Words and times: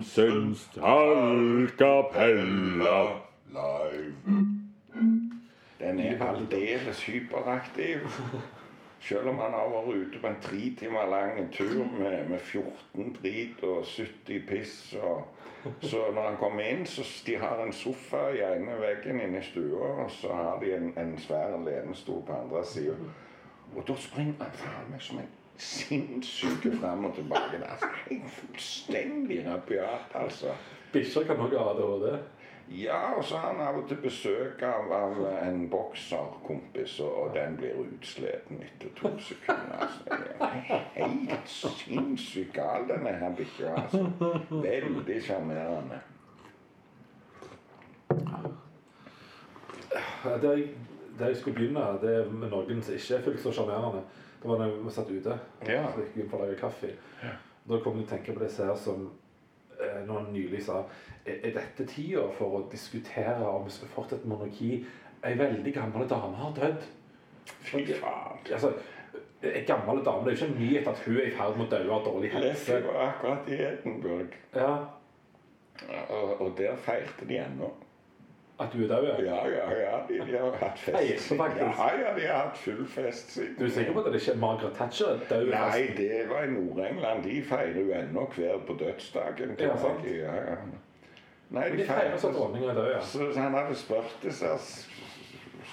Johansens 0.00 0.70
tallkapella 0.74 3.20
live. 3.52 4.12
Den 5.78 6.00
er 6.00 6.24
aldeles 6.24 7.04
hyperaktiv. 7.04 7.98
Selv 9.00 9.28
om 9.28 9.38
han 9.38 9.52
har 9.52 9.68
vært 9.68 9.96
ute 9.96 10.18
på 10.20 10.26
en 10.28 10.40
tre 10.40 10.74
timer 10.78 11.06
lang 11.10 11.52
tur 11.52 11.84
med, 11.98 12.28
med 12.28 12.40
14 12.40 13.16
drit 13.22 13.62
og 13.62 13.84
70 13.84 14.46
piss. 14.48 14.94
Og, 15.02 15.24
så 15.82 15.96
når 16.14 16.22
han 16.22 16.36
kommer 16.36 16.62
inn, 16.62 16.86
så 16.86 17.02
de 17.26 17.36
har 17.36 17.64
en 17.64 17.72
sofa 17.72 18.28
i 18.32 18.40
ene 18.44 18.80
veggen 18.80 19.20
inne 19.20 19.38
i 19.40 19.44
stua, 19.44 20.04
og 20.04 20.10
så 20.10 20.32
har 20.32 20.60
de 20.64 20.76
en, 20.76 20.92
en 20.96 21.18
svær 21.20 21.64
lenestol 21.64 22.22
på 22.26 22.32
andre 22.32 22.64
sida. 22.64 22.94
Og 23.76 23.88
da 23.88 23.94
springer 24.00 24.34
han 24.40 24.52
faen 24.62 24.90
meg 24.92 25.02
som 25.04 25.18
en 25.20 25.39
sinnssyk 25.60 26.66
fram 26.80 27.04
og 27.04 27.14
tilbake. 27.14 27.56
Det 27.56 27.62
er 27.66 27.72
altså 27.72 27.86
fullstendig 28.40 29.40
rabiat, 29.46 30.12
altså. 30.14 30.54
Bikkjer 30.92 31.26
kan 31.26 31.36
også 31.36 31.58
ha 31.58 31.70
ADHD. 31.70 32.18
Ja, 32.70 33.12
og 33.16 33.24
så 33.24 33.36
har 33.36 33.52
han 33.52 33.60
av 33.66 33.80
og 33.82 33.88
til 33.88 33.96
besøk 33.98 34.62
av, 34.62 34.92
av 34.94 35.16
en 35.42 35.64
bokserkompis, 35.70 37.00
og, 37.02 37.16
og 37.22 37.32
den 37.34 37.56
blir 37.58 37.80
utsliten 37.82 38.62
etter 38.62 38.92
to 38.94 39.10
sekunder. 39.18 39.80
Altså. 39.80 40.04
Det 40.06 40.36
er 40.46 41.08
Helt 41.08 41.50
sinnssykt 41.50 42.54
gal, 42.54 42.86
denne 42.88 43.16
her 43.18 43.34
bikkja. 43.34 43.74
Altså. 43.74 44.06
Veldig 44.50 45.18
sjarmerende. 45.26 45.98
Det, 50.22 50.50
jeg, 50.58 50.68
der 51.18 51.26
jeg 51.26 51.36
skulle 51.36 51.56
begynne, 51.56 51.80
det 52.02 52.16
er 52.16 52.30
med 52.30 52.52
noen 52.54 52.82
som 52.82 52.94
ikke 52.94 53.18
er 53.18 53.26
fullt 53.26 53.42
så 53.42 53.52
sjarmerende. 53.58 54.06
Det 54.40 54.48
var 54.48 54.58
da 54.58 54.68
vi 54.72 54.90
satt 54.90 55.10
ute. 55.10 55.38
Ja. 55.68 55.82
Så 55.92 56.04
gikk 56.04 56.16
inn 56.22 56.30
for 56.30 56.40
å 56.40 56.46
lage 56.46 56.60
kaffe. 56.60 56.94
Da 57.68 57.80
kom 57.84 57.98
jeg 58.00 58.06
til 58.06 58.14
å 58.14 58.16
tenke 58.16 58.36
på 58.36 58.44
det 58.44 58.52
her 58.56 58.76
som 58.80 59.02
noen 59.80 60.06
når 60.06 60.14
han 60.18 60.32
nylig 60.34 60.62
sa 60.64 60.82
er 61.24 61.52
dette 61.54 61.86
tida 61.88 62.26
for 62.36 62.58
å 62.58 62.62
diskutere 62.72 63.48
om 63.48 63.66
vi 63.66 63.74
skal 63.74 63.92
fortsette 63.94 64.28
monarki? 64.28 64.80
Ei 65.24 65.36
veldig 65.36 65.72
gammel 65.76 66.08
dame 66.08 66.36
har 66.36 66.54
dødd. 66.56 66.86
Fy 67.68 67.84
faen. 67.92 68.40
Altså, 68.52 68.72
Ei 69.42 69.64
gammel 69.64 70.02
dame, 70.04 70.24
Det 70.24 70.32
er 70.32 70.36
jo 70.36 70.44
ikke 70.44 70.52
en 70.52 70.58
nyhet 70.60 70.88
at 70.88 70.98
hun 71.06 71.16
er 71.16 71.28
i 71.28 71.36
ferd 71.36 71.56
med 71.56 71.66
å 71.66 71.70
dø 71.76 71.92
av 71.96 72.02
dårlig 72.04 72.30
helse. 72.34 72.74
Det 72.76 72.86
var 72.86 73.06
akkurat 73.06 73.48
i 73.48 73.60
Edinburgh, 73.68 74.34
Ja, 74.54 74.72
og, 76.10 76.40
og 76.40 76.50
der 76.58 76.76
feirte 76.76 77.28
de 77.28 77.38
ennå. 77.40 77.70
At 78.60 78.72
du 78.72 78.82
er 78.84 78.88
død? 78.88 79.24
ja. 79.24 79.48
Ja, 79.48 79.70
ja. 79.80 79.98
De, 80.08 80.18
de 80.32 80.38
har 80.38 80.56
hatt 80.60 80.78
fest. 80.78 81.30
Ja, 81.32 81.46
ja, 81.96 82.14
de 82.16 82.26
har 82.26 82.42
hatt 82.42 82.58
full 82.58 82.86
fest 82.86 83.32
siden. 83.32 83.54
Du 83.58 83.64
er 83.64 83.70
sikker 83.70 83.92
på 83.92 84.02
at 84.02 84.12
det 84.12 84.20
ikke 84.20 84.32
er 84.32 84.36
Margaret 84.36 84.74
Thatcher 84.76 85.06
er 85.06 85.18
død? 85.30 85.48
Nei, 85.50 85.86
det 85.96 86.22
var 86.28 86.44
i 86.44 86.50
Nord-England. 86.50 87.24
De 87.24 87.42
feirer 87.44 87.80
jo 87.80 87.92
ennå 87.96 88.26
hver 88.36 88.60
på 88.66 88.76
dødsdagen. 88.82 89.56
Ja, 89.58 89.76
sant. 89.76 90.04
Ja, 90.04 90.34
ja. 90.34 90.56
Nei, 91.50 91.68
de, 91.70 91.78
de 91.78 91.86
feirer 91.88 92.16
så 92.20 92.32
dronninga 92.36 92.68
er 92.70 92.74
død, 92.74 92.90
ja. 92.92 93.00
Så, 93.00 93.32
så 93.32 93.40
han 93.40 93.56
hadde 93.56 93.74
spurt 93.74 94.18
disse 94.22 94.52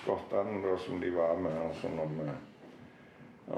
skottene 0.01 0.61
da, 0.63 0.77
som 0.79 1.01
de 1.01 1.11
var 1.16 1.35
med, 1.44 1.57
og 1.67 1.75
sånn 1.81 1.99
om, 2.01 2.19
eh, 2.23 2.38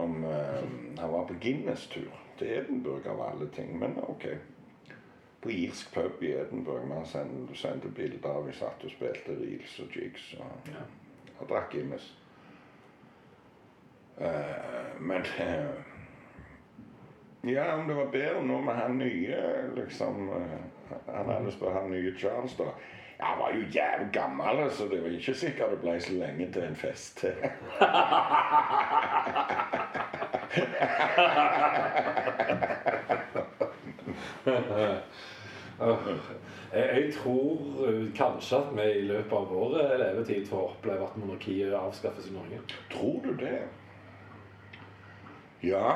om 0.01 0.23
um, 0.25 0.73
Han 0.99 1.13
var 1.13 1.29
på 1.29 1.37
Guinness-tur 1.41 2.09
til 2.39 2.55
Edinburgh 2.57 3.07
av 3.13 3.21
alle 3.29 3.47
ting, 3.53 3.77
men 3.79 3.99
OK. 4.07 4.25
På 5.41 5.51
irsk 5.51 5.93
pub 5.93 6.23
i 6.23 6.31
Edinburgh. 6.31 6.87
Man 6.87 7.05
sendte, 7.05 7.55
sendte 7.55 7.87
bilder 7.87 8.29
av 8.29 8.47
vi 8.47 8.53
satt 8.53 8.83
og 8.83 8.91
spilte 8.91 9.31
reels 9.39 9.79
og 9.79 9.95
jigs 9.95 10.33
og, 10.39 10.45
Ja. 10.67 10.81
og 11.39 11.49
drakk 11.49 11.71
Guinness. 11.71 12.15
Uh, 14.19 14.25
men 14.99 15.21
uh, 15.21 15.69
Ja, 17.47 17.75
om 17.75 17.87
det 17.87 17.95
var 17.95 18.05
bedre 18.11 18.41
nå 18.43 18.61
med 18.61 18.73
han 18.75 18.97
nye, 18.99 19.37
liksom 19.75 20.29
uh, 20.29 20.35
Han 21.07 21.29
hadde 21.31 21.51
spurt 21.51 21.73
han 21.73 21.91
nye 21.91 22.11
Charles, 22.19 22.55
da. 22.59 22.63
Ja, 23.19 23.25
han 23.25 23.39
var 23.39 23.51
jo 23.55 23.61
jævlig 23.61 24.09
gammel, 24.13 24.71
så 24.71 24.87
det 24.91 25.03
var 25.03 25.09
ikke 25.09 25.33
sikkert 25.33 25.71
det 25.71 25.79
ble 25.79 26.01
så 26.01 26.13
lenge 26.13 26.51
til 26.51 26.63
en 26.63 26.75
fest 26.75 27.17
til. 27.17 27.33
Jeg, 36.69 37.13
tror 37.15 37.87
eh, 37.87 38.07
kanskje 38.15 38.57
at 38.57 38.71
vi 38.75 38.87
i 38.99 39.05
løpet 39.09 39.33
av 39.33 39.45
vår 39.49 39.77
levetid 40.01 40.47
får 40.47 40.73
oppleve 40.73 41.07
at 41.07 41.17
monarkiet 41.17 41.73
avskaffes 41.73 42.27
i 42.29 42.33
Norge. 42.35 42.59
Tror 42.91 43.21
du 43.25 43.31
det? 43.39 43.59
Ja, 45.61 45.93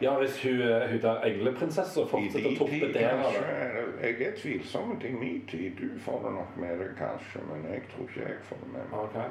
Ja, 0.00 0.18
hvis 0.18 0.42
hun, 0.42 0.60
eh, 0.60 0.90
hun 0.90 1.00
der 1.00 1.20
engleprinsessa 1.24 2.06
fortsetter 2.10 2.50
å 2.50 2.56
toppe 2.58 2.80
torpedere 2.80 3.28
det. 3.34 3.84
Jeg 4.02 4.26
er 4.26 4.32
tvilsom 4.36 4.96
til 5.00 5.14
min 5.14 5.44
tid. 5.46 5.78
Du 5.78 5.98
får 6.02 6.24
det 6.24 6.32
nok 6.34 6.56
med 6.56 6.80
deg 6.80 6.96
kanskje, 6.98 7.42
men 7.50 7.68
jeg 7.70 7.84
tror 7.92 8.08
ikke 8.08 8.26
jeg 8.26 8.40
får 8.48 8.58
det 8.64 8.72
med 8.72 8.90
meg. 8.90 8.98
Okay. 9.04 9.28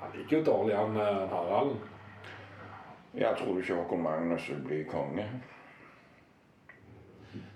Han 0.00 0.16
ligger 0.16 0.38
jo 0.38 0.44
dårlig 0.44 0.74
an, 0.74 0.96
eh, 0.96 1.28
Harald. 1.34 1.76
Jeg 3.14 3.36
tror 3.36 3.60
ikke 3.60 3.74
Håkon 3.74 4.02
Magnus 4.02 4.48
vil 4.50 4.64
bli 4.64 4.82
konge. 4.84 5.28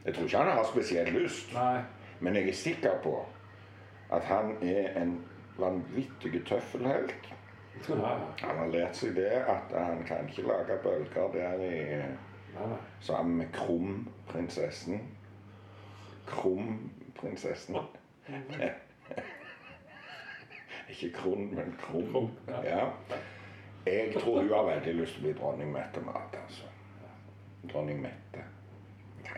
Jeg 0.05 0.15
tror 0.15 0.25
ikke 0.25 0.39
han 0.39 0.47
har 0.57 0.65
spesielt 0.65 1.13
lyst, 1.13 1.55
Nei. 1.55 1.83
men 2.21 2.37
jeg 2.37 2.49
er 2.49 2.53
sikker 2.53 2.91
på 3.03 3.27
at 4.13 4.25
han 4.25 4.57
er 4.63 5.03
en 5.03 5.25
vanvittig 5.59 6.47
tøffelhelt. 6.47 7.29
Nei. 7.89 8.17
Han 8.43 8.57
har 8.59 8.67
lært 8.73 8.97
seg 8.97 9.15
det 9.17 9.31
at 9.31 9.73
han 9.77 10.05
kan 10.09 10.29
ikke 10.29 10.43
lage 10.49 10.79
bølger 10.83 11.29
der 11.33 11.55
i, 11.65 11.85
nei, 12.57 12.77
sammen 13.01 13.37
med 13.37 13.47
Krum-prinsessen. 13.53 15.01
ikke 20.91 21.13
Kron, 21.13 21.55
men 21.55 21.75
Krum. 21.79 22.13
Krum, 22.13 22.31
ja. 22.49 22.63
Ja. 22.65 22.89
Jeg 23.87 24.15
tror 24.21 24.41
hun 24.41 24.53
har 24.53 24.65
veldig 24.65 24.95
lyst 24.95 25.15
til 25.17 25.23
å 25.23 25.27
bli 25.29 25.33
dronning 25.39 25.73
Mette-Mat. 25.73 26.37
Altså. 26.43 26.65
Dronning 27.73 28.03
Mette. 28.03 28.45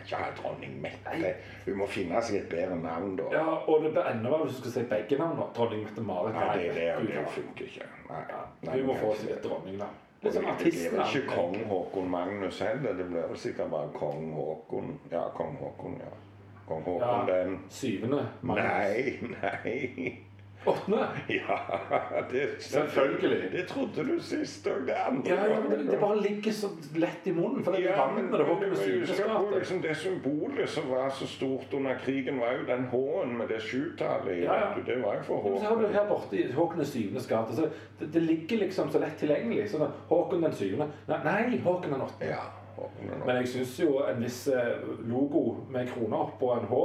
Kan 0.03 0.19
ikke 0.19 0.23
ha 0.23 0.31
dronning 0.41 0.77
Mette. 0.83 1.33
Hun 1.65 1.77
må 1.79 1.87
finne 1.87 2.21
seg 2.21 2.35
et 2.41 2.49
bedre 2.51 2.75
navn, 2.75 3.15
da. 3.19 3.23
Ja, 3.31 3.43
og 3.67 3.83
det 3.83 3.91
blir 3.95 4.09
enda 4.11 4.29
verre 4.33 4.47
hvis 4.49 4.57
du 4.59 4.61
skal 4.65 4.75
si 4.75 4.83
begge 4.89 5.19
navnene. 5.21 5.45
Dronning 5.55 5.83
Mette-Marit. 5.87 6.35
Nei, 6.35 6.57
det, 6.59 6.73
det, 6.75 6.87
det, 7.07 7.13
det 7.17 7.27
funker 7.37 7.69
ikke. 7.69 7.87
Nei. 8.09 8.23
Ja, 8.29 8.41
Nei, 8.67 8.79
Hun 8.79 8.89
må 8.91 8.97
få 8.99 9.13
seg 9.21 9.31
et 9.37 9.45
dronningnavn. 9.45 9.99
Det 10.23 10.31
blir 10.31 10.91
vel 10.91 11.01
ikke 11.03 11.23
kong 11.35 11.55
Håkon 11.67 12.05
Magnus 12.09 12.59
heller. 12.63 12.93
Det 12.95 13.07
blir 13.09 13.25
vel 13.27 13.39
sikkert 13.39 13.71
bare 13.71 13.89
kong 13.95 14.29
Håkon. 14.37 14.93
Ja, 15.11 15.25
kong 15.35 15.57
Håkon, 15.59 15.97
ja. 15.99 16.11
Kong 16.67 16.83
Håkon 16.85 17.01
Ja. 17.03 17.25
den 17.27 17.57
Syvende. 17.69 18.21
Magnus. 18.41 18.63
Nei, 18.63 19.17
nei. 19.41 20.13
Åttende. 20.65 21.07
Ja, 21.29 21.57
det 22.31 22.43
Selvfølgelig. 22.59 23.51
Det 23.51 23.67
trodde 23.67 24.05
du 24.07 24.19
sist 24.19 24.67
òg. 24.67 24.85
Det 24.87 24.95
andre 24.95 25.29
Ja, 25.35 25.47
ja, 25.51 25.59
men 25.59 25.71
det, 25.79 25.91
det 25.91 25.99
bare 25.99 26.21
ligger 26.21 26.51
så 26.51 26.69
lett 26.95 27.27
i 27.27 27.31
munnen. 27.31 27.63
For 27.63 27.71
det 27.71 27.81
Ja, 27.83 28.05
med 28.15 28.31
det 28.39 28.45
Håkon 28.47 28.69
husk 28.69 28.83
på 29.07 29.13
skapet. 29.13 29.57
liksom 29.57 29.81
det 29.81 29.97
symbolet 29.97 30.69
som 30.69 30.89
var 30.89 31.09
så 31.09 31.27
stort 31.27 31.73
under 31.73 31.95
krigen, 32.05 32.39
var 32.39 32.51
jo 32.59 32.65
den 32.67 32.85
H-en 32.91 33.37
med 33.37 33.47
det 33.47 33.61
sjutallet 33.61 34.37
i. 34.37 34.43
Ja, 34.43 34.55
ja. 34.55 34.83
Det 34.85 35.01
var 35.03 35.15
jo 35.15 35.23
for 35.23 35.57
Så 35.59 35.65
har 35.65 35.75
du 35.81 35.87
her 35.87 36.07
borte 36.07 36.37
i 36.37 36.51
Håkon 36.51 36.77
den 36.77 36.85
syvendes 36.85 37.27
gate. 37.27 37.55
Så 37.55 37.69
det, 37.99 38.13
det 38.13 38.21
ligger 38.21 38.57
liksom 38.57 38.91
så 38.91 38.99
lett 38.99 39.17
tilgjengelig. 39.19 39.69
Så 39.69 39.87
Håkon 40.09 40.43
den 40.43 40.53
syvende 40.53 40.87
Nei, 41.07 41.19
nei 41.23 41.57
Håkon 41.59 41.91
den 41.91 42.01
åttende. 42.01 42.35
Ja, 42.35 42.43
Men 43.25 43.35
jeg 43.35 43.47
syns 43.47 43.79
jo 43.79 43.99
en 44.07 44.23
viss 44.23 44.47
eh, 44.47 44.79
logo 45.05 45.57
med 45.69 45.87
krone 45.93 46.15
oppå 46.15 46.53
en 46.53 46.65
H 46.69 46.79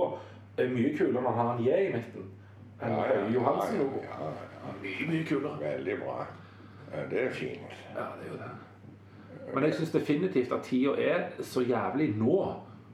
er 0.58 0.68
mye 0.68 0.90
kulere 0.96 1.22
når 1.22 1.30
han 1.30 1.46
har 1.46 1.54
en 1.56 1.64
J 1.64 1.70
i 1.88 1.92
midten. 1.92 2.28
Enn 2.82 2.94
Ja, 2.94 3.04
ja, 3.04 3.20
Høie 3.20 3.32
Johansen-logo. 3.34 4.02
Ja, 4.02 4.18
ja, 4.24 4.46
ja. 4.54 4.74
Mye, 4.82 5.10
mye 5.10 5.24
kulere. 5.28 5.58
Veldig 5.60 5.98
bra. 6.04 6.26
Det 7.10 7.22
er 7.22 7.30
fint. 7.30 7.76
Ja, 7.94 8.08
det 8.18 8.28
er 8.28 8.32
jo 8.32 8.38
det. 8.42 8.50
Men 9.54 9.64
jeg 9.64 9.74
syns 9.74 9.90
definitivt 9.90 10.52
at 10.52 10.62
tida 10.62 10.92
er 11.00 11.24
så 11.40 11.62
jævlig 11.64 12.10
nå 12.16 12.36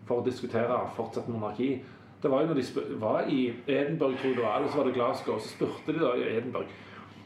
for 0.06 0.20
å 0.20 0.24
diskutere 0.24 0.78
fortsatt 0.96 1.28
monarki. 1.28 1.82
Det 2.22 2.30
var 2.30 2.42
jo 2.44 2.52
når 2.52 2.60
de 2.60 2.84
var 3.00 3.26
i 3.28 3.40
Edinburgh, 3.66 4.16
tror 4.20 4.38
jeg 4.38 4.56
eller 4.56 4.70
så 4.70 4.78
var 4.80 4.86
det 4.88 4.94
Glasgow, 4.94 5.38
så 5.38 5.48
spurte 5.48 5.92
de 5.92 6.00
da 6.00 6.14
i 6.16 6.28
Edinburgh 6.36 6.70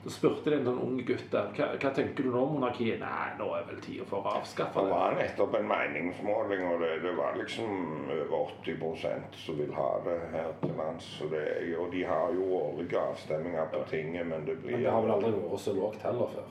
Så 0.08 0.14
spurte 0.14 0.48
de 0.50 0.56
en 0.56 0.64
sånn 0.64 0.78
ung 0.80 1.00
gutt 1.04 1.26
der 1.32 1.50
hva, 1.52 1.66
hva 1.76 1.90
tenker 1.92 2.24
du 2.24 2.30
nå 2.32 2.40
om 2.46 2.54
monarkiet. 2.56 3.00
Nei, 3.02 3.26
nå 3.36 3.48
er 3.58 3.66
vel 3.68 3.80
tida 3.84 4.06
for 4.08 4.22
å 4.24 4.30
avskaffe 4.38 4.80
Det 4.80 4.86
det. 4.86 4.94
var 4.94 5.16
nettopp 5.18 5.56
en 5.58 5.66
meningsmåling, 5.68 6.62
og 6.70 6.80
det, 6.80 6.92
det 7.02 7.12
var 7.18 7.36
liksom 7.36 8.08
over 8.14 8.36
80 8.64 9.36
som 9.36 9.58
vil 9.58 9.74
ha 9.76 9.88
det 10.06 10.16
her 10.32 10.48
til 10.62 10.72
lands. 10.78 11.04
Så 11.18 11.28
det, 11.28 11.42
jo- 11.68 11.82
og 11.84 11.92
de 11.92 12.04
har 12.08 12.32
jo 12.32 12.46
årlige 12.62 12.98
avstemminger 13.02 13.68
på 13.74 13.82
tinget, 13.90 14.26
men 14.26 14.46
det 14.48 14.56
blir 14.62 14.78
Men 14.78 14.86
det 14.86 14.90
har 14.96 15.04
vel 15.04 15.12
aldri 15.18 15.34
vært 15.36 15.60
så 15.66 15.76
lågt 15.76 16.02
heller 16.08 16.32
før. 16.38 16.48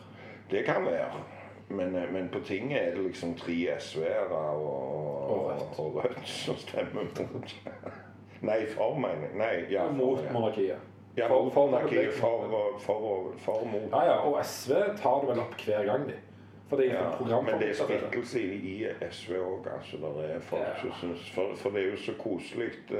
Det 0.52 0.66
kan 0.70 0.86
være. 0.86 1.24
Men, 1.70 1.96
eh, 1.96 2.12
men 2.14 2.30
på 2.30 2.40
tinget 2.46 2.78
er 2.82 2.96
det 2.96 3.08
liksom 3.10 3.34
tre 3.36 3.58
SV-ere 3.80 4.44
og, 4.62 5.32
Og 5.32 5.80
og 5.80 5.96
Rødt 6.04 6.22
som 6.28 6.56
stemmer 6.56 7.10
mot. 7.34 7.56
Nei, 8.48 8.62
for, 8.76 8.94
mener. 9.02 9.34
Nei, 9.36 9.66
ja, 9.74 9.88
for, 9.88 9.98
Mot 9.98 10.22
monarkiet. 10.32 10.87
Ja, 11.18 11.28
For- 11.28 11.50
for. 11.50 11.70
For, 12.12 12.80
for, 12.80 13.32
for, 13.38 13.66
mot. 13.66 13.90
Ja, 13.92 14.04
ja, 14.06 14.18
og 14.22 14.40
SV 14.46 14.72
tar 15.02 15.22
det 15.22 15.30
vel 15.32 15.40
opp 15.40 15.56
hver 15.66 15.86
gang, 15.86 16.08
de. 16.08 16.14
Fordi 16.70 16.84
Ja, 16.92 17.42
men 17.42 17.60
det 17.60 17.70
er 17.70 17.74
splittelse 17.74 18.42
i, 18.42 18.88
SV 19.12 19.32
òg. 19.40 19.68
Altså, 19.78 19.98
det 19.98 20.32
er 20.36 20.40
folk 20.40 20.62
Ja. 20.62 20.74
som 20.82 20.92
syns 21.02 21.30
for, 21.36 21.56
for 21.56 21.70
det 21.70 21.82
er 21.86 21.92
jo 21.92 21.98
så 21.98 22.14
koselig. 22.20 22.70
Uh, 22.92 22.98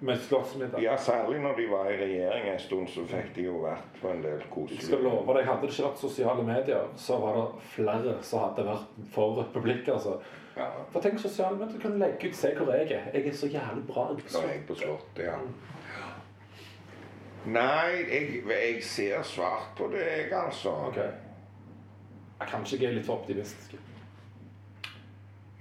Med 0.00 0.16
slåssmiddag. 0.18 0.80
Ja, 0.82 0.96
særlig 0.96 1.40
når 1.40 1.56
de 1.56 1.66
var 1.70 1.90
i 1.90 1.96
regjering 1.96 2.48
en 2.52 2.58
stund, 2.58 2.88
så 2.88 3.04
fikk 3.06 3.34
de 3.36 3.42
jo 3.44 3.60
vært 3.62 3.84
på 4.00 4.08
en 4.10 4.22
del 4.22 4.32
Jeg 4.32 4.40
skal 4.40 4.50
koselige 4.50 5.02
love 5.02 5.34
deg, 5.36 5.44
Hadde 5.46 5.60
det 5.62 5.70
ikke 5.70 5.84
vært 5.88 5.98
sosiale 6.00 6.42
medier, 6.42 6.88
så 6.96 7.18
var 7.22 7.36
det 7.36 7.62
flere 7.74 8.16
som 8.22 8.40
hadde 8.42 8.64
vært 8.66 8.96
for 9.12 9.36
republikk. 9.42 9.88
altså. 9.88 10.16
ja, 10.56 10.66
For 10.90 11.00
tenk 11.00 11.18
sosiale 11.22 11.56
medier, 11.58 11.78
kan 11.80 11.98
legge 11.98 12.28
ut 12.28 12.34
'se 12.36 12.54
hvor 12.54 12.72
jeg 12.74 12.90
er'. 12.90 13.12
Jeg 13.14 13.26
er 13.26 13.32
så 13.32 13.46
jævlig 13.46 13.86
bra. 13.86 14.08
Jeg 14.18 14.56
er 14.56 14.66
på 14.66 14.74
Slottet, 14.74 15.24
ja. 15.24 15.38
Nei, 17.46 18.04
jeg, 18.06 18.42
jeg 18.46 18.82
ser 18.86 19.22
svart 19.26 19.72
på 19.76 19.88
det, 19.92 20.02
jeg, 20.06 20.32
altså. 20.32 20.70
Okay. 20.88 21.10
Kanskje 22.42 22.78
jeg 22.78 22.90
er 22.90 22.98
litt 22.98 23.06
for 23.06 23.22
optimistisk. 23.22 23.78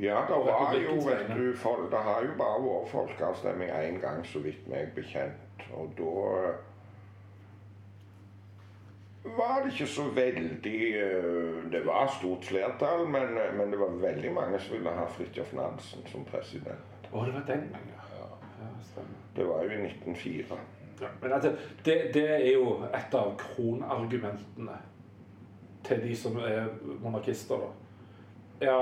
Ja, 0.01 0.23
det 0.27 0.37
var 0.45 0.73
jo, 0.81 0.95
vet 1.05 1.27
du, 1.37 1.57
for, 1.57 1.87
det 1.91 1.97
har 1.97 2.23
jo 2.25 2.33
bare 2.37 2.61
vært 2.63 2.89
folkeavstemning 2.89 3.69
én 3.69 3.99
gang, 4.01 4.23
så 4.25 4.41
vidt 4.41 4.65
meg 4.69 4.93
bekjent. 4.95 5.65
Og 5.77 5.91
da 5.97 6.13
var 9.37 9.61
det 9.61 9.73
ikke 9.75 9.87
så 9.87 10.07
veldig 10.15 10.79
eh, 10.97 11.71
Det 11.71 11.83
var 11.85 12.09
stort 12.17 12.45
flertall, 12.45 13.05
men, 13.09 13.37
men 13.57 13.71
det 13.71 13.79
var 13.79 13.93
veldig 14.01 14.33
mange 14.33 14.59
som 14.59 14.73
ville 14.73 14.95
ha 14.97 15.05
Fridtjof 15.05 15.53
Nansen 15.53 16.07
som 16.09 16.25
president. 16.25 16.97
Å, 17.11 17.25
det 17.25 17.35
var 17.37 17.45
den 17.45 17.67
gangen, 17.69 17.93
ja. 17.93 18.29
ja 18.63 18.71
stemmer. 18.89 19.21
Det 19.37 19.45
var 19.47 19.67
jo 19.67 19.75
i 19.77 19.83
1904. 19.85 20.57
Ja, 21.01 21.07
men 21.21 21.33
altså, 21.33 21.51
det, 21.85 21.95
det 22.13 22.25
er 22.29 22.51
jo 22.53 22.75
et 22.93 23.13
av 23.17 23.31
kronargumentene 23.37 24.77
til 25.83 26.01
de 26.03 26.15
som 26.15 26.35
er 26.37 26.67
monarkister. 27.01 27.55
da. 27.57 27.69
Ja, 28.61 28.77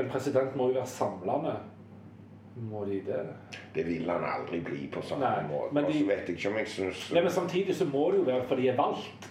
En 0.00 0.08
president 0.10 0.56
må 0.56 0.68
jo 0.68 0.74
være 0.78 0.86
samlende. 0.86 1.56
Må 2.70 2.84
de 2.84 3.00
det? 3.06 3.18
Det 3.74 3.84
vil 3.86 4.08
han 4.10 4.24
aldri 4.24 4.60
bli 4.64 4.88
på 4.92 5.02
samme 5.02 5.20
Nei, 5.24 5.42
måte. 5.50 5.74
men 5.74 5.84
de- 5.84 6.06
vet 6.08 6.24
jeg 6.28 6.36
ikke 6.36 6.48
om 6.50 6.56
jeg 6.58 6.68
synes... 6.68 7.12
Nei, 7.12 7.22
men 7.22 7.30
Samtidig 7.30 7.74
så 7.76 7.84
må 7.84 8.10
det 8.10 8.18
jo 8.18 8.24
være 8.24 8.44
for 8.48 8.56
de 8.56 8.68
er 8.68 8.76
valgt. 8.76 9.28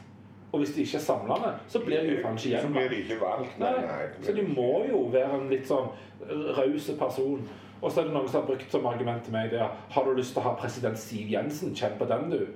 Og 0.52 0.60
hvis 0.62 0.70
de 0.76 0.82
ikke 0.82 0.96
er 0.98 1.02
samlende, 1.04 1.50
så 1.68 1.80
blir 1.86 2.00
de 2.06 2.14
jo 2.16 2.22
faen 2.24 2.38
ikke 2.38 2.62
Så 2.62 2.68
de 2.68 2.74
gjenvalgt. 2.74 3.22
valgt. 3.22 3.60
Nei, 3.60 3.72
nei, 3.82 4.06
så 4.24 4.32
de 4.38 4.46
må 4.48 4.70
jo 4.90 5.02
være 5.12 5.42
en 5.42 5.50
litt 5.50 5.68
sånn 5.68 5.90
raus 6.58 6.88
person. 7.00 7.42
Og 7.82 7.92
så 7.92 8.02
er 8.02 8.08
det 8.08 8.14
noen 8.14 8.30
som 8.30 8.42
har 8.42 8.48
brukt 8.48 8.72
som 8.72 8.86
argument 8.90 9.24
til 9.24 9.36
meg 9.36 9.52
det 9.54 9.60
er 9.62 9.74
Har 9.94 10.06
du 10.06 10.16
lyst 10.18 10.34
til 10.34 10.42
å 10.42 10.48
ha 10.50 10.56
president 10.58 11.00
Siv 11.00 11.30
Jensen? 11.30 11.76
Kjenn 11.78 11.98
på 12.00 12.08
den, 12.10 12.32
du. 12.32 12.48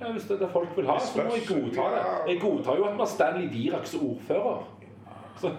Ja, 0.00 0.12
Hvis 0.12 0.28
det 0.28 0.36
er 0.38 0.44
det 0.46 0.50
folk 0.52 0.76
vil 0.76 0.86
ha, 0.88 0.98
så 0.98 1.24
må 1.26 1.36
jeg 1.36 1.46
godta 1.48 1.88
det. 1.94 2.04
Jeg 2.32 2.40
godtar 2.40 2.76
jo 2.78 2.84
at 2.88 2.94
vi 2.94 3.02
har 3.02 3.10
Stanley 3.10 3.48
Virak 3.52 3.86
som 3.86 4.06
ordfører. 4.10 4.62
Så, 5.40 5.52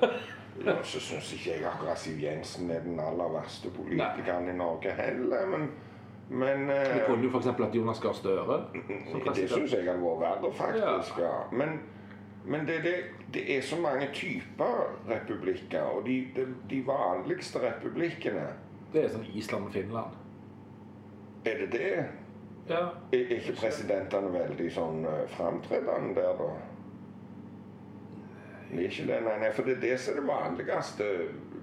Ja, 0.65 0.73
så 0.83 0.99
syns 0.99 1.33
ikke 1.33 1.53
jeg 1.55 1.63
akkurat 1.65 1.99
Siv 1.99 2.19
Jensen 2.19 2.71
er 2.71 2.83
den 2.83 2.99
aller 2.99 3.29
verste 3.33 3.69
politikeren 3.73 4.49
i 4.51 4.57
Norge 4.57 4.91
heller, 4.97 5.47
men 5.47 5.71
men 6.31 6.69
uh, 6.69 6.75
Det 6.75 7.03
kunne 7.07 7.23
jo 7.23 7.29
f.eks. 7.29 7.45
hatt 7.45 7.75
Jonas 7.75 7.99
Gahr 7.99 8.13
Støre 8.15 8.59
Det 9.35 9.49
syns 9.51 9.73
jeg 9.73 9.83
hadde 9.83 9.99
vært 9.99 10.21
verre, 10.21 10.51
faktisk. 10.55 11.17
Ja. 11.19 11.31
Men, 11.51 11.81
men 12.45 12.67
det, 12.67 12.77
det, 12.85 12.93
det 13.33 13.43
er 13.57 13.65
så 13.67 13.79
mange 13.81 14.07
typer 14.13 14.93
republikker, 15.09 15.81
og 15.81 16.05
de, 16.05 16.21
de, 16.35 16.45
de 16.69 16.79
vanligste 16.87 17.59
republikkene 17.59 18.45
Det 18.93 19.03
er 19.05 19.13
sånn 19.13 19.27
Island 19.33 19.69
og 19.69 19.73
Finland. 19.73 20.17
Er 21.45 21.61
det 21.63 21.69
det? 21.71 21.93
Ja. 22.69 22.81
Er 23.15 23.31
ikke 23.37 23.55
presidentene 23.57 24.29
veldig 24.33 24.67
sånn 24.75 25.05
eh, 25.09 25.23
framtredende 25.35 26.13
der, 26.17 26.35
da? 26.37 26.49
Er 28.71 28.83
ikke 28.87 29.07
det, 29.07 29.17
nei, 29.25 29.37
nei, 29.41 29.49
for 29.55 29.67
det 29.67 29.77
er 29.77 29.81
det 29.81 29.95
som 29.99 30.13
er 30.13 30.21
det 30.21 30.27
vanligste. 30.29 31.09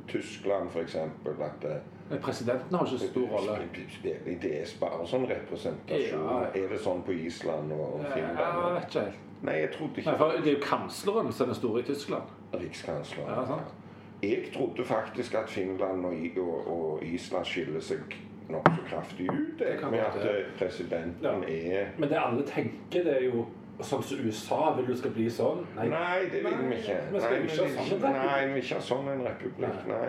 Tyskland, 0.08 0.70
f.eks. 0.72 0.94
At 0.96 1.62
det, 1.62 1.74
Men 2.10 2.20
presidenten 2.24 2.74
har 2.74 2.86
ikke 2.86 2.98
så 2.98 3.08
stor 3.10 3.26
rolle. 3.34 3.56
Det 4.02 4.44
er 4.48 4.70
bare 4.80 5.06
sånn 5.10 5.26
representasjon. 5.28 6.22
Ja. 6.24 6.38
Er 6.56 6.70
det 6.72 6.78
sånn 6.80 7.02
på 7.04 7.12
Island 7.12 7.72
og 7.76 8.00
Ja, 8.06 8.12
Finland? 8.14 8.38
jeg 8.40 8.74
vet 8.78 8.88
ikke 8.88 9.02
helt. 9.04 9.24
Nei, 9.42 9.54
jeg 9.60 9.70
trodde 9.76 10.02
Nei, 10.06 10.14
for 10.18 10.32
Det 10.42 10.48
er 10.50 10.56
jo 10.56 10.62
kansleren 10.64 11.28
som 11.32 11.44
er 11.44 11.52
den 11.52 11.58
store 11.60 11.82
i 11.84 11.86
Tyskland. 11.86 12.32
Rikskansleren. 12.52 13.28
Ja, 13.36 13.44
sant. 13.46 13.74
Jeg 14.22 14.50
trodde 14.54 14.84
faktisk 14.84 15.34
at 15.34 15.50
Finland 15.50 16.06
og, 16.06 16.14
og, 16.42 16.66
og 16.72 17.04
Island 17.04 17.44
skiller 17.44 17.80
seg 17.80 18.16
nokså 18.48 18.82
kraftig 18.88 19.28
ut. 19.30 19.60
Jeg, 19.60 19.90
med 19.90 19.98
at 19.98 20.16
eh, 20.24 20.44
presidenten 20.58 21.22
Ja. 21.22 21.32
er 21.48 21.86
Men 21.98 22.08
det 22.08 22.18
alle 22.18 22.46
tenker, 22.46 23.04
det 23.04 23.16
er 23.16 23.24
jo 23.24 23.44
sånn 23.80 24.02
som 24.02 24.18
USA 24.24 24.72
vil 24.76 24.88
du 24.88 24.96
skal 24.98 25.12
bli 25.14 25.28
sånn. 25.30 25.60
Nei, 25.76 26.24
det 26.32 26.40
vil 26.42 26.56
vi 26.64 26.80
ikke. 26.80 26.96
Vi 27.12 27.20
skal 27.20 27.36
Nei, 27.36 27.44
ikke 27.44 27.68
ha 27.78 27.84
sånn 27.90 28.08
en 28.08 28.16
Nei, 28.18 28.40
vi 28.46 28.56
vil 28.56 28.64
ikke 28.64 28.80
ha 28.80 28.86
sånn 28.88 29.12
en 29.12 29.22
republikk. 29.28 29.84
Nei. 29.92 30.08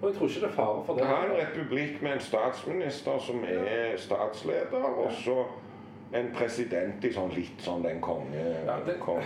Og 0.00 0.04
jeg 0.10 0.16
tror 0.18 0.28
ikke 0.28 0.42
det 0.44 0.48
er 0.50 0.54
fare 0.54 0.82
for 0.86 0.94
det. 0.94 1.06
Vi 1.06 1.08
har 1.14 1.24
en 1.30 1.38
republikk 1.40 2.02
med 2.02 2.12
en 2.12 2.20
statsminister 2.22 3.18
som 3.18 3.40
er 3.48 3.96
statsleder, 3.98 4.84
og 4.92 5.08
så 5.24 5.38
en 6.12 6.30
president 6.32 7.04
i 7.04 7.10
sånn 7.12 7.34
litt 7.36 7.60
sånn 7.60 7.82
den 7.84 8.00
konge... 8.00 8.44
Ja, 8.66 8.78
det- 8.86 8.98
konge 9.00 9.22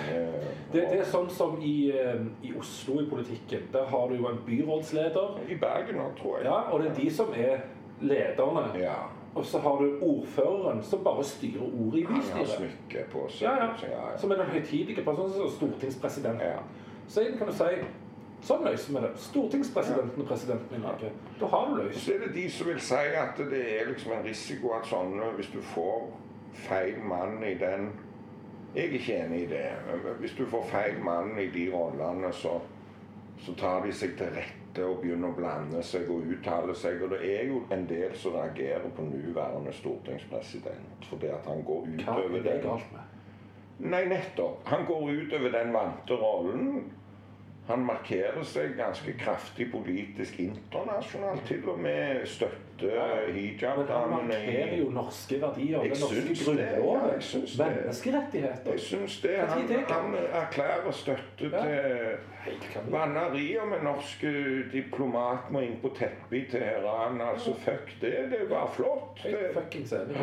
Det, 0.73 0.81
det 0.91 0.99
er 1.01 1.05
sånn 1.05 1.29
som 1.31 1.61
i, 1.63 1.91
eh, 1.95 2.19
i 2.43 2.53
Oslo 2.59 3.01
i 3.03 3.07
politikken. 3.11 3.69
Der 3.73 3.85
har 3.85 4.09
du 4.09 4.17
jo 4.17 4.27
en 4.29 4.41
byrådsleder. 4.47 5.39
I 5.49 5.55
Bergen 5.63 6.01
òg, 6.03 6.17
tror 6.19 6.39
jeg. 6.39 6.47
Ja, 6.51 6.61
og 6.73 6.81
det 6.83 6.91
er 6.91 6.95
de 6.95 7.11
som 7.11 7.31
er 7.37 7.61
lederne. 8.01 8.65
Ja. 8.81 8.97
Og 9.35 9.45
så 9.47 9.59
har 9.65 9.79
du 9.79 9.99
ordføreren 10.03 10.83
som 10.83 11.05
bare 11.05 11.25
styrer 11.25 11.63
ordet 11.63 12.01
i 12.01 12.05
Han 12.05 12.15
har 12.15 12.23
bystyret. 12.41 12.57
smykke 12.59 13.05
på 13.13 13.27
seg. 13.31 13.43
Ja, 13.47 13.55
ja. 13.65 13.69
så 13.79 13.87
ja, 13.87 14.11
ja. 14.11 14.17
Som 14.19 14.31
er 14.31 14.37
den 14.43 14.47
høytidelige 14.47 15.05
personen 15.05 15.33
som 15.33 15.51
stortingspresident. 15.51 16.41
Ja. 16.41 16.59
Så 17.09 17.25
kan 17.39 17.47
du 17.47 17.53
si 17.53 17.79
sånn 18.43 18.65
løser 18.67 18.93
vi 18.99 19.01
det. 19.07 19.13
Stortingspresidenten 19.23 20.23
og 20.23 20.29
presidenten 20.29 20.77
i 20.77 20.83
Norge. 20.83 21.13
Da 21.41 21.47
har 21.47 21.69
du 21.71 21.79
løst 21.83 22.01
Så 22.05 22.13
er 22.15 22.27
det 22.27 22.35
de 22.35 22.49
som 22.51 22.67
vil 22.67 22.81
si 22.81 22.95
at 23.23 23.39
det 23.39 23.63
er 23.81 23.89
liksom 23.89 24.13
en 24.13 24.25
risiko 24.27 24.75
at 24.77 24.87
sånne 24.91 25.31
Hvis 25.37 25.51
du 25.55 25.61
får 25.63 26.11
feil 26.55 26.99
mann 26.99 27.45
i 27.45 27.55
den 27.55 27.91
Jeg 28.75 28.87
er 28.87 28.93
ikke 28.97 29.17
enig 29.21 29.43
i 29.43 29.47
det. 29.51 29.67
Hvis 30.21 30.33
du 30.39 30.47
får 30.49 30.63
feil 30.71 31.01
mann 31.05 31.39
i 31.39 31.51
de 31.53 31.67
rollene, 31.75 32.33
så, 32.33 32.55
så 33.45 33.53
tar 33.61 33.85
de 33.85 33.93
seg 33.93 34.15
til 34.17 34.33
rette 34.33 34.87
og 34.87 35.03
begynner 35.03 35.29
å 35.29 35.37
blande 35.37 35.83
seg 35.85 36.09
og 36.09 36.25
uttale 36.33 36.73
seg. 36.75 37.03
Og 37.05 37.13
det 37.13 37.19
er 37.35 37.51
jo 37.51 37.61
en 37.75 37.85
del 37.91 38.17
som 38.17 38.39
reagerer 38.39 38.89
på 38.97 39.05
nåværende 39.05 39.75
stortingspresident 39.77 41.05
fordi 41.11 41.29
at 41.35 41.45
han 41.53 41.61
går 41.69 41.85
Hva 42.01 42.17
utover 42.17 42.39
er 42.39 42.49
det 42.49 42.57
galt 42.65 42.95
med? 42.95 43.13
Nei, 43.93 44.05
nettopp. 44.09 44.65
Han 44.73 44.89
går 44.89 45.11
utover 45.21 45.53
den 45.53 45.73
vante 45.75 46.17
rollen. 46.17 46.83
Han 47.69 47.85
markerer 47.87 48.43
seg 48.43 48.73
ganske 48.77 49.13
kraftig 49.21 49.69
politisk 49.71 50.41
internasjonalt. 50.43 51.45
Til 51.47 51.69
og 51.71 51.79
med 51.79 52.25
støtter 52.27 53.29
Men 53.31 53.87
han 53.87 54.11
markerer 54.11 54.73
jo 54.81 54.89
norske 54.91 55.39
verdier, 55.41 55.83
Jeg 55.85 55.93
den 55.93 56.01
norske 56.03 56.45
grunnloven. 56.45 57.21
ja, 57.59 57.69
menneskerettigheter. 57.69 58.71
Jeg 58.73 58.81
syns 58.81 59.21
det. 59.23 59.37
Han, 59.39 59.69
han 59.89 60.15
erklærer 60.33 60.91
støtte 60.91 61.51
Ja. 61.53 61.63
til 61.63 62.83
Vannerier 62.91 63.65
med 63.65 63.83
norske 63.87 64.33
diplomat 64.73 65.51
må 65.51 65.61
inn 65.63 65.79
på 65.83 65.93
teppet 65.95 66.33
i 66.37 66.45
Teheran. 66.51 67.21
Altså, 67.21 67.55
fuck 67.55 67.95
det. 68.01 68.15
Det 68.31 68.49
bare 68.51 68.69
flott. 68.75 69.23
Det, 69.23 69.53
fuckings 69.55 69.93
enig. 69.93 70.17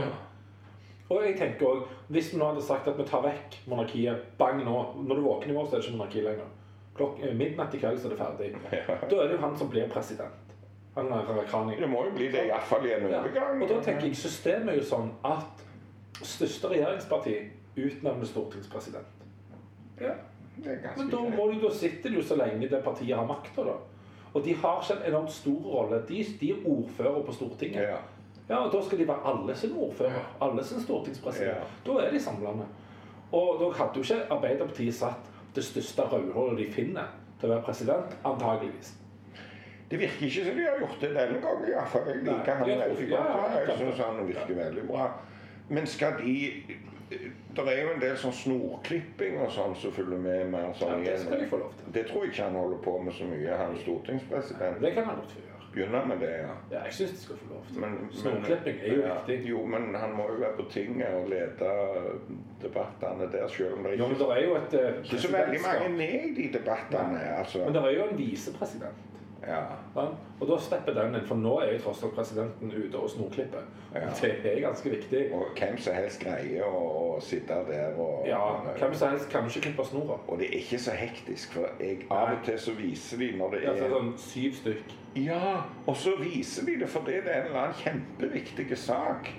Og 1.09 1.23
jeg 1.25 1.37
tenker 1.39 1.65
også, 1.67 1.87
Hvis 2.07 2.33
vi 2.33 2.39
nå 2.39 2.45
hadde 2.51 2.61
sagt 2.61 2.87
at 2.87 2.97
vi 2.97 3.03
tar 3.03 3.21
vekk 3.23 3.55
monarkiet 3.67 4.17
bang 4.37 4.59
nå 4.65 4.93
Når 5.07 5.15
du 5.15 5.21
våkner 5.21 5.49
i 5.49 5.53
morgen, 5.53 5.69
så 5.69 5.75
er 5.75 5.79
det 5.81 5.87
ikke 5.87 5.97
monarki 5.97 6.21
lenger. 6.21 6.45
Klokk, 6.99 7.19
eh, 7.23 7.31
midnatt 7.39 7.73
i 7.75 7.79
kveld 7.79 7.99
så 8.01 8.09
er 8.09 8.15
det 8.15 8.19
ferdig. 8.19 8.49
Da 9.09 9.15
er 9.23 9.27
det 9.29 9.37
jo 9.37 9.41
han 9.45 9.53
som 9.57 9.69
blir 9.71 9.87
president. 9.91 10.55
Han 10.97 11.07
er 11.15 11.29
Rakhani. 11.37 11.77
det 11.79 11.87
må 11.89 12.01
jo 12.05 12.11
bli 12.15 12.27
det, 12.33 12.47
iallfall 12.49 12.85
i 12.85 12.91
en 12.97 13.05
Ja. 13.07 13.19
overgang. 13.21 13.61
Og 13.63 13.69
da 13.69 13.77
tenker 13.85 14.07
jeg 14.09 14.15
systemet 14.19 14.73
er 14.73 14.81
jo 14.81 14.83
sånn 14.89 15.11
at 15.23 15.63
største 16.19 16.67
regjeringsparti 16.73 17.35
utnevner 17.77 18.25
stortingspresident. 18.25 19.05
Ja. 20.01 20.13
Men 20.97 21.09
da, 21.09 21.21
må 21.37 21.45
de, 21.53 21.61
da 21.61 21.71
sitter 21.73 22.09
de 22.09 22.15
jo 22.19 22.23
så 22.25 22.35
lenge 22.35 22.67
det 22.69 22.83
partiet 22.83 23.15
har 23.15 23.25
makta, 23.27 23.63
da. 23.63 23.77
Og 24.33 24.43
de 24.45 24.53
har 24.59 24.81
ikke 24.83 24.97
en 24.99 25.07
enormt 25.13 25.31
stor 25.31 25.61
rolle. 25.63 26.01
De, 26.07 26.23
de 26.41 26.51
er 26.51 26.67
ordfører 26.67 27.23
på 27.25 27.31
Stortinget. 27.33 27.81
Ja. 27.87 27.97
Ja, 28.49 28.57
og 28.65 28.71
Da 28.73 28.81
skal 28.85 28.97
de 28.99 29.07
være 29.07 29.25
alle 29.25 29.55
sin 29.55 29.71
ordfører, 29.77 30.19
alle 30.41 30.63
sin 30.63 30.81
stortingspresident. 30.81 31.57
Ja. 31.57 31.63
Da 31.93 31.99
er 32.05 32.11
de 32.11 32.19
samlende. 32.19 32.65
Og 33.31 33.59
da 33.61 33.69
hadde 33.77 33.91
jo 33.95 34.01
ikke 34.01 34.31
Arbeiderpartiet 34.33 34.93
satt 34.95 35.29
det 35.59 35.65
største 35.67 36.07
rødhålet 36.11 36.57
de 36.61 36.71
finner 36.73 37.11
til 37.39 37.49
å 37.49 37.53
være 37.55 37.65
president, 37.67 38.15
antageligvis. 38.27 38.93
Det 39.89 39.97
virker 39.99 40.25
ikke 40.27 40.43
som 40.45 40.57
de 40.57 40.65
har 40.67 40.77
gjort 40.79 41.01
det 41.01 41.09
denne 41.15 41.39
gangen. 41.41 41.65
hvert 41.65 41.89
fall. 41.93 42.07
Jeg 42.07 42.23
liker 42.27 42.55
han 42.59 42.67
veldig 42.67 43.09
godt. 43.09 43.09
ja, 43.09 43.23
Ja, 43.49 43.59
jeg 43.67 43.77
syns 43.79 44.01
han 44.05 44.27
virker 44.27 44.55
veldig 44.59 44.83
bra. 44.87 45.07
Men 45.69 45.87
skal 45.87 46.13
de 46.19 46.35
Det 47.55 47.63
er 47.67 47.79
jo 47.81 47.93
en 47.95 48.01
del 48.01 48.17
sånn 48.21 48.33
snorklipping 48.37 49.39
og 49.41 49.49
sånn 49.51 49.73
som 49.75 49.91
følger 49.91 50.19
med 50.21 50.51
mer 50.51 50.67
sånn 50.77 51.01
Ja, 51.01 51.11
det 51.11 51.19
skal 51.23 51.39
de 51.41 51.47
få 51.49 51.57
lov 51.57 51.71
til. 51.79 51.87
Det 51.93 52.03
tror 52.07 52.23
jeg 52.23 52.33
ikke 52.33 52.43
han 52.43 52.57
holder 52.59 52.77
på 52.85 52.97
med 53.01 53.13
så 53.17 53.25
mye, 53.25 53.55
han 53.57 53.77
stortingspresidenten. 53.81 54.83
Det 54.83 54.93
kan 54.93 55.05
han 55.09 55.15
godt 55.15 55.31
få 55.33 55.41
gjøre. 55.41 55.58
Begynne 55.73 56.01
med 56.07 56.17
det, 56.19 56.29
ja. 56.41 56.53
Ja, 56.71 56.83
jeg 56.83 56.93
syns 56.93 57.11
de 57.11 57.17
skal 57.17 57.37
få 57.37 57.49
lov 57.53 57.65
til 57.67 57.81
Men. 57.83 57.97
Snorklipping 58.11 58.79
er 58.81 58.93
jo 58.95 59.01
ja, 59.01 59.17
viktig. 59.19 59.49
Jo, 59.49 59.65
men 59.65 59.95
han 59.95 60.15
må 60.17 60.25
jo 60.31 60.39
være 60.41 60.55
på 60.57 60.65
tinget 60.71 61.13
og 61.19 61.29
lede 61.29 61.73
debattene 62.61 63.29
der, 63.31 63.47
sjøl 63.47 63.73
om 63.77 63.83
det 63.83 63.99
Jo, 63.99 64.07
men 64.07 64.15
ikke 64.15 64.23
det 64.23 64.31
er 64.37 64.41
jo 64.45 64.55
et 64.55 64.73
eh, 64.79 65.03
ikke 65.03 65.21
så 65.25 65.31
veldig 65.31 65.61
mange 65.67 65.89
ned 65.89 65.97
med 65.97 66.25
i 66.29 66.33
de 66.41 66.57
debattene. 66.57 67.21
Altså. 67.37 67.63
Men 67.65 67.73
det 67.75 67.83
er 67.83 67.95
jo 67.97 68.09
en 68.11 68.17
visepresident. 68.17 69.05
Ja. 69.47 69.61
Og 70.39 70.47
da 70.47 70.57
slipper 70.61 70.95
den 70.95 71.15
inn, 71.15 71.25
for 71.27 71.39
nå 71.39 71.55
er 71.63 71.73
jo 71.73 71.81
tross 71.85 72.03
alt 72.03 72.15
presidenten 72.15 72.71
ute 72.71 72.99
og 72.99 73.09
snorklipper. 73.13 73.65
Ja. 73.95 74.09
Det 74.43 74.51
er 74.53 74.61
ganske 74.61 74.91
viktig. 74.91 75.23
Og 75.35 75.51
hvem 75.57 75.77
som 75.81 75.95
helst 75.97 76.21
greier 76.23 76.67
å, 76.67 76.83
å 77.15 77.19
sitte 77.23 77.57
der 77.69 77.97
og 77.99 78.27
Ja, 78.27 78.41
hvem 78.77 78.95
som 78.95 79.13
helst 79.13 79.29
kan 79.31 79.47
ikke 79.49 79.65
klippe 79.69 79.87
snora. 79.89 80.19
Og 80.27 80.39
det 80.39 80.49
er 80.49 80.61
ikke 80.61 80.79
så 80.83 80.95
hektisk, 80.97 81.57
for 81.57 81.69
jeg, 81.79 82.05
av 82.11 82.35
og 82.35 82.45
til 82.47 82.59
så 82.61 82.75
viser 82.77 83.23
de 83.23 83.33
når 83.39 83.55
det 83.55 83.61
er 83.65 83.83
ja, 83.83 83.91
sånn 83.95 84.15
syv 84.21 84.57
stykk. 84.61 84.97
Ja, 85.19 85.43
og 85.89 85.95
så 85.97 86.15
viser 86.19 86.67
de 86.67 86.79
det 86.83 86.89
fordi 86.89 87.19
det 87.25 87.33
er 87.33 87.43
en 87.43 87.49
eller 87.49 87.63
annen 87.63 87.79
kjempeviktig 87.81 88.77
sak. 88.77 89.31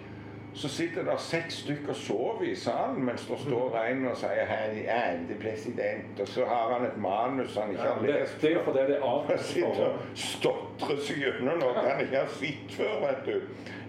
Så 0.55 0.69
sitter 0.69 1.05
det 1.07 1.17
seks 1.23 1.55
stykker 1.65 1.93
og 1.95 1.97
sover 1.97 2.45
i 2.51 2.55
salen 2.59 3.05
mens 3.07 3.27
det 3.29 3.39
står 3.39 3.77
en 3.81 4.07
og 4.11 4.17
sier 4.19 4.47
'Hei, 4.47 4.85
ærede 4.87 5.37
president', 5.41 6.21
og 6.21 6.29
så 6.29 6.45
har 6.45 6.75
han 6.75 6.87
et 6.87 6.97
manus 6.99 7.57
han 7.57 7.71
ikke 7.71 7.83
har 7.83 8.01
det, 8.03 8.15
lest. 8.21 8.41
det 8.43 8.51
er 8.51 8.55
jo 8.55 8.63
fordi 8.65 8.79
det 8.79 8.97
er 8.97 9.01
Han 9.01 9.21
avgjort 9.21 9.41
sitter 9.41 9.85
og 9.87 9.99
stotrer 10.15 10.97
seg 11.07 11.17
gjennom 11.25 11.59
noe 11.59 11.75
han 11.75 12.01
ikke 12.01 12.17
har 12.17 12.33
sett 12.41 12.75
før, 12.79 12.95
vet 13.07 13.27
du. 13.27 13.41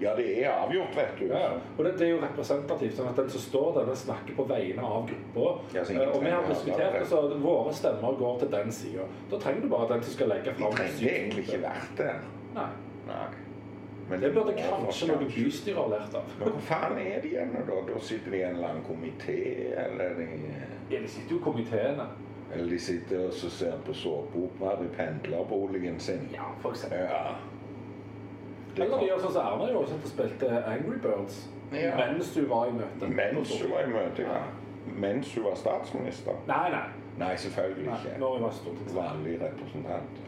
Ja, 0.01 0.15
det 0.17 0.45
er 0.45 0.49
avgjort, 0.51 0.95
vet 0.95 1.19
du. 1.19 1.25
Ja, 1.33 1.49
og 1.77 1.85
det, 1.85 1.93
det 1.99 2.07
er 2.07 2.11
jo 2.11 2.21
representativt, 2.21 2.95
sånn 2.97 3.09
at 3.09 3.15
den 3.21 3.29
som 3.29 3.41
står 3.41 3.73
der, 3.79 3.95
snakker 3.95 4.35
på 4.35 4.43
vegne 4.49 4.81
av 4.81 5.09
gruppa. 5.09 5.59
Ja, 5.73 5.81
Eh, 5.91 6.15
og 6.15 6.23
vi 6.23 6.29
har 6.29 6.43
diskutert 6.49 6.99
det, 6.99 7.07
så 7.07 7.21
våre 7.41 7.73
stemmer 7.73 8.17
går 8.17 8.39
til 8.39 8.51
den 8.51 8.71
sida. 8.71 9.05
Da 9.31 9.39
trenger 9.39 9.61
du 9.61 9.69
bare 9.69 9.93
den 9.93 10.03
som 10.03 10.13
skal 10.13 10.29
legge 10.29 10.53
fram. 10.53 10.71
Vi 10.71 10.77
trenger 10.77 11.15
egentlig 11.15 11.47
ikke 11.47 11.61
vært 11.61 11.97
der. 11.97 12.27
Nei. 12.55 12.69
Nei. 13.07 13.25
Men 14.11 14.21
Det 14.21 14.33
burde 14.33 14.53
kanskje 14.57 15.07
noe 15.07 15.17
kanskje. 15.17 15.73
ha 15.75 15.85
lært 15.87 16.15
av. 16.19 16.23
Men 16.39 16.47
hvor 16.49 16.59
faen 16.67 16.97
er 16.97 17.21
de 17.21 17.27
igjen 17.27 17.53
da? 17.53 17.77
Da 17.93 17.99
sitter 17.99 18.31
de 18.31 18.37
i 18.37 18.41
en 18.43 18.55
eller 18.55 18.67
annen 18.67 18.83
komité, 18.83 19.37
eller 19.85 20.13
de 20.17 20.27
Ja, 20.91 20.99
de 21.01 21.07
sitter 21.07 21.31
jo 21.31 21.39
i 21.39 21.43
komiteene. 21.43 22.07
Eller 22.53 22.69
de 22.69 22.79
sitter 22.79 23.25
og 23.27 23.33
ser 23.33 23.77
på 23.85 23.93
såpeopera 23.93 24.83
i 24.83 24.87
pendlerboligen 24.97 25.99
sin. 25.99 26.29
Ja, 26.33 26.51
for 26.61 26.69
eksempel. 26.75 26.97
Ja. 26.99 27.35
Det 28.75 28.83
Eller 28.83 28.97
de 28.97 29.05
gjør 29.07 29.19
sånn 29.19 29.33
som 29.33 29.45
Erna 29.45 29.71
gjorde, 29.71 29.87
som 29.89 30.01
spilte 30.05 30.49
Angry 30.65 30.97
Birds 31.03 31.47
Ja. 31.73 31.95
mens 31.95 32.33
du 32.35 32.45
var 32.45 32.65
i 32.67 32.71
møte. 32.71 33.07
Mens 33.07 33.61
hun 33.61 33.71
var 33.71 33.79
i 33.87 33.91
møte, 33.93 34.21
ja. 34.21 34.41
Mens 34.85 35.35
hun 35.35 35.43
var 35.43 35.55
statsminister? 35.55 36.31
Nei, 36.47 36.69
nei. 36.71 36.87
Nei, 37.17 37.35
selvfølgelig 37.35 37.85
nei 37.85 37.97
ikke. 38.05 38.19
når 38.19 38.33
jeg 38.35 38.43
var 38.43 38.51
stortingsrepresentant. 38.51 39.17
Vanlig 39.17 39.41
representant. 39.41 40.21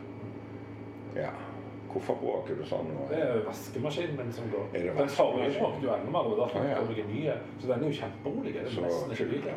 Ja. 1.16 1.30
Hvorfor 1.94 2.16
bråker 2.18 2.56
du 2.58 2.64
sånn 2.66 2.88
nå? 2.90 3.04
Det 3.10 3.20
er 3.22 3.44
vaskemaskinen 3.46 4.16
min 4.18 4.32
som 4.34 4.48
går. 4.50 4.64
Er 4.74 4.88
det 4.88 4.96
Den 4.98 5.10
forrige 5.14 5.60
bråkte 5.60 5.86
jo 5.86 5.94
enda 5.94 6.12
mer, 6.16 6.30
og 6.32 6.38
derfor 6.40 6.60
Ah, 6.60 6.70
ja. 6.70 7.04
en 7.04 7.10
nye. 7.14 7.34
Så 7.60 7.68
den 7.68 7.84
er 7.84 7.88
jo 7.88 7.98
kjemperolig. 8.02 8.54
Det 8.54 8.72
Så 8.72 8.82
er 8.82 8.86
nesten 8.86 9.12
ikke 9.12 9.26
lyd. 9.32 9.46
ja. 9.46 9.54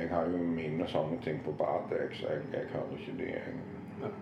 Jeg 0.00 0.08
har 0.10 0.24
jo 0.30 0.36
mine 0.38 0.86
sånne 0.86 1.18
ting 1.22 1.40
på 1.44 1.52
badet, 1.58 2.10
så 2.12 2.28
jeg, 2.28 2.42
jeg 2.52 2.62
hører 2.72 2.98
ikke 2.98 3.18
de. 3.18 3.24
Jeg. 3.24 4.12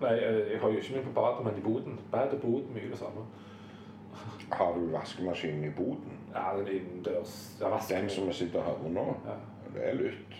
Nei, 0.00 0.12
eh, 0.18 0.52
jeg 0.52 0.60
har 0.60 0.68
jo 0.68 0.76
ikke 0.76 0.94
min 0.96 1.04
på 1.04 1.12
badet, 1.20 1.44
men 1.44 1.56
i 1.58 1.60
boden. 1.60 2.00
Bad 2.12 2.34
og 2.34 2.40
bod, 2.40 2.62
mye 2.74 2.90
det 2.90 2.98
samme. 2.98 3.22
Har 4.52 4.72
du 4.74 4.86
vaskemaskinen 4.90 5.64
i 5.64 5.70
boden? 5.76 6.18
Ja, 6.34 6.56
den 6.58 6.66
innendørs. 6.68 7.56
Ja. 7.60 7.78
Den 7.90 8.08
som 8.08 8.26
vi 8.26 8.32
sitter 8.32 8.58
og 8.58 8.64
hører 8.64 8.90
nå? 8.90 9.06
Ja, 9.26 9.36
Det 9.74 9.88
er 9.88 9.94
lytt 9.94 10.36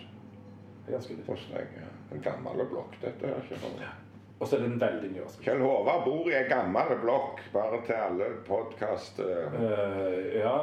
det 0.85 0.93
ganske 0.93 1.13
lytt. 1.13 1.27
ja. 1.55 1.87
En 2.15 2.21
gammel 2.21 2.65
blokk, 2.67 2.97
dette 3.01 3.27
her. 3.27 3.41
sant? 3.49 3.81
Og 4.41 4.47
så 4.47 4.55
er 4.57 4.63
det 4.63 4.69
en 4.71 4.79
veldig 4.81 5.09
ny. 5.11 5.19
altså. 5.21 5.41
Kjell 5.45 5.59
Håvard 5.61 6.05
bor 6.07 6.29
i 6.31 6.33
ei 6.33 6.47
gammel 6.49 6.95
blokk, 7.03 7.43
bare 7.53 7.81
til 7.85 7.93
alle 7.93 8.29
podkast... 8.47 9.19
Uh, 9.21 9.59
ja. 10.33 10.55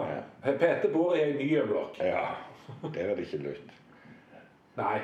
Peter 0.43 0.91
bor 0.93 1.15
i 1.15 1.21
ei 1.23 1.37
ny 1.39 1.47
blokk. 1.69 2.01
Ja. 2.03 2.25
Der 2.83 3.05
er 3.05 3.15
det 3.15 3.29
ikke 3.29 3.39
lytt. 3.45 3.71
Nei, 4.81 4.99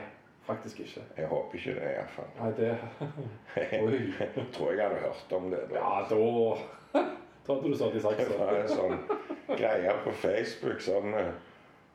faktisk 0.48 0.82
ikke. 0.82 1.04
Jeg 1.16 1.30
håper 1.30 1.60
ikke 1.60 1.76
det, 1.78 1.92
iallfall. 1.94 2.34
Nei, 2.40 2.50
det 2.58 3.78
Oi. 3.78 4.02
Tror 4.56 4.72
jeg 4.74 4.82
hadde 4.82 5.00
hørt 5.06 5.38
om 5.38 5.50
det. 5.54 5.62
da. 5.70 5.78
Ja, 5.78 5.94
da 6.10 7.04
Da 7.46 7.54
hadde 7.54 7.62
du 7.62 7.74
de 7.78 7.86
i 7.86 8.02
Det 8.02 8.28
Det 8.28 8.38
var 8.38 8.54
en 8.58 8.68
sånn 8.68 9.00
greie 9.54 9.94
på 10.04 10.12
Facebook. 10.18 10.80
sånn 10.80 11.14
eh, 11.14 11.32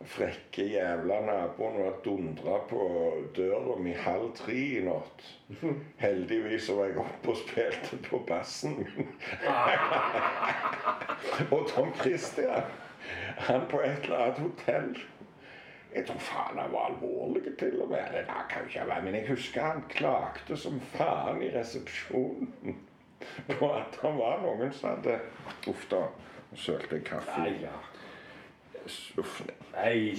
frekke 0.06 0.64
jævla 0.64 1.20
naboen 1.26 1.84
var 1.84 1.98
dundra 2.06 2.60
på 2.70 2.84
døra 3.36 3.76
mi 3.80 3.92
halv 3.94 4.32
tre 4.36 4.56
i 4.56 4.82
natt. 4.86 5.26
Heldigvis 6.04 6.70
var 6.72 6.86
jeg 6.86 7.02
oppe 7.04 7.34
og 7.34 7.40
spilte 7.42 8.00
på 8.08 8.22
bassen 8.28 8.78
min. 8.80 9.10
og 11.54 11.68
Tom 11.68 11.92
Christian, 12.00 12.64
han 13.50 13.68
på 13.72 13.82
et 13.84 14.04
eller 14.08 14.18
annet 14.26 14.40
hotell 14.40 15.00
Jeg 15.96 16.06
tror 16.06 16.20
faen 16.22 16.60
han 16.62 16.72
var 16.72 16.92
alvorlig 16.92 17.56
til 17.58 17.82
og 17.82 17.90
med. 17.90 18.12
Det 18.14 18.26
kan 18.50 18.68
ikke 18.68 18.88
være, 18.88 19.02
Men 19.02 19.16
jeg 19.16 19.28
husker 19.28 19.62
han 19.62 19.84
klagde 19.90 20.58
som 20.58 20.80
faen 20.94 21.42
i 21.42 21.50
resepsjonen 21.56 22.78
på 23.60 23.72
at 23.74 23.98
han 24.02 24.20
var 24.22 24.44
noen 24.46 24.72
som 24.72 24.94
hadde 24.94 25.20
Uff 25.68 25.90
da. 25.92 26.06
Sølte 26.56 26.96
jeg 26.96 27.06
kaffe. 27.06 27.42
Nei, 27.42 27.58
ja. 27.62 27.74
Uff. 29.18 29.42
Nei, 29.74 30.16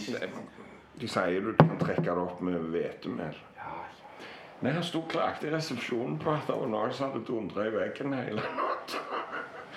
De 1.00 1.08
sier 1.08 1.40
du 1.40 1.54
kan 1.58 1.78
trekke 1.80 2.04
det 2.04 2.18
opp 2.22 2.40
med 2.44 2.58
hvetemel. 2.72 3.36
ja, 3.56 3.70
ja. 3.78 4.26
Nei, 4.60 4.72
Han 4.76 4.84
sto 4.84 5.00
og 5.00 5.08
klagde 5.08 5.48
i 5.48 5.52
resepsjonen 5.54 6.18
på 6.20 6.30
at 6.34 6.44
det 6.46 6.56
var 6.60 6.68
noen 6.68 6.92
som 6.92 7.08
hadde 7.10 7.24
dundra 7.24 7.64
i 7.66 7.72
veggen 7.72 8.12
hele 8.12 8.42
natta. 8.44 9.00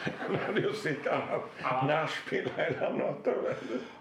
Han 0.28 0.36
hadde 0.36 0.64
jo 0.66 0.74
sikkert 0.76 1.30
hatt 1.30 1.86
nachspiel 1.88 2.50
hele 2.58 2.90
natta. 2.98 3.32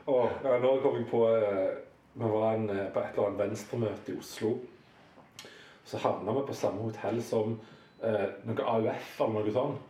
ja, 0.09 0.57
nå 0.65 0.73
kom 0.83 0.97
jeg 0.99 1.07
på 1.13 1.21
eh, 1.31 1.77
Vi 2.15 2.29
var 2.35 2.57
en, 2.57 2.67
eh, 2.71 2.89
på 2.93 3.01
et 3.01 3.15
eller 3.15 3.29
annet 3.29 3.45
venstremøte 3.45 4.13
i 4.13 4.19
Oslo. 4.19 4.57
Så 5.85 5.99
havna 6.03 6.35
vi 6.35 6.43
på 6.49 6.55
samme 6.55 6.83
hotell 6.89 7.23
som 7.23 7.55
eh, 8.03 8.27
noe 8.49 8.67
AUF 8.75 9.21
eller 9.21 9.39
noe 9.39 9.55
sånt. 9.55 9.89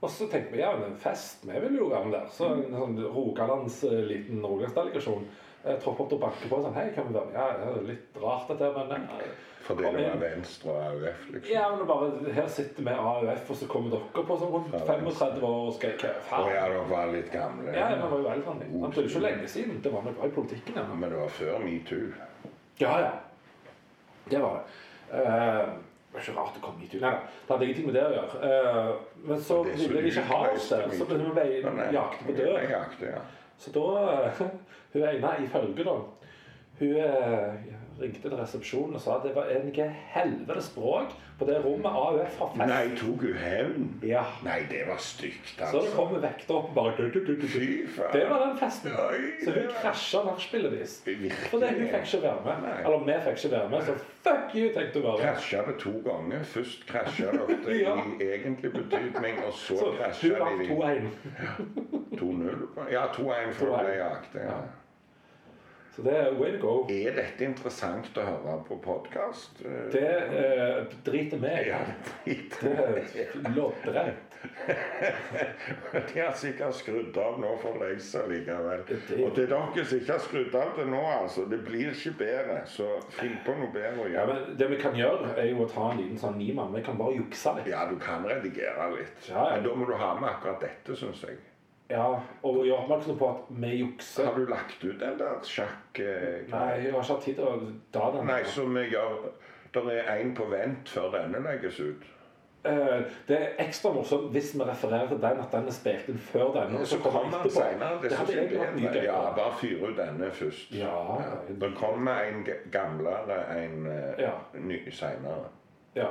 Og 0.00 0.10
så 0.14 0.28
tenkte 0.30 0.54
vi 0.54 0.60
ja, 0.62 0.72
men 0.78 0.92
en 0.92 0.98
fest, 1.02 1.42
vi 1.42 1.58
vil 1.64 1.76
jo 1.80 1.88
være 1.90 2.04
med 2.06 2.14
der. 2.20 2.26
Så 2.30 2.52
en 2.54 2.70
sånn 2.70 2.98
Rogalands 3.10 3.80
eh, 3.88 3.96
liten 4.06 4.44
Rogalandsdelegasjon 4.46 5.24
eh, 5.64 5.74
tropper 5.82 6.04
opp 6.04 6.12
og 6.14 6.20
banker 6.22 6.52
på 6.52 6.60
sånn 6.62 6.76
Hei, 6.78 6.84
kan 6.94 7.08
vi 7.08 7.16
være 7.16 7.26
med? 7.32 7.34
Ja, 7.34 7.48
det 7.58 7.72
er 7.80 7.88
litt 7.88 8.20
rart 8.22 8.52
dette, 8.52 8.68
men 8.76 9.08
Fordi 9.66 9.82
det 9.96 10.04
var 10.06 10.20
Venstre 10.22 10.70
og 10.70 10.78
AUF, 10.86 11.24
liksom. 11.34 11.50
Ja, 11.50 11.64
men 11.74 11.82
bare 11.90 12.32
Her 12.38 12.46
sitter 12.54 12.86
vi 12.86 12.94
AUF, 12.94 13.50
og 13.50 13.58
så 13.58 13.68
kommer 13.74 13.96
dere 13.96 14.24
på 14.30 14.38
sånn 14.44 14.54
rundt 14.54 14.78
35 14.86 15.42
år 15.50 15.58
og 15.66 15.74
skal 15.80 15.98
hva 15.98 16.12
Og 16.14 16.22
faen? 16.30 16.52
ja, 16.54 16.62
dere 16.70 16.86
var 16.94 17.12
litt 17.16 17.32
gamle. 17.34 17.74
Ja, 17.74 17.90
vi 17.90 17.98
var 18.04 18.14
jo 18.22 18.30
eldre 18.36 18.54
enn 18.54 18.62
dem. 18.62 18.78
Det 18.86 19.02
er 19.02 19.02
jo 19.02 19.10
ikke 19.10 19.24
lenge 19.26 19.50
siden. 19.56 19.82
Det 19.82 19.92
var 19.96 20.06
vi 20.06 20.14
var 20.20 20.30
i 20.30 20.36
politikken 20.38 20.78
Ja. 20.78 20.86
Men 20.94 21.10
det 21.10 21.20
var 21.24 21.34
før 21.42 21.58
metoo. 21.66 22.06
Ja, 22.78 22.94
ja. 23.02 23.12
Det 24.30 24.40
var 24.46 24.60
det. 24.62 24.64
Eh, 25.18 25.68
det 26.08 26.14
var 26.16 26.20
ikke 26.24 26.36
rart 26.40 26.54
det 26.54 26.62
kom 26.64 26.78
hit. 26.80 26.94
Nei, 27.00 27.10
nei, 27.10 27.18
det 27.20 27.52
hadde 27.52 27.66
ingenting 27.66 27.86
med 27.86 27.96
det 27.98 28.04
å 28.06 28.12
gjøre. 28.14 28.38
Uh, 28.44 29.26
men 29.28 29.42
så 29.44 29.58
ville 29.68 30.00
de 30.02 30.08
ikke 30.08 30.24
ha 30.30 30.38
oss 30.54 30.68
der, 30.72 30.86
så 30.96 31.04
ble 31.04 31.18
Nei, 31.36 31.74
nei. 31.76 31.88
jaktet 31.92 32.26
på 32.30 32.36
dør. 32.38 32.62
jakte, 32.72 33.10
ja. 33.12 33.20
Så 33.58 33.74
da 33.74 33.84
eh, 34.14 34.40
Hun 34.94 35.02
ene 35.04 35.34
i 35.42 35.48
følge, 35.52 35.84
da, 35.84 35.96
hun 36.78 36.94
ringte 38.00 38.20
til 38.28 38.36
resepsjonen 38.38 38.94
og 38.98 39.00
sa 39.04 39.16
at 39.18 39.24
det 39.26 39.34
var 39.36 39.48
en 39.50 39.72
helvetes 40.14 40.68
språk 40.70 41.14
på 41.38 41.46
det 41.46 41.60
rommet 41.62 41.86
AUF 41.86 42.38
har 42.40 42.48
fest. 42.54 42.66
Nei, 42.66 42.88
tok 42.98 43.20
hun 43.22 43.36
hevn? 43.38 43.84
Ja. 44.02 44.24
Nei, 44.42 44.56
det 44.70 44.80
var 44.88 44.98
stygt, 44.98 45.52
altså. 45.60 45.70
Så 45.70 45.82
det 45.86 45.92
kom 45.94 46.14
vekter 46.22 46.56
opp 46.58 46.72
bare 46.74 46.94
du, 46.96 47.04
du, 47.14 47.20
du, 47.26 47.34
du, 47.36 47.44
du. 47.44 47.48
Fy 47.52 47.68
faen. 47.94 48.10
Det 48.16 48.24
var 48.30 48.42
den 48.46 48.56
festen. 48.58 48.96
Oi, 48.98 49.20
Så 49.44 49.54
hun 49.54 49.68
krasja 49.80 50.22
nachspielet 50.26 50.74
deres. 50.74 50.96
Fordi 51.52 51.68
hun 51.70 51.84
fikk 51.92 52.08
ikke 52.08 52.22
være 52.24 52.42
med. 52.48 52.64
Nei. 52.66 52.74
Eller 52.82 53.04
vi 53.06 53.18
fikk 53.28 53.38
ikke 53.44 53.52
være 53.54 53.70
med, 53.74 53.86
så 53.86 53.94
fuck 54.26 54.56
you, 54.58 54.72
tenkte 54.74 54.98
hun 54.98 55.06
bare. 55.06 55.22
Krasja 55.28 55.62
det 55.68 55.76
to 55.84 55.94
ganger. 56.08 56.42
Først 56.56 56.86
krasja 56.90 57.30
dere 57.36 57.78
Ja. 57.86 57.94
i 58.18 58.30
egentlig 58.34 58.72
betydning, 58.74 59.38
og 59.46 59.52
så 59.54 59.78
Så 59.78 59.92
krasja 60.00 60.42
hun 60.42 60.78
var 60.82 60.98
2-1. 60.98 61.78
2-0. 62.18 62.90
Ja, 62.92 63.06
2-1 63.14 63.52
for 63.52 63.70
å 63.72 63.78
2-1. 63.78 63.86
bli 63.86 63.96
jaktet. 64.02 64.42
Ja. 64.42 64.58
Så 65.98 66.02
det 66.06 66.12
er 66.14 66.34
way 66.38 66.52
to 66.54 66.58
go. 66.62 66.72
Er 66.94 67.16
dette 67.16 67.42
interessant 67.42 68.14
å 68.14 68.22
høre 68.22 68.52
på 68.68 68.76
podkast? 68.84 69.64
Det 69.90 70.02
eh, 70.06 70.84
driter 71.02 71.40
meg 71.42 71.66
i. 71.66 71.72
Ja, 71.72 71.80
Det 72.62 73.24
er 73.24 73.48
loddrett. 73.56 74.36
De 76.12 76.20
har 76.20 76.36
sikkert 76.38 76.76
skrudd 76.78 77.18
av 77.18 77.40
nå 77.42 77.50
for 77.58 77.80
lengst 77.82 78.14
likevel. 78.30 78.84
Og 78.86 79.34
til 79.34 79.50
dere 79.50 79.84
som 79.90 79.98
ikke 79.98 80.12
har 80.14 80.22
skrudd 80.22 80.54
av 80.60 80.70
det 80.78 80.86
nå, 80.92 81.02
altså. 81.16 81.48
Det 81.50 81.58
blir 81.66 81.90
ikke 81.90 82.14
bedre. 82.22 82.60
Så 82.70 82.86
finn 83.18 83.34
på 83.42 83.58
noe 83.58 83.74
bedre 83.74 84.06
å 84.06 84.06
Ja, 84.06 84.20
gjøre. 84.22 84.38
men 84.46 84.56
det 84.62 84.70
vi 84.76 84.78
kan 84.86 84.94
gjøre, 85.02 85.34
er 85.34 85.50
jo 85.50 85.64
å 85.66 85.70
ta 85.74 85.90
en 85.90 85.98
liten 86.04 86.22
sånn 86.22 86.38
nimann. 86.38 86.70
Vi 86.78 86.86
kan 86.86 87.02
bare 87.02 87.18
jukse 87.18 87.58
litt. 87.58 87.72
Ja, 87.74 87.88
du 87.90 87.98
kan 87.98 88.22
redigere 88.30 88.86
litt. 88.94 89.18
Ja, 89.32 89.48
ja. 89.50 89.54
Men 89.58 89.66
da 89.66 89.74
må 89.82 89.90
du 89.90 89.96
ha 89.98 90.14
med 90.20 90.30
akkurat 90.30 90.62
dette, 90.62 90.94
syns 91.02 91.26
jeg. 91.26 91.42
Ja, 91.90 92.20
og 92.44 92.58
gjør 92.66 92.82
oppmerksom 92.82 93.16
på 93.18 93.28
at 93.32 93.46
vi 93.62 93.70
jukser. 93.78 94.26
Har 94.28 94.34
du 94.36 94.44
lagt 94.50 94.82
ut 94.84 94.98
den 95.00 95.18
der 95.18 95.38
sjakk... 95.48 96.00
eh, 96.04 96.44
Nei, 96.50 96.66
jeg 96.84 96.92
har 96.92 97.00
ikke 97.00 97.14
hatt 97.14 97.22
tid 97.24 97.34
til 97.38 97.44
å 97.48 97.54
ta 97.96 98.10
den. 98.12 98.26
Nei, 98.28 98.42
så 98.44 98.66
vi 98.68 98.82
gjør 98.92 99.30
Det 99.72 99.84
er 100.02 100.10
én 100.20 100.34
på 100.36 100.44
vent 100.50 100.88
før 100.88 101.10
denne 101.16 101.40
legges 101.44 101.80
ut. 101.80 102.04
Eh, 102.68 103.00
det 103.28 103.36
er 103.38 103.52
ekstra 103.62 103.92
morsomt 103.94 104.32
hvis 104.34 104.50
vi 104.56 104.64
refererer 104.68 105.08
til 105.08 105.20
den, 105.22 105.40
at 105.40 105.52
den 105.54 105.68
er 105.70 105.76
spilt 105.76 106.08
inn 106.12 106.18
før 106.18 106.50
denne. 106.56 106.80
og 106.82 106.86
Så 106.90 106.98
kommer 107.00 107.30
den 107.42 107.50
senere. 107.54 108.00
Det 108.02 108.10
Det 108.10 108.18
hadde 108.18 108.36
jeg 108.36 108.50
vært 108.58 108.74
mye 108.80 108.90
er 108.98 109.04
Ja, 109.04 109.20
bare 109.36 109.52
fyr 109.60 109.84
ut 109.88 109.96
denne 109.96 110.30
først. 110.30 110.72
Ja. 110.74 110.94
Det 111.48 111.70
kommer 111.78 112.20
en 112.28 112.44
gamlere 112.72 113.38
en 113.62 113.86
eh, 113.86 114.24
Ja. 114.26 114.34
ny 114.54 114.80
senere. 114.90 115.48
Ja. 115.94 116.10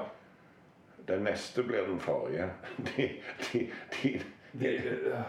Den 1.07 1.23
neste 1.23 1.63
blir 1.63 1.85
den 1.87 1.99
forrige. 1.99 2.49
De, 2.97 3.09
de, 3.53 3.67
de, 4.03 4.19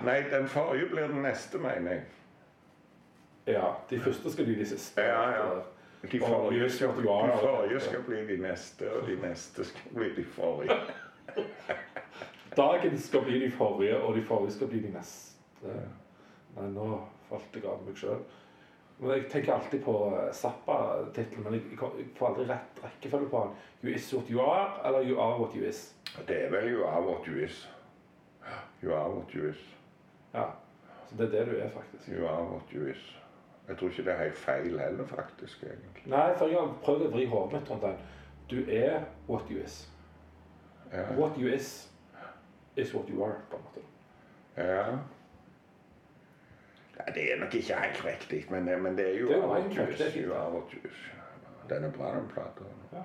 nei, 0.04 0.20
den 0.30 0.48
forrige 0.48 0.88
blir 0.90 1.08
den 1.08 1.22
neste, 1.22 1.58
mener 1.58 1.92
jeg. 1.92 2.02
ja, 3.46 3.72
de 3.90 4.00
første 4.00 4.32
skal 4.32 4.44
bli 4.44 4.54
de 4.58 4.66
siste. 4.66 5.00
Ja, 5.00 5.30
ja. 5.30 5.48
De 6.02 6.20
forrige 6.20 6.70
skal, 6.70 6.88
de 6.88 7.02
forrige 7.02 7.80
skal 7.80 8.02
bli 8.06 8.26
de 8.26 8.36
neste, 8.42 8.92
og 8.92 9.08
de 9.08 9.16
neste 9.28 9.64
skal 9.64 9.94
bli 9.94 10.14
de 10.14 10.24
forrige. 10.24 10.76
Dagen 12.56 12.98
skal 12.98 13.22
bli 13.22 13.44
de 13.44 13.50
forrige, 13.50 13.96
og 14.00 14.16
de 14.16 14.22
forrige 14.24 14.52
skal 14.52 14.68
bli 14.68 14.82
de 14.82 14.92
neste. 14.92 15.74
Nei, 16.56 16.68
nå 16.70 17.00
falt 17.28 17.54
jeg 17.54 17.66
av 17.68 17.82
meg 17.86 17.98
sjøl. 17.98 18.22
Men 18.98 19.12
jeg 19.14 19.26
tenker 19.30 19.54
alltid 19.54 19.82
på 19.84 19.94
eh, 20.10 20.30
Zappa-tittelen, 20.34 21.44
men 21.44 21.54
jeg 21.54 22.06
får 22.18 22.32
aldri 22.32 22.46
rett 22.48 22.80
rekkefølge 22.82 23.28
på 23.30 23.42
den. 23.44 23.58
You 23.82 23.94
is 23.94 24.08
what 24.14 24.30
you 24.30 24.40
are, 24.42 24.72
eller 24.86 25.06
you 25.06 25.20
are 25.22 25.38
what 25.38 25.54
you 25.54 25.66
is. 25.68 25.94
Det 26.26 26.44
er 26.44 26.50
vel 26.50 26.72
you 26.72 26.86
are 26.86 27.02
what 27.02 27.26
you 27.26 27.44
is. 27.44 27.68
You 28.82 28.94
are 28.94 29.10
what 29.10 29.30
you 29.34 29.48
is. 29.50 29.76
Ja. 30.34 30.44
Så 31.08 31.14
det 31.18 31.26
er 31.34 31.44
det 31.44 31.46
du 31.52 31.58
er, 31.60 31.68
faktisk. 31.70 32.08
You 32.08 32.26
are 32.28 32.42
what 32.44 32.62
you 32.74 32.86
is. 32.90 33.14
Jeg 33.68 33.78
tror 33.78 33.88
ikke 33.88 34.04
det 34.04 34.12
er 34.12 34.22
helt 34.22 34.36
feil 34.36 34.78
heller, 34.80 35.06
faktisk. 35.06 35.62
egentlig. 35.62 36.02
Nei, 36.06 36.34
for 36.38 36.46
jeg 36.46 36.58
har 36.60 36.74
prøvd 36.82 37.02
å 37.06 37.10
vri 37.10 37.24
hodet 37.26 37.52
mitt 37.52 37.70
rundt 37.70 37.82
den. 37.82 37.96
Du 38.50 38.70
er 38.70 39.02
what 39.28 39.42
you 39.50 39.58
is. 39.64 39.90
Ja. 40.92 41.02
What 41.18 41.36
you 41.36 41.48
is 41.54 41.92
is 42.76 42.94
what 42.94 43.08
you 43.10 43.24
are, 43.24 43.34
på 43.50 43.56
en 43.56 43.62
måte. 43.62 43.80
ja. 44.56 44.98
ja 46.98 47.12
det 47.14 47.32
er 47.32 47.40
nok 47.40 47.54
ikke 47.54 47.74
helt 47.80 48.04
riktig, 48.04 48.46
men, 48.50 48.66
det- 48.66 48.80
men 48.82 48.96
det 48.98 49.14
er 49.14 49.18
jo 49.20 49.28
Det 49.28 49.36
er 49.36 49.46
what 49.46 49.74
you 49.76 49.86
is. 49.88 50.00
You 50.16 50.34
are 50.34 50.50
what 50.52 50.72
you 50.72 50.88
is. 50.90 51.12
Den 51.68 51.84
er 51.84 51.90
bra, 51.92 52.14
den 52.16 52.28
plata. 52.28 52.64
Ja. 52.92 53.02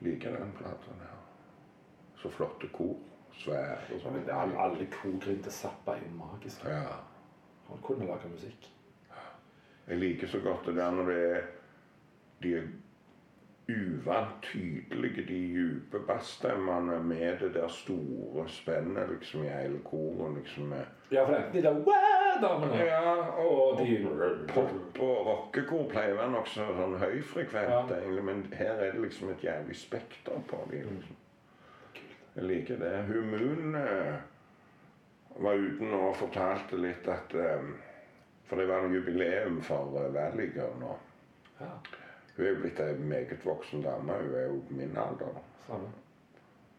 Liker 0.00 0.36
den 0.36 0.52
plata. 0.52 0.90
Ja. 1.00 1.16
Så 2.16 2.30
flotte 2.30 2.68
kor. 2.72 2.96
Svære 3.38 3.76
og 3.94 4.00
sånn. 4.02 4.12
Men 4.16 4.24
det 4.26 4.32
er 4.34 4.40
alle, 4.42 4.58
alle 4.58 4.86
kogrin 4.90 5.42
til 5.44 5.52
Zappa 5.52 5.94
er 5.94 6.02
jo 6.06 6.16
magiske. 6.18 6.68
Ja. 6.68 6.96
Han 7.68 7.78
kunne 7.84 8.06
lage 8.08 8.28
musikk. 8.32 8.70
Jeg 9.88 9.96
liker 10.02 10.26
så 10.28 10.40
godt 10.44 10.66
det 10.66 10.76
der 10.76 10.90
når 10.92 11.06
det 11.12 11.22
er 11.36 11.40
de 12.42 12.50
er 12.54 12.66
uvant 13.68 14.42
tydelige, 14.42 15.22
de 15.28 15.38
dype 15.54 15.98
bassstemmene 16.06 16.98
med 17.04 17.38
det 17.40 17.50
der 17.54 17.68
store 17.68 18.48
spennet 18.48 19.08
liksom 19.10 19.44
i 19.44 19.48
hele 19.48 19.78
koret. 19.84 20.34
liksom 20.38 20.72
Ja, 21.12 21.24
for 21.26 21.34
enten 21.36 21.52
de 21.56 21.62
der 21.62 21.74
wow-damene 21.88 22.74
Ja, 22.84 23.14
og, 23.38 23.72
og 23.72 23.78
de 23.86 24.06
pop- 24.48 25.00
og 25.00 25.26
rockekor 25.26 25.88
pleier 25.90 26.14
å 26.14 26.20
være 26.22 26.32
nokså 26.36 26.66
sånn 26.78 26.98
høyfrekvent, 27.00 27.70
Ja. 27.90 27.98
egentlig, 28.00 28.24
men 28.24 28.46
her 28.52 28.72
er 28.72 28.92
det 28.92 29.00
liksom 29.02 29.30
et 29.30 29.44
jævlig 29.44 29.76
spekter 29.76 30.40
på 30.48 30.62
dem. 30.70 30.88
Liksom. 30.96 31.16
Jeg 32.38 32.46
liker 32.46 32.76
det. 32.78 32.90
Hun 33.08 33.30
Moon 33.32 33.74
eh, 33.74 34.18
var 35.42 35.58
uten 35.58 35.94
og 35.98 36.12
fortalte 36.20 36.78
litt 36.78 37.08
at 37.10 37.34
eh, 37.34 37.64
For 38.46 38.56
det 38.56 38.68
var 38.70 38.86
en 38.86 38.94
jubileum 38.94 39.58
for 39.60 39.90
uh, 39.92 40.04
Valley 40.14 40.52
Girl 40.54 40.76
nå. 40.80 40.92
Ja, 41.58 41.72
Hun 42.36 42.44
er 42.46 42.52
jo 42.52 42.60
blitt 42.62 42.78
ei 42.80 42.94
meget 43.10 43.42
voksen 43.44 43.82
dame. 43.84 44.14
Hun 44.22 44.36
er 44.38 44.46
jo 44.46 44.60
min 44.70 44.94
alder. 44.96 45.40
samme. 45.66 45.90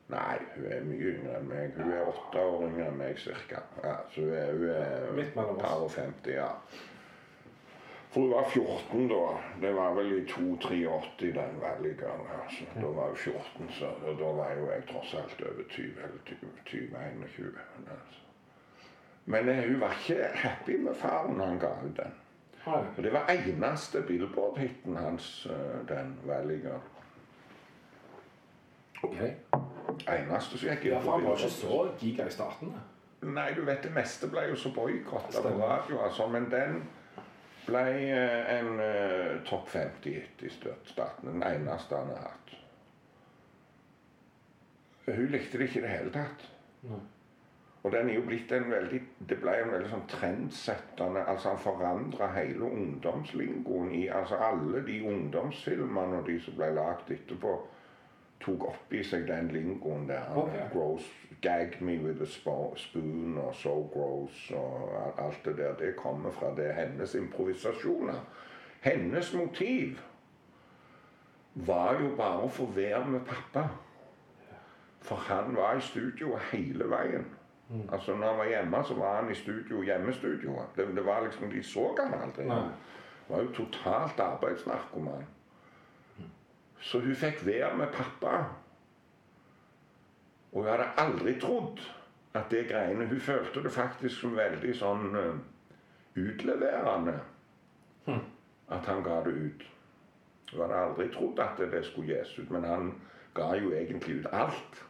Nei, 0.09 0.37
hun 0.55 0.65
er 0.71 0.87
mye 0.87 1.11
yngre 1.11 1.35
enn 1.37 1.51
meg. 1.51 1.75
Hun 1.77 1.91
er 1.93 2.07
åtte 2.09 2.41
år 2.41 2.63
yngre 2.69 2.87
enn 2.87 2.97
meg 3.03 3.19
cirka. 3.21 3.61
Ja, 3.83 3.97
så 4.15 4.23
hun 4.25 4.33
er, 4.33 4.55
hun 4.55 4.71
er 4.73 5.11
Midt 5.19 5.35
mellom 5.35 5.59
oss. 5.59 5.61
par 5.61 5.83
og 5.85 5.91
50, 5.93 6.31
ja. 6.39 6.47
For 8.09 8.21
hun 8.21 8.31
var 8.31 8.49
14 8.49 9.07
da. 9.09 9.25
Det 9.61 9.75
var 9.75 9.93
vel 9.93 10.11
i 10.11 10.21
2-83 10.25 11.25
den 11.25 11.59
Girl. 11.99 12.23
Altså. 12.43 12.63
Da 12.75 12.87
var 12.87 13.07
hun 13.07 13.15
14, 13.15 13.69
så 13.79 13.85
og 13.85 14.17
da 14.19 14.31
var 14.39 14.53
jo 14.57 14.71
jeg 14.71 14.83
tross 14.91 15.13
alt 15.13 15.41
over 15.41 15.63
20 15.69 15.83
eller 15.83 16.19
20-21. 16.65 17.59
Altså. 17.89 18.19
Men 19.25 19.49
eh, 19.49 19.69
hun 19.71 19.79
var 19.81 19.93
ikke 19.99 20.23
happy 20.33 20.77
med 20.77 20.95
faren 20.95 21.39
han 21.39 21.59
ga 21.59 21.73
henne 21.81 21.93
den. 21.97 22.11
Og 22.97 23.03
det 23.03 23.13
var 23.13 23.29
eneste 23.29 24.01
Billboard-hiten 24.01 24.95
hans, 24.95 25.47
eh, 25.49 25.87
den 25.95 26.17
Girl. 26.61 26.81
Ok. 29.03 29.21
Eneste 30.07 30.57
som 30.57 30.69
gikk 30.69 30.85
inn 30.85 30.91
Ja, 30.93 30.99
for 30.99 31.11
han 31.11 31.25
var 31.25 31.37
ikke 31.37 31.49
så 31.49 31.87
giga 31.99 32.25
i 32.27 32.31
starten. 32.31 32.73
Nei, 33.21 33.51
du 33.55 33.61
vet 33.67 33.83
det 33.83 33.91
meste 33.95 34.27
ble 34.31 34.47
jo 34.49 34.55
så 34.55 34.71
boikotta 34.75 35.27
på 35.27 35.31
Stemmer. 35.41 35.67
radio, 35.67 35.99
altså. 36.03 36.27
Men 36.27 36.51
den 36.51 36.83
ble 37.69 37.85
eh, 38.09 38.49
en 38.57 38.73
uh, 38.81 39.37
topp 39.47 39.69
50-hit 39.73 40.43
i 40.45 40.51
starten. 40.53 41.29
Den 41.29 41.45
eneste 41.45 41.95
han 41.95 42.11
har 42.13 42.25
hatt. 42.27 42.57
Hun 45.09 45.31
likte 45.33 45.57
det 45.57 45.69
ikke 45.69 45.79
i 45.79 45.85
det 45.85 45.95
hele 45.95 46.13
tatt. 46.13 46.45
Nei. 46.89 46.99
Og 47.83 47.91
den 47.91 48.09
er 48.09 48.17
jo 48.17 48.25
blitt 48.27 48.51
en 48.51 48.65
veldig 48.71 48.99
Det 49.29 49.37
ble 49.39 49.53
en 49.55 49.69
veldig 49.71 49.89
sånn 49.91 50.07
trendsettende 50.11 51.21
Altså, 51.31 51.53
han 51.53 51.61
forandra 51.63 52.27
hele 52.35 52.67
ungdomslingoen 52.67 53.93
i 53.95 54.01
Altså, 54.11 54.39
alle 54.49 54.83
de 54.87 54.97
ungdomsfilmene 55.07 56.19
og 56.19 56.27
de 56.27 56.35
som 56.43 56.57
ble 56.59 56.73
lagd 56.75 57.11
etterpå, 57.15 57.53
tok 58.39 58.67
opp 58.69 58.93
i 58.93 59.03
seg 59.03 59.27
den 59.27 59.51
lingoen 59.51 60.07
der. 60.07 60.27
Okay. 60.35 60.67
Gross, 60.73 61.07
Gag 61.41 61.81
me 61.81 61.97
with 62.03 62.21
a 62.21 62.25
spoon 62.75 63.37
og 63.37 63.55
so 63.55 63.89
gross 63.93 64.51
og 64.51 64.91
alt 65.25 65.45
det 65.45 65.57
der. 65.57 65.75
Det 65.79 65.95
kommer 65.95 66.31
fra 66.31 66.55
det 66.55 66.73
hennes 66.75 67.15
improvisasjoner. 67.15 68.19
Hennes 68.81 69.33
motiv 69.33 69.99
var 71.55 71.95
jo 72.01 72.15
bare 72.17 72.43
å 72.43 72.51
få 72.51 72.67
være 72.75 73.05
med 73.05 73.27
pappa. 73.27 73.67
For 75.01 75.15
han 75.15 75.55
var 75.55 75.77
i 75.77 75.81
studio 75.81 76.35
hele 76.51 76.89
veien. 76.91 77.25
Altså 77.91 78.15
Når 78.15 78.27
han 78.27 78.37
var 78.37 78.45
hjemme, 78.45 78.83
så 78.83 78.93
var 78.93 79.15
han 79.21 79.31
i 79.31 79.35
studio, 79.35 79.83
hjemmestudioet. 79.83 80.75
Det, 80.75 80.87
det 80.95 81.05
var 81.05 81.23
liksom, 81.23 81.51
De 81.51 81.63
så 81.63 81.95
han 81.99 82.13
aldri. 82.21 82.45
Nei. 82.47 82.55
Han 82.55 83.35
var 83.35 83.41
jo 83.41 83.51
totalt 83.53 84.19
arbeidsnarkoman. 84.19 85.25
Så 86.79 86.99
hun 86.99 87.15
fikk 87.15 87.45
være 87.45 87.73
med 87.77 87.87
pappa. 87.93 88.43
Og 90.51 90.63
hun 90.63 90.69
hadde 90.71 90.91
aldri 90.97 91.35
trodd 91.39 91.81
at 92.33 92.51
det 92.51 92.67
greiene 92.69 93.05
Hun 93.05 93.19
følte 93.19 93.63
det 93.63 93.71
faktisk 93.73 94.21
som 94.21 94.37
veldig 94.37 94.73
sånn 94.77 95.15
eh, 95.17 95.35
utleverende 96.19 97.19
at 98.69 98.85
han 98.85 99.03
ga 99.03 99.19
det 99.25 99.33
ut. 99.33 99.65
Hun 100.51 100.61
hadde 100.61 100.81
aldri 100.83 101.07
trodd 101.13 101.39
at 101.39 101.61
det, 101.71 101.83
skulle 101.85 102.17
gis 102.17 102.39
ut, 102.39 102.49
men 102.53 102.63
han 102.63 102.91
ga 103.37 103.53
jo 103.57 103.71
egentlig 103.73 104.19
ut 104.21 104.29
alt. 104.33 104.83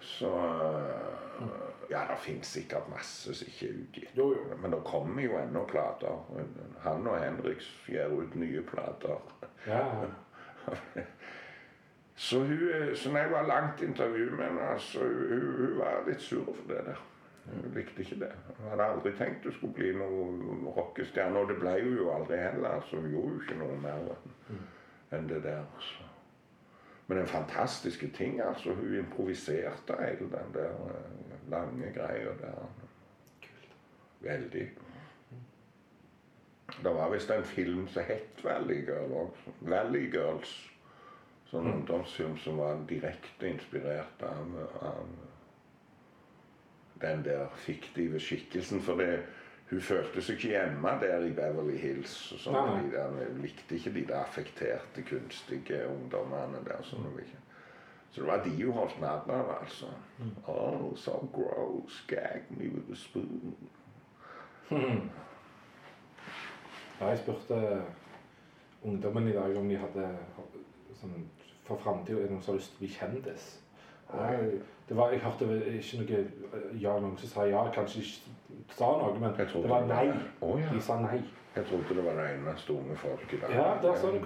Så 0.00 0.30
øh, 0.30 1.50
Ja, 1.90 2.04
det 2.06 2.18
fins 2.22 2.46
sikkert 2.46 2.88
masse 2.88 3.34
som 3.34 3.48
ikke 3.50 3.66
er 3.66 3.78
utgitt. 3.82 4.58
Men 4.62 4.70
det 4.70 4.78
kommer 4.84 5.22
jo 5.22 5.38
ennå 5.38 5.64
plater. 5.66 6.20
Han 6.84 7.06
og 7.06 7.18
Henriks 7.18 7.66
gir 7.86 8.12
ut 8.14 8.34
nye 8.34 8.62
plater. 8.62 9.18
Ja, 9.66 9.78
ja. 9.78 10.10
Så 12.20 12.38
hun, 12.38 12.52
øh, 12.52 12.96
så 12.96 13.12
når 13.12 13.18
jeg 13.18 13.30
var 13.30 13.46
langt 13.46 13.82
intervju 13.82 14.30
med 14.36 14.44
henne, 14.44 14.60
altså, 14.60 14.98
hun, 14.98 15.66
hun 15.66 15.78
var 15.78 16.04
litt 16.08 16.20
sur 16.20 16.44
for 16.44 16.68
det 16.68 16.82
der. 16.86 17.00
Hun 17.44 17.72
likte 17.74 18.02
ikke 18.02 18.18
det. 18.20 18.32
Hun 18.58 18.68
hadde 18.70 18.84
aldri 18.84 19.12
tenkt 19.12 19.44
hun 19.44 19.52
skulle 19.52 19.74
bli 19.74 19.92
noen 19.96 20.66
rockestjerne. 20.76 21.38
Og 21.38 21.48
det 21.48 21.56
ble 21.62 21.72
hun 21.82 21.96
jo 21.96 22.10
aldri 22.12 22.36
heller. 22.36 22.68
Altså, 22.68 23.00
hun 23.00 23.10
gjorde 23.10 23.32
jo 23.34 23.40
ikke 23.40 23.58
noe 23.62 23.78
mer 23.80 24.12
enn 25.16 25.28
det 25.28 25.42
der. 25.44 25.64
Så. 25.80 26.10
Men 27.06 27.18
en 27.18 27.26
fantastiske 27.26 28.10
ting, 28.14 28.40
altså. 28.40 28.74
Hun 28.74 28.98
improviserte 28.98 29.96
hele 30.00 30.28
den 30.36 30.54
der 30.54 30.76
eh, 30.92 31.50
lange 31.50 31.92
greia 31.96 32.36
der. 32.42 32.68
Veldig. 34.20 34.68
Det 36.82 36.92
var 36.94 37.10
visst 37.10 37.30
en 37.30 37.44
film 37.44 37.88
som 37.88 38.02
het 38.08 38.44
Valley 38.44 38.84
Girl 38.86 39.12
òg. 39.24 39.40
Valley 39.60 40.06
Girls. 40.12 40.52
Sånn 41.50 41.66
ungdomsfilm 41.66 42.36
som 42.38 42.60
var 42.62 42.78
direkte 42.88 43.48
inspirert 43.50 44.22
av, 44.22 44.54
av 44.86 45.08
den 47.02 47.24
der 47.26 47.48
fiktive 47.64 48.20
skikkelsen. 48.22 48.82
For 48.86 49.02
det, 49.02 49.24
hun 49.72 49.82
følte 49.82 50.22
seg 50.22 50.38
ikke 50.38 50.52
hjemme 50.54 50.94
der 51.02 51.26
i 51.26 51.32
Beverly 51.34 51.76
Hills. 51.82 52.14
Sånn, 52.38 52.54
nei. 52.54 52.84
de 52.84 52.94
der, 52.94 53.16
hun 53.18 53.42
likte 53.42 53.76
ikke 53.76 53.94
de 53.98 54.06
der 54.12 54.22
affekterte, 54.22 55.04
kunstige 55.10 55.82
ungdommene 55.90 56.62
der. 56.68 56.84
Sånn, 56.86 57.08
mm. 57.10 57.34
Så 58.10 58.22
det 58.22 58.28
var 58.30 58.44
de 58.46 58.54
hun 58.56 58.74
holdt 58.74 58.98
narr 59.02 59.26
av, 59.30 59.50
altså. 59.60 59.90
Oh, 60.50 60.90
so 60.98 61.20
gross, 61.34 62.00
gag 62.10 62.48
me 62.56 62.70
with 62.70 62.90
a 62.90 62.98
spoon. 62.98 63.54
Ja, 67.00 67.08
jeg 67.08 67.18
spurte 67.18 67.82
ungdommen 68.84 69.28
i 69.28 69.32
dag 69.32 69.56
om 69.56 69.68
de 69.68 69.76
hadde 69.80 70.08
sånn 71.00 71.24
for 71.64 71.78
framtida 71.80 72.20
er 72.24 72.30
noen 72.32 72.42
som 72.42 72.54
har 72.54 72.58
lyst 72.60 72.72
til 72.74 72.80
å 72.80 72.84
bli 72.84 72.92
kjendis. 72.96 73.44
Og 74.10 74.54
det 74.88 74.96
var, 74.98 75.12
jeg 75.14 75.20
hørte 75.22 75.46
ikke 75.78 76.00
noe 76.00 76.22
ja, 76.82 76.96
noen 76.98 77.16
som 77.20 77.30
sa 77.30 77.44
ja, 77.46 77.60
kanskje 77.74 78.00
ikke 78.02 78.72
sa 78.74 78.88
noe, 78.98 79.12
men 79.22 79.36
det 79.38 79.70
var 79.70 79.86
nei. 79.86 80.06
Ja. 80.10 80.72
De 80.72 80.80
sa 80.82 80.96
nei. 81.00 81.20
Jeg 81.54 81.64
trodde 81.66 81.94
det 81.98 82.04
var 82.06 82.14
det 82.18 82.24
eneste 82.36 82.72
unge 82.72 82.94
i 82.94 83.38
dag. 83.42 83.54
Ja, 83.54 83.68
der 83.82 83.96
sa 83.98 84.10
du 84.14 84.18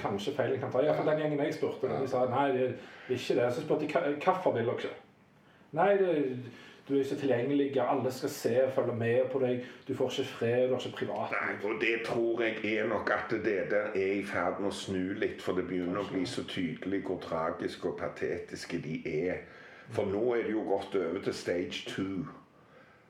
kanskje 0.00 0.32
feilen 0.36 0.60
kan 0.60 0.70
ta. 0.72 0.80
Iallfall 0.80 1.10
den 1.10 1.18
gjengen 1.24 1.42
jeg 1.44 1.54
spurte. 1.58 1.88
Ja. 1.92 1.98
De 2.00 2.08
sa 2.08 2.22
nei, 2.30 2.46
det 2.56 2.68
er 2.68 3.16
ikke 3.16 3.36
det. 3.40 3.48
Så 3.52 3.64
spurte 3.66 3.84
jeg 3.84 3.92
"Hva- 3.96 4.14
hvorfor 4.24 4.52
vil 4.54 4.64
dere 4.64 4.76
ikke? 4.76 4.94
Nei, 5.72 5.90
det, 5.96 6.38
du 6.88 6.94
er 6.94 7.00
ikke 7.00 7.16
tilgjengelig, 7.16 7.80
alle 7.80 8.12
skal 8.12 8.28
se 8.28 8.54
og 8.64 8.72
følge 8.72 8.94
med 8.96 9.30
på 9.32 9.38
deg. 9.40 9.64
Du 9.88 9.94
får 9.96 10.10
ikke 10.10 10.28
fred, 10.28 10.68
du 10.68 10.74
har 10.74 10.86
ikke 10.86 10.96
privat. 10.96 11.32
Nei, 11.32 11.54
og 11.70 11.80
det 11.80 11.94
tror 12.04 12.42
jeg 12.42 12.76
er 12.76 12.88
nok 12.88 13.10
at 13.10 13.30
det 13.30 13.58
der 13.70 13.90
er 13.94 14.12
i 14.18 14.22
ferd 14.28 14.60
med 14.60 14.68
å 14.68 14.76
snu 14.76 15.14
litt, 15.16 15.42
for 15.42 15.56
det 15.56 15.64
begynner 15.68 16.04
å 16.04 16.08
bli 16.12 16.26
så 16.28 16.44
tydelig 16.44 17.00
hvor 17.06 17.20
tragiske 17.24 17.88
og 17.88 17.96
patetiske 18.02 18.82
de 18.84 19.00
er. 19.08 19.44
For 19.92 20.08
nå 20.08 20.34
er 20.34 20.42
det 20.48 20.52
jo 20.56 20.64
gått 20.68 20.96
over 21.00 21.24
til 21.24 21.34
stage 21.36 21.84
two. 21.88 22.24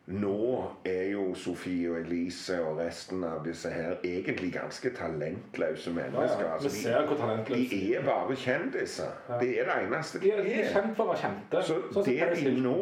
Nå 0.07 0.65
er 0.85 1.07
jo 1.15 1.31
Sofie 1.35 1.89
og 1.89 2.03
Elise 2.03 2.59
og 2.61 2.77
resten 2.77 3.23
av 3.25 3.39
disse 3.47 3.71
her 3.73 3.95
egentlig 4.05 4.51
ganske 4.53 4.91
talentløse 4.93 5.91
mennesker. 5.97 6.45
ja. 6.45 6.59
Vi 6.61 6.67
Altså, 6.67 7.05
hvor 7.09 7.17
talentløse 7.17 7.71
de 7.71 7.95
er 7.95 8.05
bare 8.05 8.37
kjendiser. 8.37 9.15
Det 9.41 9.61
er 9.61 9.71
det 9.71 9.79
eneste 9.87 10.21
de 10.21 10.31
er. 10.31 10.43
De 10.45 10.53
er 10.61 10.73
kjent 10.75 10.97
for 10.97 11.05
å 11.05 11.15
være 11.15 11.23
kjente. 11.25 11.63
så 11.63 11.81
så 11.93 12.03
det 12.05 12.45
de 12.45 12.61
nå 12.61 12.77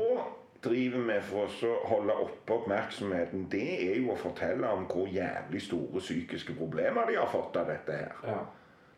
driver 0.64 0.98
med 0.98 1.22
for 1.26 1.50
å 1.66 1.76
holde 1.90 2.16
oppe 2.24 2.56
oppmerksomheten, 2.56 3.46
det 3.50 3.68
er 3.88 4.00
jo 4.00 4.12
å 4.14 4.18
fortelle 4.20 4.68
om 4.70 4.84
hvor 4.90 5.10
jævlig 5.10 5.62
store 5.62 6.02
psykiske 6.02 6.54
problemer 6.58 7.08
de 7.10 7.18
har 7.18 7.30
fått 7.32 7.56
av 7.58 7.70
dette 7.72 8.02
her. 8.04 8.20
Ja. 8.26 8.42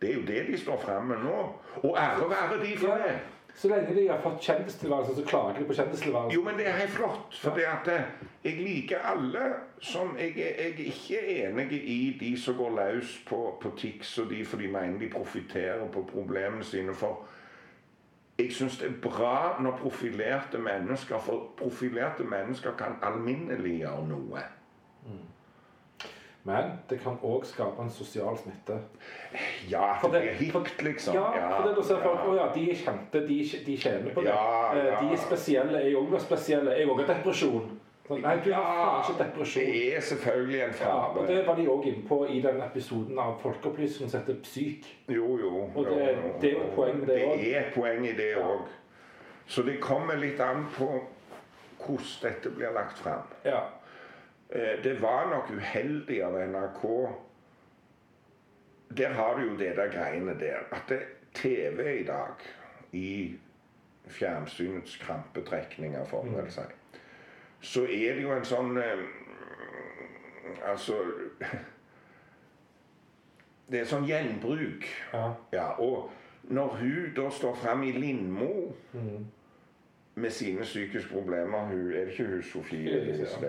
Det 0.01 0.11
er 0.11 0.19
jo 0.19 0.27
det 0.29 0.43
de 0.51 0.59
står 0.61 0.83
fram 0.83 1.07
med 1.13 1.23
nå. 1.25 1.39
Og 1.81 1.97
ære 1.97 2.29
være 2.29 2.61
de 2.61 2.77
for 2.77 3.01
det. 3.01 3.15
Så 3.55 3.69
lenge 3.71 3.95
de 3.95 4.09
har 4.09 4.19
fått 4.19 4.43
kjendistilværelse, 4.43 5.15
så 5.15 5.25
klager 5.27 5.59
de 5.59 5.65
på 5.65 5.75
kjendistilværelse. 5.79 6.35
Jo, 6.35 6.43
men 6.43 6.57
det 6.59 6.67
er 6.67 6.79
helt 6.81 6.91
flott. 6.91 7.37
For 7.39 7.55
det 7.55 7.69
at 7.71 7.91
eh, 7.93 8.09
jeg 8.45 8.57
liker 8.59 9.07
alle 9.07 9.45
som 9.79 10.17
Jeg, 10.19 10.33
jeg 10.37 10.55
er 10.59 10.81
ikke 10.89 11.21
enig 11.47 11.73
i 11.73 12.17
de 12.21 12.33
som 12.41 12.57
går 12.59 12.75
løs 12.75 13.15
på, 13.29 13.39
på 13.63 13.73
Tix 13.79 14.19
og 14.19 14.31
de 14.31 14.45
for 14.45 14.59
de 14.59 14.69
mener 14.69 14.99
de 14.99 15.09
profitterer 15.13 15.87
på 15.93 16.03
problemene 16.11 16.65
sine. 16.65 16.95
For 16.95 17.23
jeg 18.39 18.53
syns 18.53 18.79
det 18.81 18.89
er 18.89 18.97
bra 19.03 19.57
når 19.63 19.77
profilerte 19.79 20.59
mennesker 20.59 21.19
For 21.23 21.53
profilerte 21.57 22.25
mennesker 22.27 22.75
kan 22.79 22.97
alminneliggjøre 23.03 24.07
noe. 24.09 24.43
Men 26.45 26.73
det 26.91 26.99
kan 27.01 27.15
òg 27.25 27.47
skape 27.49 27.81
en 27.81 27.91
sosial 27.91 28.37
smitte. 28.37 28.75
Ja, 29.71 29.95
For 30.01 30.13
det 30.13 30.21
blir 30.27 30.35
hipt, 30.53 30.83
liksom. 30.85 31.15
Ja, 31.17 31.31
for 31.57 31.69
det 31.69 31.77
du 31.79 31.83
ser 31.83 32.03
folk, 32.05 32.21
å 32.29 32.35
ja, 32.37 32.51
de 32.53 32.67
er 32.69 32.77
kjente, 32.77 33.23
de, 33.25 33.39
de 33.67 33.77
tjener 33.81 34.13
på 34.13 34.21
det. 34.21 34.29
Ja, 34.29 34.51
Eh, 34.75 34.85
ja. 34.91 34.99
De 35.01 35.15
er 35.15 35.23
spesielle, 35.23 35.81
jeg 35.87 35.97
òg 35.97 36.11
var 36.13 36.21
spesiell. 36.21 36.69
Jeg 36.69 36.89
òg 36.91 37.01
har 37.01 37.15
depresjon. 37.15 37.71
Sånn, 38.05 38.21
Nei, 38.21 38.35
du 38.45 38.51
har 38.53 38.65
faen 38.69 38.99
ikke 39.05 39.25
depresjon. 39.25 39.65
Det 39.73 39.97
er 39.97 40.01
selvfølgelig 40.05 40.59
en 40.61 40.75
Ja, 40.81 40.95
og. 41.07 41.27
Det 41.29 41.47
var 41.47 41.55
de 41.57 41.67
òg 41.73 41.87
inne 41.89 42.03
på 42.09 42.19
i 42.29 42.41
den 42.45 42.61
episoden 42.63 43.19
av 43.19 43.39
Folkeopplysningen 43.41 44.11
som 44.11 44.21
heter 44.21 44.43
Psyk. 44.43 44.89
Jo, 45.09 45.39
jo. 45.41 45.71
Og 45.75 45.85
det- 45.85 45.93
jo, 45.93 46.23
jo. 46.27 46.35
det 46.41 46.51
er 46.51 46.59
jo 46.59 46.67
poeng 46.75 47.07
det 47.07 47.23
også. 47.25 47.39
Det 47.45 47.57
er 47.57 47.71
poeng 47.75 48.05
i 48.07 48.13
det 48.13 48.37
òg. 48.37 48.69
Så 49.47 49.63
det 49.63 49.81
kommer 49.81 50.17
litt 50.17 50.41
an 50.41 50.67
på 50.77 50.91
hvordan 51.79 52.23
dette 52.23 52.51
blir 52.51 52.73
lagt 52.73 52.99
fram. 52.99 53.23
Ja. 53.45 53.61
Eh, 54.51 54.83
Det 54.83 55.01
var 55.03 55.31
nok 55.31 55.51
uheldig 55.51 56.23
av 56.25 56.33
NRK 56.35 57.09
Der 58.97 59.13
har 59.13 59.35
du 59.39 59.43
jo 59.51 59.57
det 59.57 59.77
der 59.77 59.89
greiene 59.89 60.39
der. 60.41 60.59
At 60.73 60.83
det, 60.89 61.01
TV 61.35 62.01
i 62.01 62.05
dag, 62.05 62.35
i 62.93 63.35
fjernsynets 64.07 64.97
krampetrekninger, 64.97 66.05
får 66.05 66.23
man 66.25 66.37
vel 66.37 66.51
si, 66.53 66.61
så 67.65 67.83
er 67.89 68.15
det 68.19 68.23
jo 68.27 68.33
en 68.35 68.45
sånn 68.45 68.77
eh, 68.81 69.05
Altså 70.69 70.99
Det 73.71 73.81
er 73.81 73.89
sånn 73.89 74.05
gjenbruk. 74.05 74.85
ja. 75.15 75.25
Ja, 75.55 75.71
og 75.81 76.11
når 76.53 76.75
hun 76.83 77.15
da 77.17 77.31
står 77.33 77.55
frem 77.57 77.87
i 77.89 77.93
Lindmo 77.97 78.75
med 80.15 80.31
sine 80.37 80.63
psykiske 80.63 81.09
problemer 81.09 81.65
hun, 81.71 81.89
Er 81.97 82.05
det 82.05 82.13
ikke 82.13 82.27
hun 82.29 82.43
Sofie? 82.43 82.99
Ja. 83.17 83.49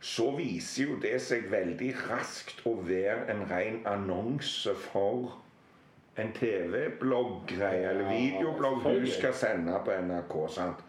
Så 0.00 0.28
viser 0.36 0.90
jo 0.90 0.98
det 1.02 1.16
seg 1.24 1.48
veldig 1.50 1.88
raskt 2.10 2.60
å 2.68 2.74
være 2.84 3.30
en 3.32 3.46
ren 3.50 3.80
annonse 3.88 4.74
for 4.90 5.38
en 6.20 6.32
TV-blogg-greie 6.36 7.88
eller 7.90 8.12
videoblogg 8.12 8.84
du 9.00 9.06
skal 9.10 9.32
sende 9.34 9.80
på 9.84 9.96
NRK. 10.04 10.36
sant? 10.52 10.84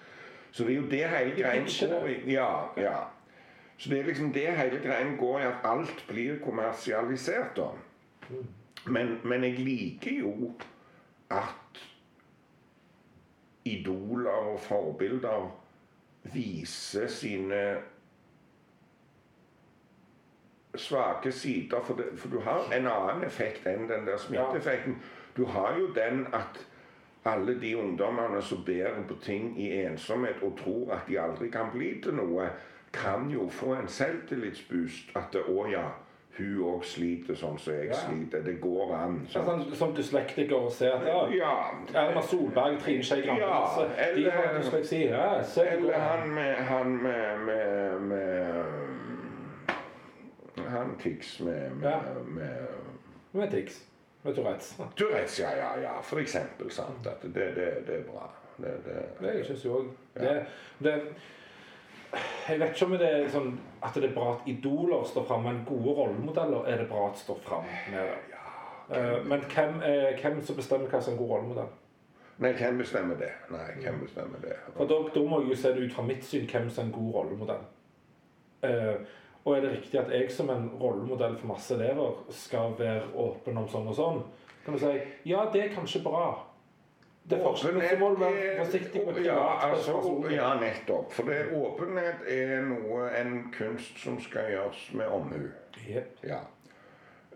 Så 0.52 0.64
det 0.64 0.72
er 0.72 0.76
jo 0.76 0.90
det 0.90 1.10
hele 1.10 1.36
greien 1.42 1.68
går 1.90 2.08
i. 2.08 2.32
Ja, 2.32 2.50
ja. 2.78 2.98
Så 3.78 3.90
det 3.90 4.00
er 4.00 4.04
liksom 4.04 4.34
det 4.34 4.48
hele 4.58 4.80
greien 4.84 5.18
går 5.18 5.40
i, 5.40 5.44
at 5.44 5.54
alt 5.64 6.06
blir 6.08 6.40
kommersialisert. 6.44 7.58
da. 7.58 7.70
Men, 8.86 9.20
men 9.24 9.44
jeg 9.44 9.60
liker 9.60 10.20
jo 10.20 10.54
at 11.30 11.84
idoler 13.66 14.32
og 14.32 14.60
forbilder 14.60 15.52
viser 16.34 17.08
sine 17.08 17.78
svake 20.76 21.32
sider. 21.32 21.84
For, 21.84 21.96
det, 21.96 22.20
for 22.20 22.30
du 22.30 22.40
har 22.40 22.72
en 22.74 22.88
annen 22.88 23.24
effekt 23.24 23.68
enn 23.68 23.90
den 23.90 24.08
der 24.08 24.18
smitteeffekten. 24.18 24.98
Du 25.38 25.46
har 25.46 25.78
jo 25.78 25.94
den 25.94 26.28
at 26.34 26.68
alle 27.28 27.60
de 27.62 27.76
ungdommene 27.78 28.42
som 28.42 28.64
bærer 28.66 29.04
på 29.08 29.16
ting 29.22 29.60
i 29.62 29.72
ensomhet 29.86 30.36
og 30.44 30.58
tror 30.64 30.92
at 30.94 31.08
de 31.08 31.20
aldri 31.20 31.50
kan 31.50 31.72
bli 31.74 32.02
til 32.04 32.14
noe, 32.14 32.50
kan 32.94 33.30
jo 33.30 33.50
få 33.50 33.74
en 33.76 33.88
selvtillitsboost. 33.88 35.12
At 35.16 35.24
det, 35.34 35.42
'Å 35.48 35.66
ja, 35.72 35.84
hun 36.38 36.60
òg 36.64 36.84
sliter 36.86 37.36
sånn 37.36 37.58
som 37.60 37.74
jeg 37.74 37.86
Ja. 37.88 37.94
sliter'. 37.94 38.44
Det 38.46 38.62
går 38.62 38.96
an. 38.96 39.26
Så 39.30 39.44
Sånn. 39.44 39.76
som 39.76 39.94
dyslektiker 39.96 40.56
og 40.56 40.72
ser 40.72 40.92
at 40.92 41.06
ja, 41.08 41.28
Ja. 41.36 41.72
Erna 42.10 42.22
Solberg, 42.22 42.80
Trine 42.80 43.04
Skei 43.04 43.22
Grande 43.22 43.42
Ja, 43.42 43.64
altså, 43.64 43.90
De 44.16 44.30
har 44.32 44.54
dysleksi. 44.62 44.96
Ja, 45.10 45.44
se 45.44 45.62
Eller 45.62 46.00
han 46.00 46.30
med 46.30 46.56
Han 46.56 46.98
med, 47.04 47.40
med, 47.40 48.02
med 48.02 48.64
Han 50.68 50.96
Tix 51.00 51.40
med, 51.40 51.72
med, 51.76 51.90
Ja. 51.90 52.00
med 52.28 52.68
Med 53.34 53.52
tics. 53.52 53.84
Med 54.28 54.36
Tourettes. 54.36 54.74
Tourettes, 55.00 55.40
ja, 55.40 55.54
ja, 55.56 55.72
ja. 55.82 55.96
For 56.04 56.20
eksempel. 56.20 56.68
Sant? 56.76 57.08
At 57.08 57.24
det, 57.24 57.48
det, 57.56 57.68
det 57.88 58.02
er 58.02 58.06
bra. 58.10 58.28
Det, 58.58 58.74
det, 58.86 59.02
Det 59.22 59.34
syns 59.48 59.64
jeg 59.64 59.72
òg. 59.72 59.90
Jeg 62.48 62.60
vet 62.60 62.70
ikke 62.72 62.86
om 62.88 62.94
det 62.98 63.08
er 63.12 63.26
sånn 63.32 63.50
at 63.84 63.96
det 64.00 64.08
er 64.10 64.14
bra 64.16 64.30
at 64.38 64.46
idoler 64.50 65.04
står 65.08 65.26
fram, 65.28 65.44
men 65.48 65.58
gode 65.68 65.94
rollemodeller 65.98 66.70
er 66.72 66.80
det 66.82 66.88
bra 66.92 67.10
at 67.10 67.20
står 67.20 67.40
fram. 67.44 67.68
Eh, 67.68 69.18
Men 69.28 69.44
hvem, 69.52 69.82
er, 69.84 70.16
hvem 70.22 70.40
som 70.48 70.56
bestemmer 70.56 70.88
hva 70.88 71.02
som 71.04 71.14
er 71.14 71.18
en 71.18 71.22
god 71.24 71.34
rollemodell? 71.36 71.72
Nei, 72.40 72.52
hvem 72.56 72.78
bestemmer 72.80 73.18
det? 73.20 73.32
Nei, 73.52 73.66
hvem 73.84 74.00
bestemmer 74.06 74.40
det? 74.44 74.56
For 74.78 74.88
da, 74.88 75.00
da 75.16 75.24
må 75.28 75.42
jeg 75.42 75.50
jo 75.52 75.58
se 75.60 75.74
det 75.76 75.88
ut 75.90 75.96
fra 75.98 76.06
mitt 76.08 76.24
syn 76.26 76.46
hvem 76.48 76.70
som 76.70 76.84
er 76.84 76.88
en 76.88 76.94
god 76.96 77.14
rollemodell. 77.18 77.64
Eh, 78.64 78.96
og 79.48 79.56
er 79.56 79.64
det 79.64 79.72
riktig 79.78 80.00
at 80.02 80.10
jeg 80.12 80.32
som 80.36 80.50
en 80.52 80.68
rollemodell 80.82 81.38
for 81.40 81.54
masse 81.54 81.72
elever 81.76 82.18
skal 82.36 82.74
være 82.76 83.06
åpen 83.16 83.60
om 83.62 83.70
sånn 83.72 83.88
og 83.88 83.96
sånn? 83.96 84.18
Kan 84.66 84.76
du 84.76 84.82
si 84.82 84.92
ja, 85.30 85.46
det 85.54 85.62
er 85.64 85.76
kanskje 85.78 86.02
bra. 86.04 86.26
Det 87.28 87.38
er 87.38 87.44
forskjell, 87.44 87.80
så 87.80 87.96
må 88.00 88.10
du 88.12 88.20
være 88.22 88.50
forsiktig 88.60 89.04
med 89.06 89.22
ja, 89.24 89.40
altså, 89.70 89.96
ja, 90.32 90.50
nettopp. 90.60 91.12
For 91.16 91.32
det, 91.32 91.40
åpenhet 91.56 92.28
er 92.32 92.68
noe, 92.68 93.08
en 93.16 93.38
kunst 93.56 94.00
som 94.04 94.20
skal 94.24 94.52
gjøres 94.52 94.84
med 95.00 95.16
omhu. 95.16 95.48
Yep. 95.88 96.22
Ja. 96.28 96.42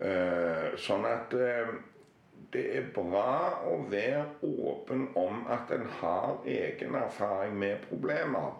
Uh, 0.02 0.72
sånn 0.80 1.04
at 1.08 1.32
uh, 1.36 1.72
det 2.52 2.66
er 2.76 2.88
bra 2.92 3.62
å 3.68 3.78
være 3.88 4.26
åpen 4.44 5.06
om 5.16 5.46
at 5.52 5.72
en 5.72 5.88
har 6.00 6.44
egen 6.44 6.96
erfaring 7.00 7.56
med 7.60 7.84
problemer. 7.88 8.52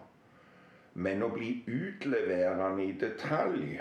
Men 0.94 1.22
å 1.24 1.31
bli 1.33 1.62
utleverende 1.66 2.85
i 2.85 2.92
detalj 3.00 3.81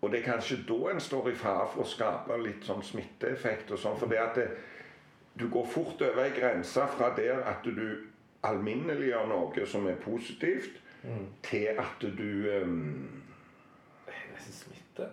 Og 0.00 0.12
det 0.12 0.20
er 0.20 0.28
kanskje 0.28 0.60
da 0.68 0.92
en 0.92 1.00
står 1.00 1.30
i 1.32 1.34
fare 1.34 1.66
for 1.72 1.82
å 1.82 1.88
skape 1.90 2.36
litt 2.38 2.66
sånn 2.68 2.84
smitteeffekt 2.84 3.72
og 3.74 3.80
sånn. 3.82 3.96
For 3.98 4.12
det 4.12 4.20
at 4.22 4.38
det, 4.38 4.48
du 5.34 5.48
går 5.50 5.66
fort 5.66 6.02
over 6.04 6.22
ei 6.22 6.34
grense 6.36 6.84
fra 6.94 7.10
der 7.16 7.42
at 7.48 7.64
du 7.64 8.04
alminneliggjør 8.46 9.26
noe 9.32 9.66
som 9.66 9.88
er 9.90 9.98
positivt, 10.00 10.82
til 11.42 11.78
at 11.78 12.02
du 12.18 12.48
er 12.50 12.66
Nesten 12.66 14.52
smitte. 14.52 15.08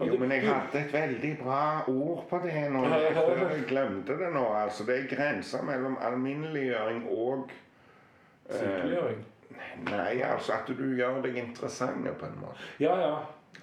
jo, 0.00 0.16
men 0.18 0.32
jeg 0.32 0.44
hadde 0.46 0.78
et 0.78 0.92
veldig 0.92 1.30
bra 1.42 1.84
ord 1.88 2.24
på 2.30 2.40
det 2.44 2.70
nå. 2.72 2.84
Jeg 2.88 3.16
jeg 3.16 3.64
glemte 3.68 4.16
det 4.18 4.30
nå. 4.32 4.44
altså. 4.54 4.84
Det 4.84 4.98
er 4.98 5.08
grensa 5.16 5.62
mellom 5.62 5.98
alminneliggjøring 6.00 7.02
og 7.10 7.50
eh, 8.48 8.56
Sykeliggjøring. 8.56 9.24
Nei, 9.86 10.20
altså 10.22 10.52
at 10.52 10.68
du 10.78 10.84
gjør 10.96 11.22
deg 11.24 11.36
interessant 11.40 12.04
på 12.18 12.26
en 12.26 12.36
måte. 12.42 12.68
Ja, 12.82 12.96
ja. 13.00 13.14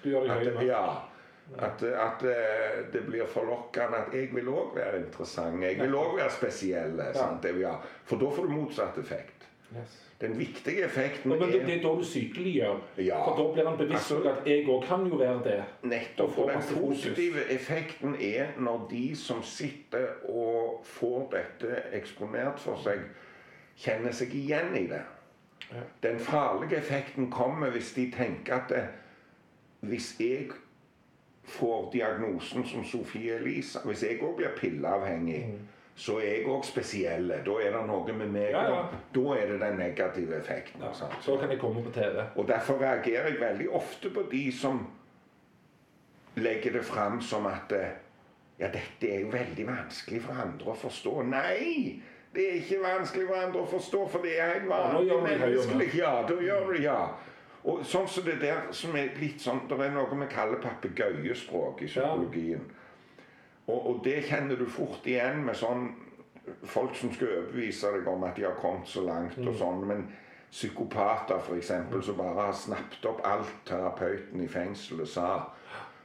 Du 0.02 0.10
gjør 0.10 0.26
deg 0.28 0.56
høy 0.58 0.66
ja. 0.68 0.82
At, 1.56 1.82
at 1.82 2.22
eh, 2.28 2.82
det 2.92 3.06
blir 3.06 3.24
forlokkende 3.24 4.02
at 4.04 4.12
jeg 4.12 4.28
vil 4.34 4.50
òg 4.52 4.74
være 4.76 4.98
interessant. 5.00 5.62
Jeg 5.64 5.78
vil 5.80 5.94
òg 5.96 6.18
være 6.18 6.30
spesiell. 6.34 7.00
Det 7.42 7.54
vil 7.54 7.64
jeg. 7.64 7.88
For 8.04 8.20
da 8.20 8.28
får 8.36 8.50
du 8.50 8.52
motsatt 8.52 8.98
effekt. 9.00 9.48
Yes. 9.72 9.96
Den 10.20 10.38
viktige 10.38 10.84
effekten 10.84 11.30
Men 11.30 11.40
det, 11.40 11.60
er 11.60 11.66
det 11.66 11.74
er 11.74 11.82
da 11.82 11.94
du 11.94 12.04
sykeliggjør. 12.04 12.78
Ja. 12.98 13.18
For 13.24 13.36
da 13.38 13.52
blir 13.52 13.68
han 13.68 13.78
bevisst 13.78 14.12
Altså- 14.12 14.28
at 14.28 14.46
jeg 14.46 14.66
òg 14.66 14.86
kan 14.86 15.06
jo 15.06 15.16
være 15.16 15.40
det. 15.44 15.64
Nettopp. 15.82 16.38
Og 16.38 16.50
den 16.50 16.62
positive 16.86 17.32
fokus. 17.38 17.54
effekten 17.54 18.16
er 18.20 18.46
når 18.58 18.86
de 18.90 19.16
som 19.16 19.42
sitter 19.42 20.06
og 20.28 20.80
får 20.84 21.30
dette 21.32 21.82
eksponert 21.92 22.58
for 22.58 22.76
seg, 22.82 22.98
kjenner 23.76 24.12
seg 24.12 24.34
igjen 24.34 24.76
i 24.76 24.86
det. 24.86 25.02
Den 26.02 26.18
farlige 26.18 26.78
effekten 26.80 27.30
kommer 27.30 27.70
hvis 27.70 27.92
de 27.92 28.10
tenker 28.10 28.54
at 28.54 28.68
det, 28.72 28.86
hvis 29.80 30.16
jeg 30.20 30.48
får 31.48 31.90
diagnosen 31.92 32.66
som 32.66 32.84
Sofie 32.84 33.34
Elise 33.34 33.78
Hvis 33.84 34.02
jeg 34.02 34.22
òg 34.22 34.36
blir 34.36 34.56
pilleavhengig, 34.56 35.42
så 35.98 36.18
er 36.18 36.26
jeg 36.38 36.46
òg 36.46 36.64
spesiell. 36.66 37.28
Da 37.46 37.54
er 37.62 37.72
det 37.74 37.84
noe 37.88 38.12
med 38.12 38.28
meg. 38.30 38.52
Mm. 38.52 38.54
Ja, 38.54 38.64
ja. 38.74 38.82
Da 39.14 39.38
er 39.38 39.52
det 39.52 39.60
den 39.60 39.80
negative 39.80 40.36
effekten. 40.38 40.82
Ja. 40.82 40.92
Så 41.20 41.36
kan 41.40 41.50
jeg 41.50 41.58
komme 41.58 41.82
på 41.82 41.90
TV. 41.94 42.20
Og 42.36 42.48
derfor 42.48 42.78
reagerer 42.80 43.32
jeg 43.32 43.40
veldig 43.40 43.70
ofte 43.70 44.10
på 44.14 44.26
de 44.30 44.44
som 44.52 44.84
legger 46.36 46.72
det 46.72 46.84
fram 46.86 47.20
som 47.22 47.46
at 47.50 47.72
eh, 47.74 47.96
ja, 48.58 48.68
dette 48.70 49.10
er 49.10 49.24
jo 49.24 49.32
veldig 49.32 49.66
vanskelig 49.66 50.22
for 50.22 50.38
andre 50.44 50.70
å 50.70 50.78
forstå. 50.78 51.16
Nei! 51.32 51.98
Det 52.34 52.44
er 52.44 52.58
ikke 52.60 52.82
vanskelig 52.82 53.26
for 53.26 53.40
andre 53.40 53.60
å 53.62 53.68
forstå, 53.70 54.00
for 54.12 54.24
det 54.24 54.34
er 54.36 54.52
helt 54.52 54.68
vanlig 54.70 55.16
menneskelig. 55.24 55.88
Ja, 55.96 56.12
da 56.28 56.36
gjør 56.42 56.72
du 56.72 56.82
ja. 56.82 56.98
Og 57.68 57.80
sånn 57.86 58.06
som 58.08 58.24
det 58.24 58.38
der 58.40 58.68
som 58.72 58.94
er 58.96 59.16
litt 59.18 59.42
sånn 59.42 59.64
Det 59.68 59.76
er 59.82 59.90
noe 59.92 60.20
vi 60.20 60.28
kaller 60.30 60.60
papegøyespråk 60.62 61.82
i 61.82 61.88
psykologien. 61.90 62.68
Og, 63.66 63.78
og 63.78 64.04
det 64.04 64.22
kjenner 64.28 64.56
du 64.56 64.68
fort 64.70 65.06
igjen 65.08 65.42
med 65.44 65.58
sånn 65.58 65.90
folk 66.64 66.94
som 66.96 67.12
skal 67.12 67.28
overbevise 67.28 67.90
deg 67.92 68.08
om 68.08 68.24
at 68.24 68.38
de 68.38 68.46
har 68.46 68.56
kommet 68.60 68.88
så 68.88 69.02
langt 69.04 69.36
og 69.42 69.56
sånn. 69.58 69.84
Men 69.88 70.06
psykopater 70.50 71.42
f.eks. 71.42 71.72
som 72.06 72.16
bare 72.16 72.46
har 72.46 72.56
snappet 72.56 73.04
opp 73.10 73.20
alt 73.28 73.52
terapeuten 73.68 74.44
i 74.44 74.48
fengselet 74.48 75.10
sa. 75.12 75.28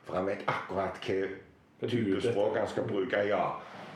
For 0.04 0.20
han 0.20 0.28
vet 0.28 0.44
akkurat 0.52 1.00
hva 1.00 1.88
type 1.88 2.20
språk 2.26 2.58
han 2.60 2.68
skal 2.68 2.90
bruke. 2.90 3.24
ja, 3.28 3.46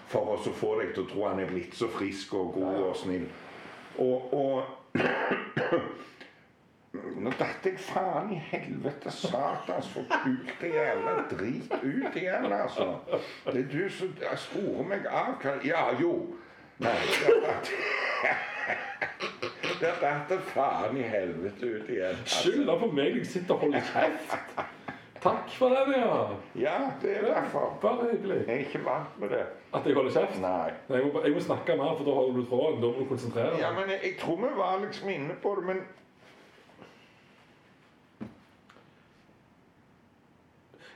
For 0.07 0.33
oss 0.37 0.47
å 0.47 0.53
få 0.55 0.75
deg 0.81 0.93
til 0.95 1.03
å 1.03 1.09
tro 1.11 1.25
han 1.27 1.39
er 1.43 1.49
blitt 1.51 1.73
så 1.75 1.87
frisk 1.91 2.33
og 2.39 2.53
god 2.55 2.77
og 2.89 2.95
snill. 2.95 3.25
Og, 3.99 4.33
og 4.33 4.63
Nå 7.17 7.31
datt 7.37 7.65
jeg 7.67 7.77
faen 7.81 8.29
i 8.33 8.37
helvete 8.49 9.11
satans 9.13 9.87
forpulte 9.93 10.69
jævla 10.71 11.13
drit 11.31 11.73
ut 11.83 12.15
igjen, 12.17 12.47
altså. 12.53 12.87
Det 13.45 13.59
er 13.63 13.67
du 13.71 13.83
som 13.93 14.13
sporer 14.47 14.87
meg 14.93 15.05
av. 15.09 15.33
Hva- 15.43 15.59
Ja, 15.67 15.83
jo. 15.99 16.13
Nei, 16.81 16.93
der 19.81 19.99
datt 20.01 20.29
det 20.29 20.39
faen 20.55 20.97
i 20.97 21.05
helvete 21.09 21.69
ut 21.75 21.89
igjen. 21.89 22.15
altså. 22.21 22.41
Skylda 22.47 22.79
på 22.81 22.89
meg 22.97 23.17
jeg 23.19 23.29
sitter 23.35 23.53
og 23.57 23.65
holder 23.67 23.87
kjeft. 23.91 24.76
Takk 25.27 25.49
for 25.59 25.69
den, 25.75 25.93
ja. 25.99 26.17
Ja, 26.55 26.75
det 27.01 27.11
er 27.17 27.25
derfor. 27.27 27.77
Bare 27.81 28.07
hyggelig. 28.11 28.37
Jeg 28.47 28.55
er 28.55 28.59
ikke 28.65 28.81
vant 28.85 29.19
med 29.19 29.29
det. 29.35 29.43
At 29.73 29.85
jeg 29.85 29.95
holder 29.95 30.11
kjeft? 30.15 30.39
Nei. 30.41 30.71
Nei, 30.89 30.97
Jeg 31.01 31.11
må, 31.13 31.21
jeg 31.25 31.33
må 31.35 31.39
snakke 31.45 31.75
mer, 31.77 31.95
for 31.97 32.05
da 32.07 32.15
holder 32.17 32.39
du 32.41 32.45
tråden. 32.49 32.81
Da 32.81 32.87
må 32.91 32.99
du 33.03 33.09
konsentrere 33.11 33.51
deg. 33.55 33.59
Ja, 33.65 33.71
men 33.79 33.89
jeg, 33.93 33.99
jeg 34.03 34.17
tror 34.21 34.35
vi 34.45 34.53
var 34.57 34.79
liksom 34.85 35.09
inne 35.09 35.35
på 35.43 35.55
det, 35.59 35.65
men 35.71 35.81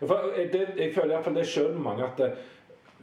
jeg- 0.01 0.51
det, 0.51 0.67
jeg 0.77 0.93
føler 0.95 1.05
i 1.11 1.15
hvert 1.15 1.23
fall 1.23 1.35
det 1.35 1.47
skjønner 1.47 1.79
mange 1.79 2.03
at 2.05 2.17
det, 2.17 2.31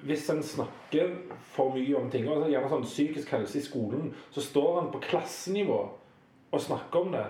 hvis 0.02 0.28
en 0.30 0.42
snakker 0.42 1.10
for 1.54 1.74
mye 1.74 1.96
om 1.98 2.10
ting, 2.10 2.28
og 2.28 2.48
gjerne 2.50 2.68
sånn 2.70 2.84
psykisk 2.86 3.30
helse 3.34 3.58
i 3.58 3.62
skolen, 3.62 4.14
så 4.30 4.40
står 4.42 4.80
han 4.80 4.90
på 4.92 5.00
klassenivå 5.02 5.78
og 6.52 6.60
snakker 6.60 7.00
om 7.00 7.12
det. 7.12 7.24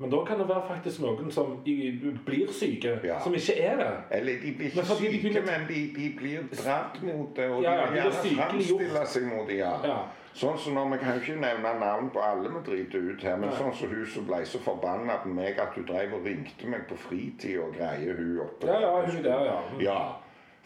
Men 0.00 0.10
da 0.10 0.22
kan 0.24 0.38
det 0.40 0.46
være 0.48 0.62
faktisk 0.68 1.00
noen 1.04 1.30
som 1.32 1.58
i, 1.68 1.90
blir 2.26 2.48
syke, 2.56 2.94
Ja. 3.04 3.18
som 3.20 3.34
ikke 3.36 3.56
er 3.60 3.76
det. 3.76 3.90
Eller 4.18 4.32
de 4.42 4.52
blir 4.56 4.70
Men 4.74 4.84
ikke 4.84 4.94
de 4.96 4.96
syke, 4.96 5.10
begynner- 5.12 5.46
men 5.58 5.66
de, 5.68 5.80
de 5.96 6.06
blir 6.18 6.40
dratt 6.56 7.02
mot 7.02 7.36
det. 7.36 7.50
Og 7.50 7.62
Ja, 7.62 7.74
de 7.76 7.86
de 7.86 7.92
vil 7.92 8.00
gjerne 8.00 8.40
framstille 8.40 9.06
seg 9.06 9.22
mot 9.28 9.48
det. 9.48 9.58
Ja. 9.58 9.74
Ja. 9.84 9.98
Sånn 10.34 10.56
som 10.58 10.74
når 10.74 10.90
Vi 10.92 10.98
kan 11.04 11.14
jo 11.14 11.20
ikke 11.20 11.40
nevne 11.40 11.72
navn 11.80 12.10
på 12.14 12.20
alle 12.22 12.48
vi 12.48 12.60
driter 12.70 12.98
ut 13.12 13.22
her, 13.22 13.36
men 13.36 13.48
Nei. 13.50 13.56
sånn 13.58 13.74
som 13.74 13.88
hun 13.90 14.06
som 14.06 14.26
ble 14.26 14.40
så 14.46 14.58
forbanna 14.58 15.16
på 15.22 15.28
meg 15.28 15.58
at 15.58 15.74
hun 15.74 15.84
drev 15.84 16.14
og 16.14 16.24
ringte 16.24 16.66
meg 16.70 16.86
på 16.88 16.96
fritid 16.96 17.58
og 17.60 17.74
greier 17.76 18.16
hun 18.16 18.40
oppe 18.40 18.66
Ja, 18.66 18.80
ja, 18.80 19.02
hun 19.06 19.22
der, 19.22 19.44
ja. 19.44 19.60
Ja. 19.80 19.98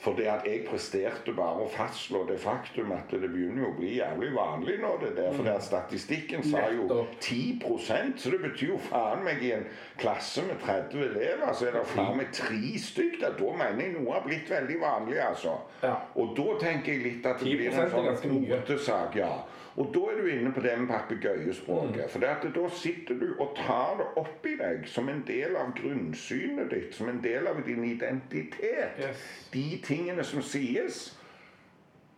For 0.02 0.12
det 0.18 0.26
at 0.28 0.44
jeg 0.44 0.64
presterte 0.66 1.32
bare 1.32 1.64
å 1.64 1.68
fastslå 1.70 2.24
det 2.28 2.36
faktum 2.42 2.90
at 2.92 3.12
det 3.14 3.22
begynner 3.24 3.62
jo 3.62 3.70
å 3.70 3.76
bli 3.78 3.92
jævlig 4.00 4.32
vanlig 4.34 4.74
nå, 4.82 4.90
det 5.00 5.14
der. 5.16 5.30
For 5.32 5.46
det 5.46 5.54
at 5.54 5.64
statistikken 5.64 6.44
sa 6.44 6.66
jo 6.74 6.84
Nettopp. 6.84 7.14
10 7.24 8.18
så 8.20 8.32
det 8.34 8.40
betyr 8.42 8.74
jo 8.74 8.78
faen 8.90 9.24
meg 9.24 9.40
i 9.46 9.54
en 9.56 9.64
klasse 10.00 10.44
med 10.44 10.60
30 10.60 11.06
elever, 11.08 11.52
så 11.56 11.70
er 11.70 11.78
det 11.78 11.84
faen 11.94 12.18
meg 12.20 12.32
tre 12.36 12.74
stykker. 12.84 13.38
Da 13.38 13.56
mener 13.62 13.84
jeg 13.86 13.94
noe 13.96 14.18
har 14.18 14.26
blitt 14.26 14.50
veldig 14.50 14.80
vanlig, 14.82 15.20
altså. 15.24 15.56
Ja. 15.82 15.96
Og 16.20 16.34
da 16.36 16.58
tenker 16.60 16.92
jeg 16.92 17.04
litt 17.06 17.28
at 17.30 17.40
det 17.40 17.56
blir 17.56 17.72
en 17.72 17.94
sånn 17.94 18.40
motesak, 18.44 19.20
ja. 19.22 19.32
Og 19.76 19.90
da 19.94 20.00
er 20.10 20.20
du 20.20 20.26
inne 20.30 20.52
på 20.54 20.62
det 20.62 20.76
med 20.78 20.86
papegøyespråket. 20.88 22.04
Mm. 22.04 22.10
For 22.10 22.26
at 22.28 22.46
da 22.54 22.68
sitter 22.70 23.18
du 23.18 23.34
og 23.42 23.56
tar 23.58 23.96
det 23.98 24.06
opp 24.22 24.46
i 24.46 24.54
deg 24.60 24.86
som 24.86 25.08
en 25.10 25.24
del 25.26 25.56
av 25.58 25.72
grunnsynet 25.74 26.70
ditt, 26.70 26.94
som 26.94 27.10
en 27.10 27.18
del 27.24 27.50
av 27.50 27.58
din 27.66 27.82
identitet. 27.84 29.00
Yes. 29.00 29.24
De 29.52 29.66
tingene 29.82 30.24
som 30.24 30.42
sies. 30.42 31.08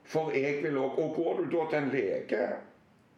For 0.06 0.30
jeg 0.36 0.60
vil 0.62 0.76
òg 0.78 0.98
Og 1.02 1.14
går 1.16 1.40
du 1.40 1.56
da 1.56 1.64
til 1.70 1.78
en 1.78 1.92
lege 1.92 2.46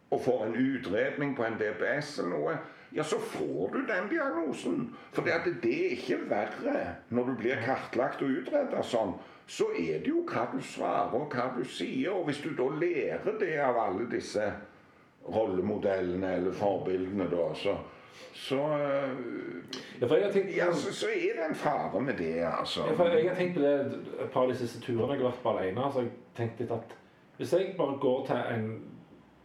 og 0.09 0.21
får 0.21 0.45
en 0.45 0.55
utredning 0.55 1.35
på 1.35 1.43
en 1.45 1.57
DPS 1.59 2.15
eller 2.19 2.31
noe, 2.33 2.53
ja, 2.95 3.03
så 3.03 3.19
får 3.19 3.73
du 3.73 3.81
den 3.85 4.09
diagnosen. 4.09 4.95
For 5.13 5.25
det, 5.25 5.55
det 5.63 5.75
er 5.85 5.97
ikke 5.97 6.17
verre 6.29 6.85
når 7.09 7.29
du 7.29 7.35
blir 7.43 7.61
kartlagt 7.65 8.23
og 8.25 8.39
utreda 8.41 8.81
sånn. 8.83 9.13
Så 9.49 9.71
er 9.77 10.01
det 10.01 10.09
jo 10.11 10.23
hva 10.29 10.47
du 10.53 10.59
svarer 10.61 11.13
og 11.17 11.33
hva 11.33 11.49
du 11.57 11.63
sier. 11.65 12.13
Og 12.13 12.27
hvis 12.29 12.41
du 12.45 12.51
da 12.57 12.67
lærer 12.81 13.37
det 13.41 13.55
av 13.65 13.77
alle 13.81 14.09
disse 14.09 14.51
rollemodellene 15.29 16.35
eller 16.39 16.53
forbildene, 16.57 17.29
da, 17.29 17.47
så 17.57 17.77
så, 18.33 18.55
Ja, 20.01 20.07
for 20.07 20.15
jeg 20.15 20.25
har 20.25 20.33
tenkt, 20.33 20.57
ja, 20.57 20.67
så, 20.73 20.93
så 20.93 21.07
er 21.07 21.35
det 21.37 21.45
en 21.49 21.55
fare 21.55 22.01
med 22.01 22.13
det, 22.17 22.43
altså. 22.45 22.85
Ja, 22.87 22.95
for 22.95 23.07
jeg 23.13 23.29
har 23.29 23.35
tenkt 23.35 23.57
på 23.57 23.63
det 23.63 23.73
et 24.23 24.31
par 24.31 24.45
av 24.45 24.51
de 24.51 24.57
siste 24.57 24.81
turene 24.81 25.13
jeg 25.13 25.21
har 25.21 25.29
vært 25.29 25.43
på 25.43 25.53
alene. 25.53 25.89
Så 25.93 26.03
jeg 26.05 26.11
tenkt 26.37 26.61
litt 26.61 26.71
at 26.71 26.95
hvis 27.37 27.53
jeg 27.53 27.73
bare 27.77 27.97
går 28.01 28.25
til 28.27 28.53
en 28.55 28.65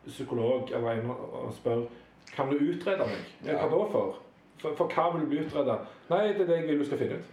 psykolog 0.06 0.70
eller 0.74 0.90
en 0.90 1.10
og 1.10 1.52
spør 1.54 1.84
kan 2.32 2.50
du 2.50 2.58
utrede 2.58 3.06
meg, 3.06 3.30
ja. 3.46 3.58
hva 3.60 3.68
da 3.70 3.86
for? 3.92 4.18
for? 4.62 4.74
For 4.78 4.90
hva 4.90 5.10
vil 5.14 5.24
du 5.24 5.32
bli 5.32 5.44
utredet? 5.44 5.78
Nei, 6.10 6.26
det 6.32 6.44
er 6.46 6.50
det 6.50 6.58
jeg 6.60 6.68
vil 6.70 6.82
du 6.82 6.88
skal 6.88 7.02
finne 7.02 7.20
ut. 7.20 7.30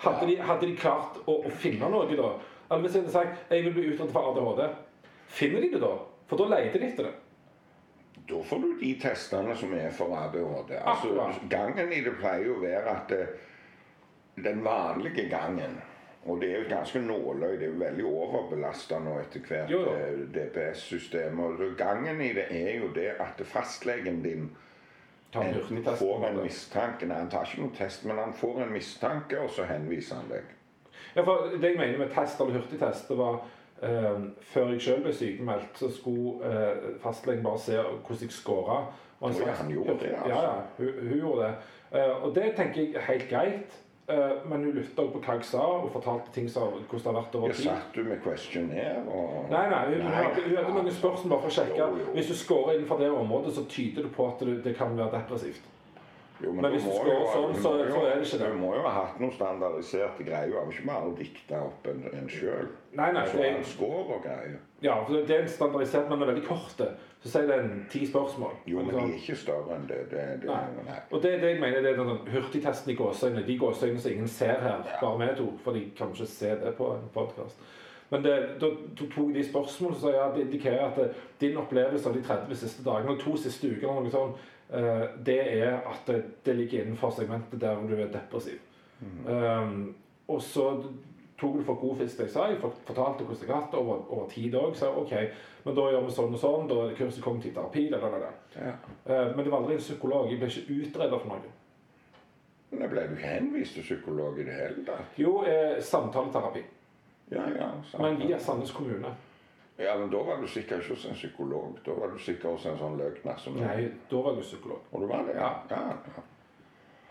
Hadde, 0.00 0.26
de, 0.28 0.36
hadde 0.40 0.68
de 0.68 0.76
klart 0.80 1.18
å, 1.28 1.40
å 1.44 1.50
finne 1.60 1.88
noe 1.92 2.08
da? 2.08 2.30
Eller 2.70 2.84
hvis 2.84 2.96
jeg 2.96 3.04
hadde 3.04 3.14
sagt 3.14 3.52
jeg 3.52 3.66
vil 3.66 3.76
bli 3.76 3.88
utredet 3.92 4.14
for 4.14 4.30
ADHD, 4.30 4.62
finner 5.40 5.64
de 5.64 5.74
det 5.74 5.82
da? 5.82 5.92
For 6.30 6.40
da 6.40 6.48
leter 6.54 6.80
de 6.80 6.88
etter 6.88 7.08
det. 7.10 7.16
Da 8.30 8.40
får 8.46 8.62
du 8.62 8.72
de 8.80 8.90
testene 9.02 9.56
som 9.58 9.72
er 9.74 9.92
for 9.94 10.14
ADHD. 10.16 10.76
Altså, 10.78 11.28
gangen 11.50 11.92
i 11.92 12.02
det 12.06 12.16
pleier 12.20 12.46
jo 12.46 12.58
å 12.58 12.62
være 12.62 12.94
at 12.94 13.10
det, 13.10 13.24
den 14.40 14.62
vanlige 14.64 15.26
gangen 15.28 15.80
Og 16.28 16.40
det 16.40 16.50
er 16.50 16.58
jo 16.58 16.68
ganske 16.68 17.00
nåløy, 17.00 17.52
det 17.56 17.62
er 17.64 17.70
jo 17.70 17.78
veldig 17.80 18.04
overbelasta 18.04 18.98
nå 19.00 19.14
etter 19.22 19.40
hvert 19.48 19.70
eh, 19.72 20.18
DPS-system. 20.34 21.40
Og 21.40 21.62
gangen 21.78 22.20
i 22.20 22.32
det 22.36 22.44
er 22.50 22.74
jo 22.82 22.90
det 22.94 23.14
at 23.20 23.40
fastlegen 23.48 24.20
din 24.24 24.50
enten 25.34 25.96
får 25.96 26.26
en 26.28 26.42
mistanke 26.42 27.06
Nei, 27.06 27.16
han 27.22 27.30
tar 27.30 27.46
ikke 27.46 27.62
noen 27.62 27.74
test, 27.78 28.04
men 28.04 28.18
han 28.18 28.34
får 28.36 28.64
en 28.64 28.72
mistanke, 28.74 29.40
og 29.40 29.50
så 29.54 29.64
henviser 29.64 30.18
han 30.18 30.28
deg. 30.32 30.54
Ja, 31.14 31.22
for 31.24 31.48
det 31.54 31.72
jeg 31.72 31.78
mener 31.78 31.98
med 31.98 32.12
test 32.14 32.40
eller 32.40 32.58
hurtigtest, 32.58 33.08
det 33.08 33.18
var 33.18 33.40
eh, 33.82 34.24
før 34.52 34.72
jeg 34.74 34.82
selv 34.84 35.06
ble 35.06 35.14
sykemeldt, 35.16 35.78
så 35.78 35.90
skulle 35.94 36.50
eh, 36.50 36.88
fastlegen 37.02 37.46
bare 37.46 37.62
se 37.62 37.78
hvordan 37.80 38.26
jeg 38.26 38.34
scora. 38.36 38.82
Og 39.20 39.30
Å, 39.30 39.38
ja, 39.40 39.54
han 39.56 39.70
gjorde 39.72 39.98
det, 40.00 40.14
altså. 40.16 40.34
Ja, 40.34 40.42
ja, 40.44 40.60
hun, 40.78 41.08
hun 41.08 41.18
gjorde 41.18 41.46
det. 41.46 41.54
Eh, 41.92 42.12
og 42.24 42.34
det 42.34 42.52
tenker 42.56 42.82
jeg 42.82 42.94
er 42.96 43.08
helt 43.08 43.28
greit. 43.28 43.80
Eh, 44.08 44.30
men 44.48 44.64
hun 44.64 44.72
lytta 44.74 45.04
på 45.12 45.20
hva 45.22 45.34
jeg 45.38 45.44
sa, 45.46 45.60
og 45.62 45.90
fortalte 45.94 46.32
ting 46.34 46.48
som 46.50 46.72
hvordan 46.72 46.98
det 46.98 47.10
har 47.10 47.18
vært 47.20 47.34
over 47.38 47.52
tid. 47.54 47.64
satt 47.68 47.94
du 47.94 48.02
med 48.02 48.22
questionnaire 48.24 49.04
og 49.06 49.50
Nei, 49.52 49.66
nei, 49.70 49.82
hun, 49.92 49.98
nei. 50.06 50.14
hadde, 50.16 50.46
hun 50.48 50.56
hadde 50.56 50.72
noen 50.74 50.96
spørsmål 50.96 51.34
bare 51.34 51.44
for 51.44 51.52
å 51.52 51.56
sjekke. 51.58 51.78
Jo, 51.78 51.98
jo. 52.00 52.14
Hvis 52.16 52.32
du 52.32 52.34
scorer 52.34 52.72
innenfor 52.74 52.98
det 52.98 53.10
området, 53.10 53.54
så 53.54 53.64
tyder 53.70 54.08
det 54.08 54.12
på 54.16 54.26
at 54.26 54.42
det, 54.42 54.56
det 54.64 54.74
kan 54.78 54.96
være 54.98 55.12
depressivt. 55.20 55.68
Jo, 56.42 56.52
Men 56.52 56.70
hvis 56.72 56.84
du 56.84 56.90
skal 56.94 57.06
jo- 57.10 57.26
sånn, 57.34 57.54
så- 57.62 57.78
jo- 57.84 57.92
så 57.92 58.00
er 58.06 58.14
det 58.18 58.26
ikke 58.26 58.38
det. 58.38 58.52
Du 58.52 58.58
må 58.58 58.74
jo 58.74 58.82
ha 58.82 58.90
hatt 59.04 59.20
noen 59.20 59.32
standardiserte 59.32 60.24
greier. 60.24 60.46
Du 60.48 60.54
har 60.56 60.70
ikke 60.72 60.86
bare 60.86 61.14
dikta 61.18 61.60
opp 61.66 61.86
en, 61.86 62.04
en 62.12 62.28
sjøl. 62.28 62.68
Nei, 62.94 63.12
nei, 63.12 63.26
Så 63.26 63.36
det 63.36 63.46
er- 63.58 63.62
score 63.62 64.14
og 64.16 64.22
greier. 64.24 64.56
Ja, 64.82 65.04
for 65.04 65.12
det 65.12 65.30
er 65.30 65.42
en 65.42 65.48
standardisert, 65.48 66.08
men 66.08 66.18
den 66.20 66.28
er 66.28 66.32
veldig 66.32 66.46
kort. 66.48 66.80
Så 67.22 67.28
sier 67.28 67.46
den 67.46 67.86
ti 67.90 68.06
spørsmål. 68.06 68.52
Jo, 68.66 68.76
men 68.82 68.94
Sånn. 68.94 69.06
de 69.08 69.12
er 69.12 69.18
ikke 69.18 69.36
større 69.36 69.74
enn 69.76 69.86
det. 69.86 70.10
det, 70.10 70.40
det 70.40 70.48
Nei. 70.48 70.64
nei. 70.86 70.98
Og 71.12 71.22
det 71.22 71.34
er 71.34 71.40
det 71.40 71.50
jeg 71.52 71.60
mener, 71.60 71.82
det 71.82 71.90
er 71.92 72.04
den 72.04 72.16
hurtigtesten 72.32 72.90
i 72.92 72.96
gåseøynene. 72.96 73.46
De 73.46 73.58
gåseøynene 73.58 74.00
som 74.00 74.10
ingen 74.12 74.28
ser 74.28 74.54
her, 74.60 74.82
bare 75.02 75.18
vi 75.18 75.36
to. 75.36 75.52
For 75.62 75.72
de 75.72 75.90
kan 75.96 76.08
ikke 76.08 76.26
se 76.26 76.48
det 76.56 76.74
på 76.78 76.94
en 76.94 77.10
podkast. 77.14 77.56
Men 78.10 78.22
det, 78.22 78.58
da 78.60 78.66
tok 78.96 79.34
de 79.34 79.44
spørsmålene 79.44 80.00
så 80.00 80.10
ja, 80.14 80.32
det 80.34 80.40
indikerer 80.50 80.86
at 80.88 80.96
det, 80.96 81.14
din 81.40 81.56
opplevelse 81.56 82.06
av 82.08 82.14
de 82.14 82.22
30 82.22 82.54
siste 82.56 82.82
dagene, 82.82 83.10
og 83.10 83.20
to 83.20 83.36
siste 83.36 83.68
ukene, 83.70 84.06
eh, 84.08 84.32
det 85.26 85.38
er 85.62 85.80
at 85.90 86.06
det, 86.06 86.18
det 86.46 86.54
ligger 86.54 86.84
innenfor 86.84 87.10
segmentet 87.10 87.60
der 87.60 87.80
du 87.88 87.96
er 87.96 88.12
depressiv. 88.12 88.60
Um, 89.26 89.94
og 90.28 90.42
så 90.42 90.66
tok 91.40 91.56
du 91.58 91.62
for 91.64 91.74
god 91.80 91.96
fisk, 91.96 92.18
det 92.18 92.28
jeg 92.28 92.34
sa. 92.34 92.44
Jeg 92.50 92.60
fortalte 92.60 93.24
hvordan 93.24 93.46
jeg 93.46 93.54
har 93.54 93.62
hatt 93.62 93.72
det 93.72 93.80
over, 93.80 94.02
over 94.12 94.28
tid 94.30 94.54
òg. 94.54 94.76
Så 94.76 94.90
ok, 95.02 95.14
men 95.64 95.78
da 95.78 95.86
gjør 95.90 96.04
vi 96.06 96.16
sånn 96.16 96.36
og 96.36 96.42
sånn. 96.42 96.68
Da 96.70 96.76
er 96.82 96.92
det 96.92 96.98
kurs 97.00 97.18
i 97.18 97.24
kognitiv 97.24 97.56
terapi. 97.56 97.86
Da, 97.90 98.02
da, 98.02 98.10
da, 98.12 98.20
da. 98.26 98.60
Ja. 98.60 98.74
Uh, 99.06 99.32
Men 99.36 99.42
det 99.44 99.48
var 99.50 99.62
aldri 99.62 99.78
en 99.78 99.82
psykolog. 99.86 100.28
Jeg 100.30 100.42
ble 100.42 100.52
ikke 100.52 100.76
utreda 100.84 101.18
for 101.18 101.32
noe. 101.32 101.56
Men 102.70 102.84
jeg 102.84 102.92
ble 102.92 103.06
jo 103.08 103.16
henvist 103.24 103.74
til 103.74 103.88
psykolog 103.88 104.38
i 104.38 104.46
det 104.46 104.54
hele 104.54 104.84
tatt. 104.86 105.18
Jo, 105.18 105.40
eh, 105.42 105.80
samtaleterapi. 105.82 106.62
Ja, 107.32 107.48
ja. 107.56 107.70
samtale. 107.90 108.04
Men 108.04 108.20
via 108.22 108.38
Sandnes 108.38 108.70
kommune. 108.70 109.10
Ja, 109.80 109.96
men 109.98 110.10
da 110.12 110.20
var 110.22 110.40
du 110.40 110.46
sikkert 110.48 110.84
ikke 110.84 110.94
hos 110.94 111.06
en 111.08 111.16
psykolog. 111.16 111.78
Da 111.86 111.94
var 111.96 112.12
du 112.12 112.18
sikkert 112.20 112.52
hos 112.52 112.66
en 112.68 112.78
sånn 112.78 112.98
løgner 113.00 113.38
som 113.40 113.56
Nei, 113.56 113.88
da 114.10 114.22
var 114.26 114.36
du 114.36 114.44
psykolog. 114.44 114.82
Og 114.92 115.04
du 115.04 115.08
var 115.08 115.24
det? 115.28 115.38
Ja. 115.40 115.50
ja. 115.70 115.82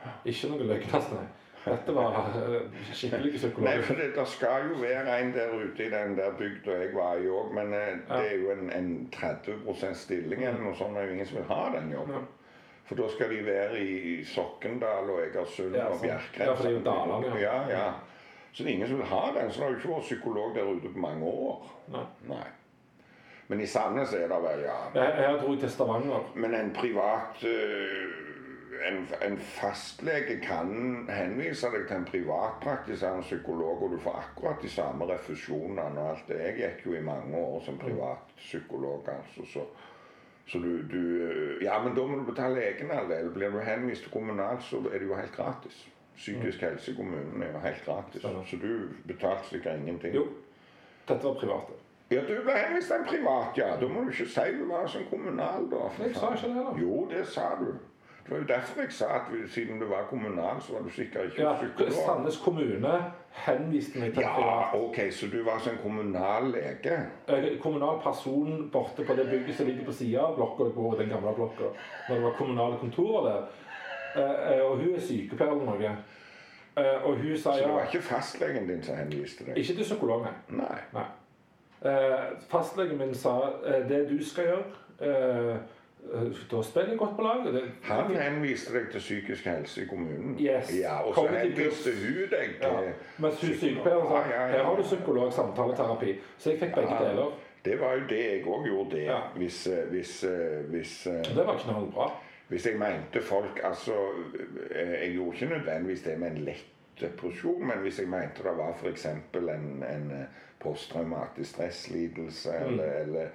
ja. 0.06 0.14
Ikke 0.30 0.52
noe 0.54 0.68
løgnast, 0.70 1.14
nei. 1.18 1.28
Dette 1.60 1.92
var 1.92 2.14
skikkelig 2.96 2.96
skikkelig 2.96 3.32
Nei, 3.32 3.38
psykolog. 3.38 3.82
for 3.84 4.00
det, 4.00 4.06
det 4.16 4.26
skal 4.32 4.70
jo 4.70 4.78
være 4.80 5.16
en 5.20 5.34
der 5.36 5.56
ute 5.60 5.86
i 5.86 5.90
den 5.92 6.14
der 6.18 6.38
bygda 6.40 6.78
jeg 6.84 6.94
var 6.96 7.20
i 7.20 7.28
òg, 7.28 7.50
men 7.58 7.74
eh, 7.76 7.98
det 8.08 8.20
er 8.30 8.36
jo 8.40 8.54
en, 8.54 8.70
en 8.72 8.92
30 9.12 9.96
stilling 10.00 10.46
eller 10.46 10.62
noe 10.64 10.78
sånt. 10.78 10.96
Jo 10.96 11.16
ingen 11.18 11.28
som 11.28 11.42
vil 11.42 11.50
ha 11.50 11.64
den 11.76 11.92
jobben. 11.92 12.30
For 12.90 12.98
da 12.98 13.10
skal 13.12 13.34
de 13.36 13.42
være 13.46 13.82
i 13.86 13.98
Sokkendal 14.26 15.12
og 15.14 15.20
Egersund 15.26 15.76
Ja, 15.78 15.90
og. 15.92 16.00
Bjerkreim. 16.02 16.48
Ja, 16.48 16.54
for 16.56 16.64
det 16.64 16.72
er 16.72 16.78
jo 16.78 16.86
Dalane, 16.88 17.34
ja. 17.38 17.58
ja. 17.70 17.74
ja. 17.76 17.90
Så 18.52 18.64
det 18.64 18.72
er 18.72 18.76
ingen 18.80 18.88
som 18.88 18.98
vil 18.98 19.12
ha 19.12 19.26
den. 19.36 19.52
Så 19.52 19.60
det 19.60 19.66
har 19.66 19.76
jo 19.76 19.78
ikke 19.78 19.92
vært 19.92 20.08
psykolog 20.08 20.56
der 20.56 20.72
ute 20.72 20.94
på 20.96 21.04
mange 21.04 21.26
år. 21.26 21.68
Nei. 21.94 22.06
Nei. 22.32 22.48
Men 23.50 23.62
i 23.62 23.66
Sandnes 23.66 24.14
er 24.14 24.28
det 24.30 24.42
vel, 24.44 24.60
ja. 24.68 24.80
Jeg, 24.94 25.14
jeg 25.24 25.38
dro 25.42 25.56
til 25.58 25.72
Stavanger. 25.74 26.28
Men 26.36 26.54
en 26.54 26.74
privat 26.74 27.44
øh, 27.50 28.30
en, 28.88 29.08
en 29.32 29.38
fastlege 29.38 30.40
kan 30.44 30.70
henvise 31.10 31.72
deg 31.74 31.88
til 31.88 31.98
en 31.98 32.06
privatpraktiserende 32.06 33.26
psykolog, 33.26 33.84
og 33.84 33.96
du 33.96 33.98
får 34.04 34.20
akkurat 34.22 34.62
de 34.62 34.70
samme 34.70 35.08
refusjonene 35.10 36.00
og 36.00 36.10
alt 36.12 36.28
det. 36.28 36.40
Jeg 36.46 36.56
gikk 36.60 36.86
jo 36.86 36.96
i 37.00 37.04
mange 37.04 37.38
år 37.38 37.62
som 37.66 37.78
privatpsykolog, 37.82 39.10
altså, 39.16 39.50
så, 39.54 39.66
så 40.46 40.62
du, 40.62 40.72
du 40.92 41.02
øh, 41.26 41.64
Ja, 41.64 41.82
men 41.84 41.96
da 41.98 42.06
må 42.06 42.22
du 42.22 42.30
betale 42.30 42.64
egenandel. 42.70 43.34
Blir 43.34 43.50
du 43.50 43.60
henvist 43.60 44.06
til 44.06 44.12
kommunalt, 44.12 44.64
så 44.64 44.84
er 44.94 45.00
det 45.00 45.10
jo 45.10 45.18
helt 45.18 45.36
gratis. 45.36 45.88
Psykisk 46.16 46.62
helse 46.62 46.92
i 46.92 46.96
kommunen 46.96 47.44
er 47.44 47.54
jo 47.54 47.60
helt 47.64 47.86
gratis, 47.86 48.22
så 48.22 48.58
du 48.62 48.90
betalte 49.08 49.50
sikkert 49.50 49.80
ingenting. 49.80 50.16
Jo, 50.16 50.28
dette 51.08 51.24
var 51.24 51.34
private. 51.34 51.80
Ja, 52.12 52.22
du 52.26 52.42
ble 52.44 52.54
henvist 52.58 52.88
til 52.90 52.96
en 52.98 53.06
privat, 53.06 53.58
ja. 53.58 53.68
Da 53.82 53.88
må 53.88 54.02
du 54.02 54.10
ikke 54.10 54.26
si 54.34 54.48
du 54.60 54.66
var 54.72 54.88
som 54.88 55.02
kommunal, 55.12 55.68
da. 55.72 55.86
Jeg 56.04 56.16
sa 56.16 56.32
ikke 56.34 56.48
det, 56.56 56.64
da. 56.66 56.74
Jo, 56.82 57.06
det 57.12 57.28
sa 57.28 57.42
du. 57.60 57.68
Det 58.26 58.36
var 58.36 58.38
jo 58.44 58.48
derfor 58.50 58.82
jeg 58.82 58.92
sa 58.94 59.06
at 59.18 59.30
siden 59.50 59.80
du 59.82 59.86
var 59.90 60.04
kommunal, 60.10 60.62
så 60.62 60.74
var 60.74 60.82
du 60.86 60.90
sikkert 60.90 61.24
ikke 61.32 61.42
Ja, 61.42 61.54
psykolog. 61.56 61.92
Sandnes 62.06 62.38
kommune 62.46 62.92
henviste 63.46 64.00
meg 64.00 64.14
til 64.14 64.22
Ja, 64.22 64.34
privat. 64.36 64.74
ok, 64.90 64.98
så 65.12 65.28
du 65.32 65.44
var 65.44 65.62
en 65.72 65.78
kommunal 65.84 66.44
lege? 66.52 66.98
Eh, 67.28 67.60
Kommunal 67.62 68.02
person 68.04 68.70
borte 68.74 69.06
på 69.06 69.14
det 69.16 69.30
bygget 69.30 69.56
som 69.56 69.66
ligger 69.66 69.86
på 69.86 69.92
sida 69.92 70.20
av 70.20 70.36
blokka 70.36 70.64
jeg 70.64 70.74
bor 70.74 70.94
i, 70.96 70.98
den 71.02 71.10
gamle 71.10 71.34
blokka. 71.36 71.64
Når 72.10 72.16
det 72.16 72.24
var 72.24 72.32
kommunale 72.38 72.78
kontorer 72.78 73.24
der. 73.32 73.42
Eh, 74.16 74.58
eh, 74.58 74.62
Og 74.66 74.78
hun 74.78 74.96
er 74.96 75.00
sykepleier 75.00 75.52
eller 75.52 75.66
noe. 75.66 75.98
Eh, 76.78 77.06
Og 77.06 77.16
hun 77.18 77.38
sa 77.38 77.50
ja 77.50 77.58
Så 77.58 77.64
det 77.68 77.74
var 77.74 77.86
ikke 77.86 78.02
fastlegen 78.02 78.68
din 78.68 78.84
som 78.84 78.96
henviste 78.96 79.46
deg? 79.46 79.58
Ikke 79.58 79.74
til 79.74 79.84
psykolog, 79.84 80.22
nei. 80.50 80.58
Nei. 80.94 81.04
Eh, 81.86 82.24
Fastlegen 82.52 82.98
min 82.98 83.14
sa 83.16 83.36
eh, 83.66 83.90
det 83.90 84.10
du 84.10 84.18
skal 84.26 84.46
gjøre 84.50 84.64
eh, 85.02 85.56
eh, 86.14 86.40
Da 86.52 86.62
spiller 86.64 86.90
jeg 86.90 86.98
godt 87.00 87.16
på 87.16 87.22
lag. 87.24 87.46
Det, 87.54 87.62
Han 87.88 88.16
henviste 88.16 88.74
deg 88.76 88.90
til 88.92 89.00
psykisk 89.00 89.46
helse 89.48 89.84
i 89.84 89.86
kommunen? 89.88 90.34
Yes. 90.40 90.74
Ja, 90.80 90.98
Og 91.08 91.16
så 91.16 91.28
henviste 91.32 91.94
hun 91.96 92.26
deg 92.34 92.58
ja. 92.62 92.70
til 92.70 92.90
Mens 93.24 93.42
hun 93.42 93.54
sykepleieren 93.62 94.08
sa 94.10 94.16
Ja, 94.18 94.32
ja, 94.34 94.42
ja. 94.42 94.48
her 94.58 94.64
har 94.64 94.76
du 94.76 94.82
psykolog, 94.84 95.32
samtaleterapi. 95.34 96.16
Så 96.38 96.50
jeg 96.52 96.60
fikk 96.60 96.76
begge 96.76 96.94
Ja. 96.98 97.04
deler. 97.10 97.32
Det 97.66 97.80
var 97.82 97.94
jo 97.94 98.04
det 98.10 98.20
jeg 98.24 98.44
òg 98.48 98.66
gjorde, 98.68 98.92
det. 98.96 99.04
Ja. 99.04 99.20
Hvis, 99.36 99.68
eh, 99.68 99.86
hvis, 99.92 100.26
hvis 100.72 100.98
det 101.36 101.46
var 101.46 101.58
knallbra. 101.64 102.10
Hvis 102.50 102.66
jeg 102.66 102.80
mente 102.80 103.22
folk 103.22 103.60
Altså, 103.64 103.94
jeg 105.02 105.12
gjorde 105.16 105.34
ikke 105.38 105.54
nødvendigvis 105.56 106.02
det 106.02 106.20
med 106.20 106.32
en 106.32 106.38
lett 106.38 106.66
depresjon, 107.02 107.68
men 107.68 107.84
hvis 107.84 108.00
jeg 108.00 108.10
mente 108.12 108.44
det 108.44 108.58
var 108.58 108.76
f.eks. 108.76 109.06
En, 109.06 109.84
en 109.84 110.12
eh, 110.12 110.44
posttraumatisk 110.60 111.50
stresslidelse 111.56 112.54
eller, 112.66 112.92
eller, 113.04 113.30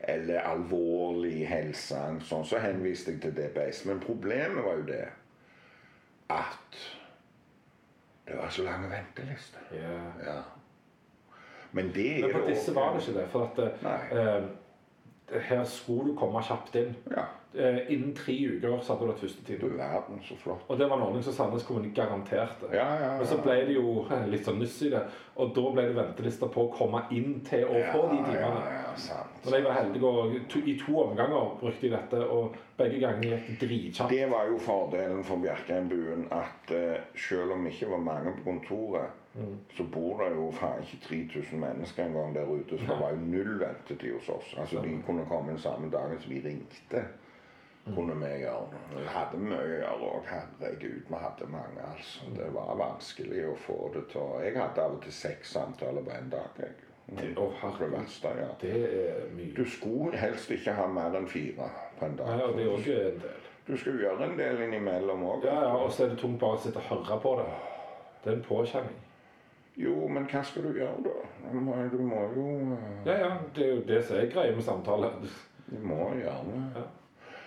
eller 0.00 0.40
alvorlig 0.40 1.46
helseangst, 1.48 2.28
sånn, 2.28 2.44
så 2.46 2.60
henviste 2.62 3.14
jeg 3.14 3.22
til 3.22 3.36
DBS. 3.36 3.84
Men 3.86 4.02
problemet 4.02 4.64
var 4.64 4.82
jo 4.82 4.86
det 4.90 5.04
at 6.34 6.78
det 8.26 8.38
var 8.38 8.48
så 8.50 8.62
lange 8.66 8.90
ventelister. 8.90 9.60
Yeah. 9.72 10.06
Ja. 10.26 10.40
Men 11.72 11.92
det 11.94 12.18
er 12.18 12.26
Men 12.26 12.32
på 12.32 12.46
disse 12.48 12.74
var 12.74 12.94
det 12.96 13.08
ikke 13.08 13.20
det. 13.20 13.28
For 13.30 13.46
at 13.46 13.58
eh, 14.12 15.40
her 15.48 15.64
skulle 15.64 16.12
du 16.12 16.18
komme 16.18 16.42
kjapt 16.42 16.74
inn. 16.74 16.96
Ja. 17.10 17.28
Eh, 17.56 17.92
innen 17.94 18.12
tre 18.14 18.34
uker 18.36 18.78
så 18.84 18.92
hadde 18.92 19.06
du 19.06 19.10
et 19.14 19.20
første 19.24 19.44
tilbud. 19.48 19.76
verden, 19.78 20.18
så 20.22 20.36
flott. 20.36 20.64
Og 20.68 20.78
det 20.78 20.90
var 20.90 20.96
en 20.96 21.02
ordning 21.06 21.22
som 21.24 21.32
Sandnes 21.32 21.64
kommune 21.64 21.88
garanterte. 21.94 22.68
Ja, 22.72 22.84
ja, 22.94 23.04
ja. 23.04 23.16
Men 23.16 23.26
så 23.26 23.38
ble 23.40 23.54
det 23.64 23.76
jo 23.78 24.04
litt 24.32 24.44
sånn 24.44 24.58
nyss 24.60 24.82
i 24.84 24.90
det, 24.92 25.00
og 25.36 25.54
da 25.56 25.64
ble 25.72 25.86
det 25.88 25.96
ventelister 25.96 26.50
på 26.52 26.66
å 26.66 26.72
komme 26.74 27.00
inn 27.16 27.40
til 27.48 27.64
å 27.64 27.80
få 27.94 28.02
de 28.12 28.18
timene. 28.26 28.60
Ja, 28.66 28.76
ja, 28.82 28.92
sant. 29.00 29.40
Men 29.44 29.56
jeg 29.56 29.64
var 29.64 29.78
heldig, 29.78 30.02
og 30.04 30.36
to, 30.52 30.60
i 30.68 30.76
to 30.80 31.00
omganger 31.06 31.50
brukte 31.62 31.88
jeg 31.88 31.94
dette, 31.96 32.20
og 32.28 32.56
begge 32.76 33.00
ganger 33.00 33.28
gikk 33.30 33.48
det 33.48 33.58
dritkjapt. 33.64 34.12
Det 34.12 34.30
var 34.30 34.50
jo 34.52 34.58
fordelen 34.60 35.24
for 35.24 35.40
Bjerkreimbuen 35.40 36.26
at 36.36 36.76
eh, 36.76 36.98
selv 37.16 37.56
om 37.56 37.64
det 37.64 37.72
ikke 37.72 37.92
var 37.94 38.04
mange 38.10 38.36
på 38.36 38.50
kontoret, 38.50 39.22
så 39.76 39.84
bor 39.92 40.22
det 40.24 40.30
jo 40.32 40.46
faen 40.56 40.80
ikke 40.80 41.02
3000 41.08 41.60
mennesker 41.60 42.04
en 42.06 42.14
gang 42.16 42.30
der 42.36 42.48
ute, 42.48 42.78
så 42.78 42.86
det 42.88 43.00
var 43.00 43.10
jo 43.12 43.18
null 43.20 43.58
ventetid 43.60 44.14
hos 44.16 44.28
oss. 44.32 44.54
Altså 44.60 44.80
De 44.84 44.94
kunne 45.04 45.26
komme 45.28 45.52
inn 45.52 45.60
samme 45.60 45.90
dagen 45.92 46.16
som 46.20 46.32
vi 46.32 46.40
ringte. 46.44 47.02
Kunne 47.94 48.14
vi 48.18 48.32
gjøre. 48.42 48.80
Vi 48.96 49.04
hadde 49.14 49.38
mye 49.38 49.58
å 49.62 49.66
gjøre 49.70 50.08
òg. 50.08 50.24
Herregud, 50.26 51.04
vi 51.08 51.20
hadde 51.22 51.46
mange, 51.52 51.84
altså. 51.92 52.26
Det 52.36 52.48
var 52.54 52.72
vanskelig 52.80 53.44
å 53.46 53.54
få 53.62 53.76
det 53.94 54.02
til 54.10 54.32
Jeg 54.42 54.56
hadde 54.58 54.82
av 54.82 54.96
og 54.96 55.02
til 55.04 55.12
seks 55.14 55.52
samtaler 55.54 56.02
på 56.02 56.10
en 56.16 56.30
dag. 56.30 56.48
Jeg. 56.58 56.72
Det- 57.06 57.38
oh, 57.38 57.78
det 57.78 57.90
verste, 57.92 58.28
ja. 58.40 58.48
Det 58.60 58.72
er 59.06 59.28
mye. 59.36 59.52
Du 59.54 59.64
skulle 59.70 60.16
helst 60.18 60.50
ikke 60.50 60.72
ha 60.74 60.86
mer 60.86 61.14
enn 61.14 61.28
fire 61.28 61.70
på 61.98 62.04
en 62.08 62.16
dag. 62.16 62.26
Nei, 62.26 62.42
og 62.42 62.56
det 62.56 62.66
er 62.66 62.78
ikke 62.78 62.98
en 63.12 63.20
del. 63.22 63.42
Du 63.66 63.76
skal 63.76 63.98
gjøre 63.98 64.24
en 64.30 64.38
del 64.38 64.60
innimellom 64.66 65.22
òg. 65.22 65.44
Ja, 65.44 65.54
ja, 65.62 65.76
og 65.76 65.92
så 65.92 66.04
er 66.04 66.08
det 66.08 66.18
tungt 66.18 66.40
bare 66.40 66.58
å 66.58 66.62
sitte 66.62 66.82
og 66.82 66.90
høre 66.90 67.20
på 67.22 67.36
det. 67.38 67.46
Det 68.24 68.32
er 68.32 68.36
en 68.36 68.42
påkjenning. 68.42 69.00
Jo, 69.76 70.08
men 70.08 70.26
hva 70.26 70.42
skal 70.44 70.62
du 70.62 70.72
gjøre, 70.78 71.02
da? 71.04 71.50
Du 71.52 71.58
må, 71.60 71.74
du 71.92 71.98
må 72.02 72.20
jo 72.34 72.44
eh, 72.74 73.06
Ja, 73.06 73.16
ja, 73.18 73.32
det 73.54 73.64
er 73.66 73.74
jo 73.74 73.82
det 73.86 74.04
som 74.04 74.16
er 74.16 74.30
greia 74.32 74.54
med 74.56 74.64
samtale. 74.64 75.10
Du 75.70 75.76
må 75.86 76.10
gjøre 76.16 76.44
det. 76.74 76.84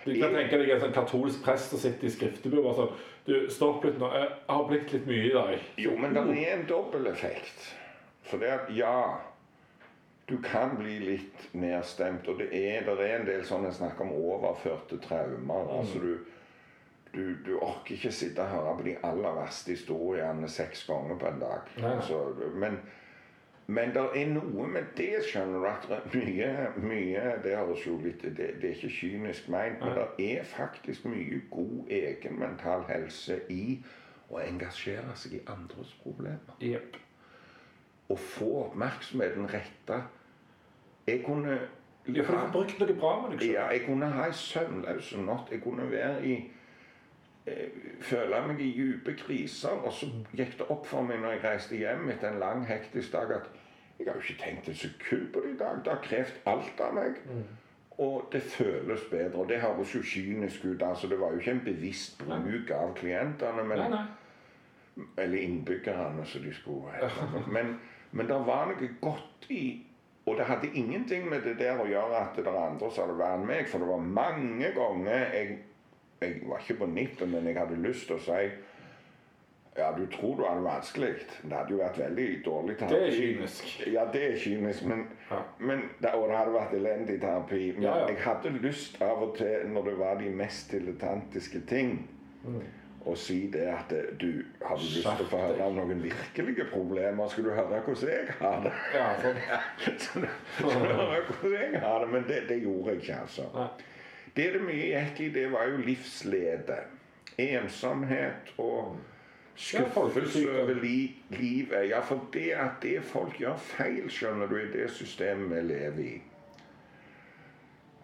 Du 0.09 0.21
kan 0.21 0.35
tenke 0.35 0.59
deg 0.61 0.71
en 0.75 0.83
sånn 0.83 0.95
katolsk 0.95 1.43
prest 1.45 1.73
som 1.73 1.81
sitter 1.81 2.07
i 2.07 2.13
skriftebord 2.13 2.69
og 2.71 2.77
sånn 2.81 2.93
Du, 3.29 3.33
stopp 3.53 3.83
litt 3.85 3.99
nå. 4.01 4.07
Jeg 4.15 4.29
har 4.47 4.63
blitt 4.69 4.93
litt 4.95 5.05
mye 5.05 5.25
i 5.27 5.33
dag. 5.35 5.67
Jo, 5.77 5.91
men 5.99 6.15
det 6.15 6.23
er 6.33 6.53
en 6.55 6.63
dobbelteffekt. 6.69 7.67
For 8.29 8.41
det 8.41 8.49
at 8.55 8.71
ja 8.73 8.95
Du 10.29 10.35
kan 10.45 10.75
bli 10.77 10.99
litt 11.01 11.47
nedstemt, 11.57 12.27
og 12.29 12.37
det 12.37 12.49
er, 12.53 12.83
det 12.85 13.05
er 13.05 13.15
en 13.19 13.25
del 13.25 13.45
sånn 13.45 13.65
en 13.65 13.73
snakker 13.73 14.05
om 14.05 14.11
overførte 14.13 14.99
traumer. 15.01 15.71
Altså 15.79 16.01
du, 16.03 16.11
du, 17.15 17.23
du 17.45 17.55
orker 17.57 17.95
ikke 17.95 18.11
sitte 18.13 18.45
og 18.45 18.53
høre 18.53 18.75
på 18.77 18.85
de 18.85 18.93
aller 19.09 19.39
verste 19.39 19.73
historiene 19.73 20.49
seks 20.53 20.83
ganger 20.85 21.17
på 21.17 21.31
en 21.31 21.41
dag. 21.41 21.71
Altså, 21.81 22.19
men 22.53 22.77
men 23.69 23.91
det 23.93 24.03
er 24.17 24.29
noe 24.33 24.65
med 24.67 24.87
det, 24.97 25.19
skjønner 25.29 25.61
du, 25.61 25.65
at 25.93 26.13
mye, 26.15 26.47
mye 26.81 27.25
Det 27.43 27.51
høres 27.53 27.83
jo 27.85 27.99
litt 28.01 28.23
det, 28.25 28.47
det 28.61 28.69
er 28.71 28.75
ikke 28.77 28.89
kynisk 28.95 29.49
meint, 29.53 29.83
men 29.83 29.99
det 29.99 30.29
er 30.39 30.47
faktisk 30.49 31.05
mye 31.05 31.41
god 31.53 31.91
egen 31.99 32.39
mental 32.41 32.87
helse 32.89 33.37
i 33.53 33.77
å 34.29 34.39
engasjere 34.41 35.13
seg 35.17 35.35
i 35.37 35.43
andres 35.53 35.91
problemer. 36.01 36.57
Yep. 36.65 36.97
Å 38.09 38.17
få 38.17 38.49
oppmerksomheten 38.63 39.45
retta. 39.53 40.01
Jeg 41.05 41.21
kunne 41.25 41.59
Ja, 42.09 42.23
for 42.23 42.33
du 42.33 42.39
har 42.39 42.51
brukt 42.53 42.79
noe 42.81 42.93
bra 42.97 43.13
med 43.21 43.35
deg 43.35 43.43
selv. 43.43 43.53
ja, 43.53 43.67
jeg 43.75 43.85
kunne 43.85 44.09
ha 44.15 44.25
ei 44.25 44.33
søvnløs 44.33 45.11
natt. 45.27 45.51
Jeg 45.53 45.61
kunne 45.61 45.85
være 45.91 46.25
i 46.25 46.39
føle 48.01 48.41
meg 48.47 48.61
i 48.61 48.71
dype 48.77 49.13
kriser. 49.19 49.79
Og 49.85 49.93
så 49.93 50.09
gikk 50.35 50.57
det 50.59 50.67
opp 50.69 50.85
for 50.87 51.01
meg 51.05 51.21
når 51.21 51.35
jeg 51.37 51.43
reiste 51.43 51.79
hjem 51.79 52.09
etter 52.13 52.31
en 52.33 52.39
lang, 52.41 52.65
hektisk 52.67 53.11
dag, 53.15 53.31
at 53.39 53.49
jeg 53.99 54.07
har 54.07 54.15
jo 54.15 54.21
ikke 54.23 54.43
tenkt 54.43 54.69
et 54.71 54.77
sekund 54.79 55.25
på 55.33 55.41
det 55.43 55.55
i 55.55 55.57
dag. 55.59 55.81
Det 55.83 55.91
har 55.91 56.03
krevd 56.03 56.37
alt 56.47 56.79
av 56.85 56.93
meg. 56.95 57.17
Og 57.99 58.29
det 58.31 58.41
føles 58.41 59.01
bedre. 59.11 59.41
Og 59.41 59.49
det 59.49 59.59
høres 59.59 59.95
jo 59.95 59.99
kynisk 60.01 60.65
ut. 60.65 60.81
altså 60.81 61.07
Det 61.07 61.19
var 61.19 61.31
jo 61.33 61.37
ikke 61.41 61.51
en 61.51 61.65
bevisst 61.65 62.21
bruk 62.23 62.71
av 62.71 62.93
klientene. 62.95 63.63
men 63.63 63.77
Nei, 63.77 63.89
nei. 63.89 64.05
eller 65.17 65.37
innbyggerne, 65.37 66.25
som 66.25 66.41
de 66.43 66.53
skulle 66.53 66.93
hete. 66.95 67.43
Men, 67.51 67.79
men 68.11 68.27
det 68.27 68.39
var 68.47 68.71
noe 68.71 68.89
godt 69.01 69.49
i 69.49 69.85
Og 70.25 70.37
det 70.37 70.45
hadde 70.45 70.67
ingenting 70.77 71.29
med 71.29 71.41
det 71.41 71.55
der 71.57 71.79
å 71.81 71.87
gjøre 71.89 72.15
at 72.19 72.35
det 72.37 72.45
er 72.47 72.57
andre 72.61 72.89
som 72.91 73.07
hadde 73.07 73.17
vært 73.17 73.39
enn 73.39 73.47
meg. 73.49 73.67
For 73.67 73.81
det 73.81 73.87
var 73.89 74.03
mange 74.05 74.67
ganger 74.75 75.23
jeg, 75.33 75.55
jeg 76.21 76.41
var 76.49 76.59
ikke 76.59 76.79
på 76.79 76.85
nippet, 76.85 77.29
men 77.29 77.47
jeg 77.47 77.55
hadde 77.57 77.75
lyst 77.83 78.07
til 78.07 78.15
å 78.15 78.19
si 78.19 78.49
ja, 79.77 79.91
du 79.95 80.01
tror 80.11 80.35
du 80.35 80.41
har 80.43 80.55
det 80.57 80.63
vanskelig. 80.65 81.09
Det 81.45 81.53
hadde 81.55 81.71
jo 81.71 81.77
vært 81.79 81.97
veldig 82.01 82.23
dårlig 82.45 82.73
terapi. 82.79 82.95
Det 82.95 83.03
er 83.07 83.13
kynisk. 83.15 83.67
Ja, 83.93 84.01
det 84.11 84.23
er 84.33 84.37
kynisk, 84.41 84.85
men, 84.89 85.05
Ja. 85.31 85.37
men 85.59 85.83
det, 86.01 86.09
Og 86.15 86.27
det 86.27 86.37
hadde 86.37 86.51
vært 86.53 86.73
elendig 86.73 87.19
terapi. 87.21 87.71
Men 87.75 87.83
Ja, 87.83 87.97
ja. 87.99 88.07
jeg 88.07 88.17
hadde 88.17 88.49
lyst 88.61 89.01
av 89.01 89.21
og 89.23 89.37
til, 89.37 89.67
når 89.69 89.83
det 89.85 89.97
var 89.99 90.15
de 90.19 90.29
mest 90.29 90.71
dilettantiske 90.71 91.61
ting, 91.67 92.09
Mm. 92.45 92.61
å 93.05 93.15
si 93.17 93.47
det 93.51 93.67
at 93.67 93.91
eh, 93.93 94.11
du 94.19 94.43
hadde 94.65 94.81
lyst 94.81 95.03
til 95.17 95.25
å 95.25 95.29
få 95.29 95.37
høre 95.37 95.63
om 95.63 95.75
noen 95.75 96.01
virkelige 96.03 96.65
problemer. 96.71 97.27
Skal 97.29 97.43
du 97.43 97.49
høre 97.51 97.79
hvordan 97.85 98.09
jeg 98.09 98.27
har 98.39 98.61
det? 98.63 98.71
Ja, 98.95 99.13
sånn. 99.21 99.39
Så 100.57 100.69
skal 100.69 100.81
du 100.81 100.93
høre 100.93 101.21
hvordan 101.27 101.71
jeg 101.73 101.81
har 101.81 101.99
det, 101.99 102.09
Men 102.11 102.23
det, 102.27 102.41
det 102.49 102.61
gjorde 102.63 102.89
jeg 102.91 103.01
ikke, 103.01 103.21
altså. 103.21 103.41
Nei. 103.55 103.67
Det 104.39 104.53
det 104.55 104.61
mye 104.63 104.87
gikk 104.87 105.19
i, 105.19 105.29
det 105.35 105.49
var 105.51 105.67
jo 105.67 105.81
livslede. 105.83 106.77
Ensomhet 107.39 108.53
og 108.57 108.95
skuffelse 109.59 110.45
over 110.61 110.73
li, 110.79 111.11
livet. 111.29 111.89
Ja, 111.89 111.99
for 111.99 112.23
det 112.33 112.51
at 112.55 112.79
det 112.83 113.01
folk 113.03 113.35
gjør 113.39 113.57
feil, 113.59 114.07
skjønner 114.11 114.47
du, 114.47 114.55
i 114.61 114.71
det 114.71 114.87
systemet 114.95 115.51
vi 115.51 115.63
lever 115.73 116.03
i. 116.05 116.17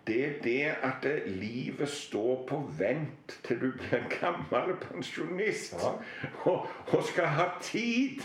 Det 0.07 0.19
er 0.25 0.33
det 0.43 0.75
at 0.85 1.07
livet 1.27 1.89
står 1.89 2.43
på 2.49 2.59
vent 2.77 3.39
til 3.47 3.61
du 3.61 3.71
blir 3.79 4.03
gammel 4.19 4.75
pensjonist 4.83 5.73
Ja. 5.81 5.95
og, 6.43 6.67
og 6.93 7.03
skal 7.03 7.25
ha 7.25 7.47
tid 7.61 8.21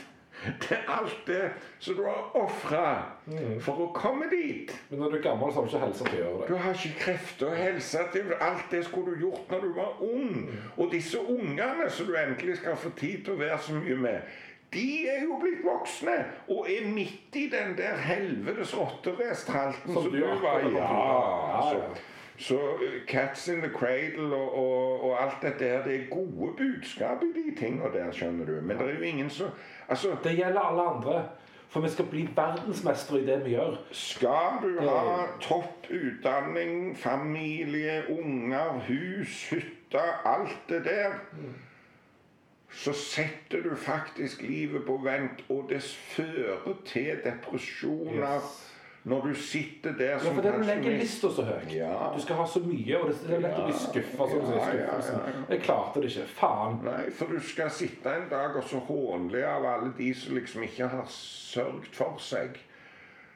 til 0.60 0.76
alt 0.88 1.16
det 1.26 1.50
som 1.78 1.96
du 1.98 2.02
har 2.06 2.30
ofra 2.38 2.84
for 3.60 3.84
å 3.84 3.88
komme 3.96 4.28
dit. 4.32 4.72
Men 4.90 5.02
når 5.02 5.10
du 5.14 5.16
er 5.18 5.24
gammel, 5.28 5.52
så 5.52 5.60
har 5.60 5.66
du 5.66 5.72
ikke 5.72 5.86
helse 5.86 6.04
til 6.04 6.18
å 6.18 6.20
gjøre 6.22 6.36
det. 6.42 6.48
Du 6.50 6.60
har 6.64 6.78
ikke 6.78 7.00
krefter 7.04 7.50
og 7.50 7.56
helse 7.60 8.04
til 8.12 8.36
alt 8.40 8.70
det 8.72 8.84
skulle 8.88 9.14
du 9.16 9.26
gjort 9.26 9.50
når 9.52 9.66
du 9.66 9.72
var 9.76 10.04
ung. 10.06 10.36
Og 10.76 10.92
disse 10.92 11.20
ungene 11.20 11.90
som 11.90 12.08
du 12.08 12.14
endelig 12.18 12.60
skal 12.62 12.78
få 12.80 12.92
tid 12.98 13.24
til 13.26 13.36
å 13.36 13.42
være 13.42 13.58
så 13.66 13.76
mye 13.76 13.98
med, 14.06 14.38
de 14.70 14.86
er 15.10 15.24
jo 15.26 15.40
blitt 15.42 15.64
voksne 15.66 16.12
og 16.54 16.68
er 16.70 16.84
midt 16.86 17.34
i 17.34 17.48
den 17.50 17.72
der 17.78 17.96
helvetes 17.98 18.70
rotterace-tralten 18.78 19.92
Som 19.92 20.04
som 20.04 20.12
du 20.12 20.20
du 20.20 20.44
var 20.44 20.62
i. 20.62 20.70
Ja, 20.76 20.78
Ja. 20.78 20.90
Ja, 20.94 21.62
altså. 21.64 22.06
Så 22.40 22.56
uh, 22.56 22.94
Cats 23.08 23.48
in 23.48 23.60
the 23.60 23.70
Cradle 23.74 24.34
og, 24.36 24.54
og, 24.58 25.04
og 25.04 25.22
alt 25.22 25.42
dette 25.42 25.64
her, 25.64 25.84
det 25.84 25.94
er 25.96 26.06
gode 26.10 26.54
budskap 26.56 27.22
i 27.26 27.32
de 27.36 27.54
tinga 27.58 27.92
der, 27.92 28.08
skjønner 28.16 28.48
du. 28.48 28.56
Men 28.60 28.78
det 28.78 28.86
er 28.88 28.98
jo 28.98 29.12
ingen 29.12 29.30
som 29.30 29.52
Altså, 29.88 30.16
Det 30.24 30.36
gjelder 30.36 30.60
alle 30.60 30.82
andre. 30.82 31.28
For 31.70 31.80
vi 31.80 31.88
skal 31.88 32.06
bli 32.10 32.28
verdensmestere 32.36 33.20
i 33.20 33.26
det 33.26 33.44
vi 33.44 33.50
gjør. 33.50 33.76
Skal 33.94 34.56
du 34.62 34.80
ha 34.82 35.26
topp 35.40 35.86
utdanning, 35.90 36.96
familie, 36.98 38.02
unger, 38.10 38.80
hus, 38.88 39.50
hytte, 39.50 40.02
alt 40.26 40.56
det 40.68 40.84
der, 40.84 41.14
så 42.70 42.92
setter 42.92 43.62
du 43.62 43.76
faktisk 43.76 44.42
livet 44.42 44.82
på 44.86 45.00
vent, 45.04 45.44
og 45.48 45.66
det 45.68 45.82
fører 45.82 46.74
til 46.84 47.18
depresjoner 47.24 48.34
Yes. 48.34 48.69
Når 49.04 49.20
du 49.26 49.34
sitter 49.34 49.92
der 49.96 50.18
som 50.18 50.26
Ja, 50.26 50.34
for 50.34 50.42
det 50.42 50.52
legger 50.52 50.74
pensjonist. 50.74 51.00
lista 51.00 51.28
så 51.36 51.42
høyt. 51.42 51.72
Ja. 51.72 52.12
Du 52.16 52.20
skal 52.20 52.36
ha 52.36 52.46
så 52.46 52.60
mye, 52.60 52.98
og 52.98 53.08
det 53.08 53.16
det 53.26 53.36
er 53.36 53.44
lett 53.46 53.58
å 53.58 53.64
bli 53.64 53.76
skuffa. 53.80 54.26
Ja. 54.76 54.98
Jeg 55.48 55.62
klarte 55.62 56.02
det 56.02 56.10
ikke. 56.10 56.26
Faen. 56.36 56.80
Nei, 56.84 57.10
for 57.10 57.32
du 57.32 57.40
skal 57.40 57.70
sitte 57.70 58.12
en 58.12 58.28
dag 58.30 58.56
og 58.56 58.64
så 58.64 58.82
hånlig 58.88 59.44
av 59.44 59.64
alle 59.66 59.92
de 59.98 60.10
som 60.14 60.34
liksom 60.36 60.62
ikke 60.62 60.90
har 60.92 61.06
sørget 61.08 61.96
for 61.96 62.20
seg. 62.20 62.60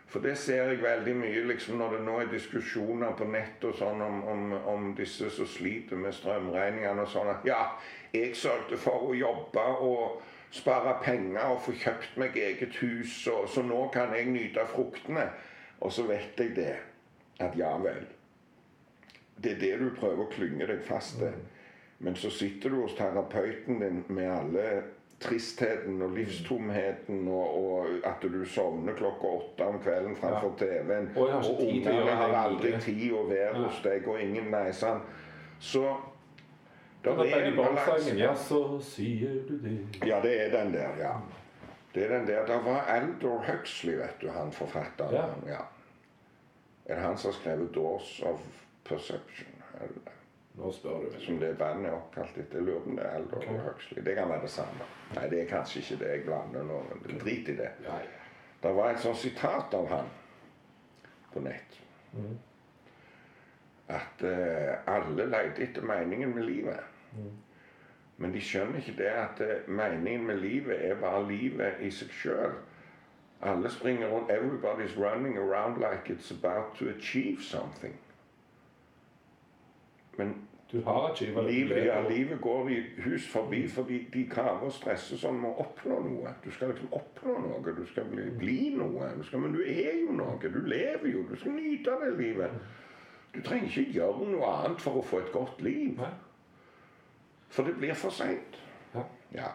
For 0.06 0.20
det 0.22 0.36
ser 0.38 0.68
jeg 0.70 0.82
veldig 0.82 1.14
mye 1.16 1.46
liksom 1.48 1.80
når 1.80 1.96
det 1.96 2.02
nå 2.06 2.20
er 2.20 2.28
diskusjoner 2.30 3.16
på 3.18 3.24
nett 3.24 3.64
og 3.66 3.74
sånn 3.74 4.02
om, 4.04 4.20
om, 4.30 4.52
om 4.70 4.92
disse 4.94 5.30
som 5.30 5.48
sliter 5.50 5.96
med 5.98 6.14
strømregningene 6.14 7.02
og 7.02 7.10
sånn 7.10 7.32
ja, 7.48 7.72
jeg 8.12 8.36
sørget 8.38 8.78
for 8.78 9.08
å 9.08 9.16
jobbe 9.18 9.64
og 9.82 10.20
spare 10.54 10.92
penger 11.02 11.48
og 11.56 11.64
få 11.64 11.74
kjøpt 11.82 12.14
meg 12.20 12.36
eget 12.38 12.76
hus, 12.78 13.26
og, 13.26 13.48
så 13.50 13.64
nå 13.66 13.88
kan 13.90 14.14
jeg 14.14 14.30
nyte 14.30 14.62
fruktene. 14.70 15.26
Og 15.84 15.92
så 15.92 16.06
vet 16.08 16.40
jeg 16.40 16.56
det, 16.56 16.74
at 17.44 17.56
ja 17.58 17.74
vel. 17.78 18.06
Det 19.36 19.52
er 19.52 19.60
det 19.60 19.72
du 19.82 19.88
prøver 19.98 20.24
å 20.24 20.32
klynge 20.32 20.66
deg 20.70 20.84
fast 20.86 21.18
til. 21.20 21.34
Men 22.04 22.16
så 22.16 22.30
sitter 22.32 22.72
du 22.72 22.82
hos 22.82 22.94
terapeuten 22.96 23.80
din 23.80 24.04
med 24.08 24.30
alle 24.32 24.68
tristheten 25.24 26.02
og 26.02 26.16
livstomheten 26.16 27.28
og, 27.28 27.58
og 27.58 28.06
at 28.08 28.24
du 28.24 28.40
sovner 28.48 28.96
klokka 28.98 29.30
åtte 29.38 29.68
om 29.68 29.78
kvelden 29.82 30.16
framfor 30.16 30.56
TV-en. 30.58 31.10
Og 31.16 31.52
ungene 31.54 32.16
har 32.20 32.34
aldri 32.44 32.74
tid 32.82 33.12
å 33.14 33.24
være 33.28 33.52
ja. 33.52 33.62
hos 33.62 33.84
deg, 33.84 34.08
og 34.08 34.20
ingen 34.20 34.50
Nei, 34.54 34.68
sant. 34.76 35.06
Så 35.60 35.84
Den 37.04 37.20
det 37.20 37.30
er 37.36 37.46
en 37.50 37.56
balanse. 37.56 38.16
Ja, 38.18 38.34
så 38.36 38.80
sier 38.84 39.40
du 39.48 39.56
det. 39.60 39.78
Ja, 40.08 40.20
det 40.24 40.34
er 40.46 40.52
den 40.56 40.74
der, 40.74 40.98
ja. 41.00 41.14
Det 41.94 42.04
er 42.06 42.18
den 42.18 42.26
der. 42.26 42.46
Det 42.48 42.58
var 42.64 42.88
Aldor 42.90 43.44
Huxley, 43.46 43.96
vet 44.00 44.20
du, 44.20 44.28
han 44.34 44.52
forfatteren. 44.52 45.14
Ja. 45.14 45.54
ja. 45.54 45.62
Er 46.84 46.94
det 46.94 47.02
han 47.02 47.18
som 47.18 47.30
har 47.30 47.38
skrevet 47.40 47.74
'Doors 47.74 48.22
of 48.22 48.40
Perception'? 48.88 49.62
Eller? 49.80 50.14
Nå 50.54 50.72
spør 50.72 50.90
du. 50.90 51.20
som 51.20 51.38
det 51.38 51.58
bandet 51.58 51.90
er 51.90 51.96
oppkalt 51.96 52.36
etter. 52.38 52.58
Jeg 52.58 52.66
lurer 52.66 52.80
på 52.80 52.90
om 52.90 52.96
det 52.96 53.04
er 53.04 53.16
Aldor 53.18 53.36
okay. 53.36 53.58
Huxley. 53.58 54.04
Det 54.04 54.14
kan 54.14 54.28
være 54.28 54.42
det 54.42 54.50
samme. 54.50 54.86
Nei, 55.14 55.28
det 55.30 55.40
er 55.42 55.48
kanskje 55.50 55.80
ikke 55.80 56.04
det. 56.04 56.10
Jeg 56.10 56.22
blander 56.24 56.62
nå. 56.68 56.82
Drit 57.20 57.48
i 57.48 57.56
det. 57.58 57.70
Ja, 57.82 57.96
ja. 57.96 58.20
Det 58.62 58.74
var 58.74 58.90
et 58.90 59.00
sånt 59.02 59.18
sitat 59.18 59.74
av 59.74 59.88
han 59.90 60.12
på 61.32 61.40
nett. 61.40 61.80
Mm. 62.12 62.38
At 63.88 64.22
uh, 64.22 64.94
alle 64.94 65.26
leter 65.26 65.66
etter 65.66 65.82
meningen 65.82 66.34
med 66.34 66.46
livet. 66.46 66.80
Mm. 67.12 67.32
Men 68.16 68.32
de 68.32 68.40
skjønner 68.40 68.78
ikke 68.78 68.94
det 69.02 69.10
at 69.10 69.42
uh, 69.42 69.68
meningen 69.68 70.26
med 70.26 70.38
livet 70.40 70.86
er 70.86 71.00
bare 71.02 71.26
livet 71.28 71.82
i 71.82 71.90
seg 71.90 72.14
sjøl. 72.14 72.54
Alle 73.44 73.70
springer 73.70 74.08
rundt. 74.08 74.30
Everybody's 74.30 74.96
running 74.96 75.36
around 75.38 75.80
like 75.80 76.10
it's 76.10 76.30
about 76.30 76.74
to 76.78 76.88
achieve 76.88 77.42
something. 77.42 77.94
Men 80.18 80.34
Du 80.74 80.82
har 80.82 81.10
achieva. 81.10 81.42
Livet, 81.42 81.86
ja, 81.86 82.08
livet 82.08 82.40
går 82.40 82.68
i 82.68 82.82
hus 82.96 83.28
forbi 83.28 83.68
fordi 83.68 84.08
de 84.12 84.24
kaver 84.30 84.66
og 84.66 84.72
stresser 84.72 85.20
sånn 85.20 85.36
med 85.38 85.52
å 85.52 85.62
oppnå 85.62 85.98
noe. 86.02 86.32
Du 86.42 86.48
skal 86.50 86.72
liksom 86.72 86.88
oppnå 86.98 87.36
noe, 87.44 87.74
du 87.76 87.84
skal 87.86 88.08
bli, 88.10 88.24
bli 88.38 88.56
noe. 88.74 89.12
Du 89.14 89.22
skal, 89.22 89.44
men 89.44 89.54
du 89.54 89.60
er 89.62 90.00
jo 90.00 90.16
noe, 90.18 90.34
du 90.42 90.58
lever 90.66 91.06
jo. 91.12 91.22
Du 91.28 91.36
skal 91.38 91.54
nyte 91.54 91.94
av 91.94 92.02
det 92.02 92.16
livet. 92.18 92.56
Du 93.34 93.38
trenger 93.42 93.70
ikke 93.70 94.00
gjøre 94.00 94.30
noe 94.32 94.50
annet 94.50 94.82
for 94.82 94.98
å 94.98 95.04
få 95.06 95.20
et 95.22 95.30
godt 95.34 95.62
liv. 95.62 96.02
For 97.54 97.70
det 97.70 97.76
blir 97.78 97.94
for 97.94 98.14
seint. 98.14 98.58
Ja. 99.34 99.52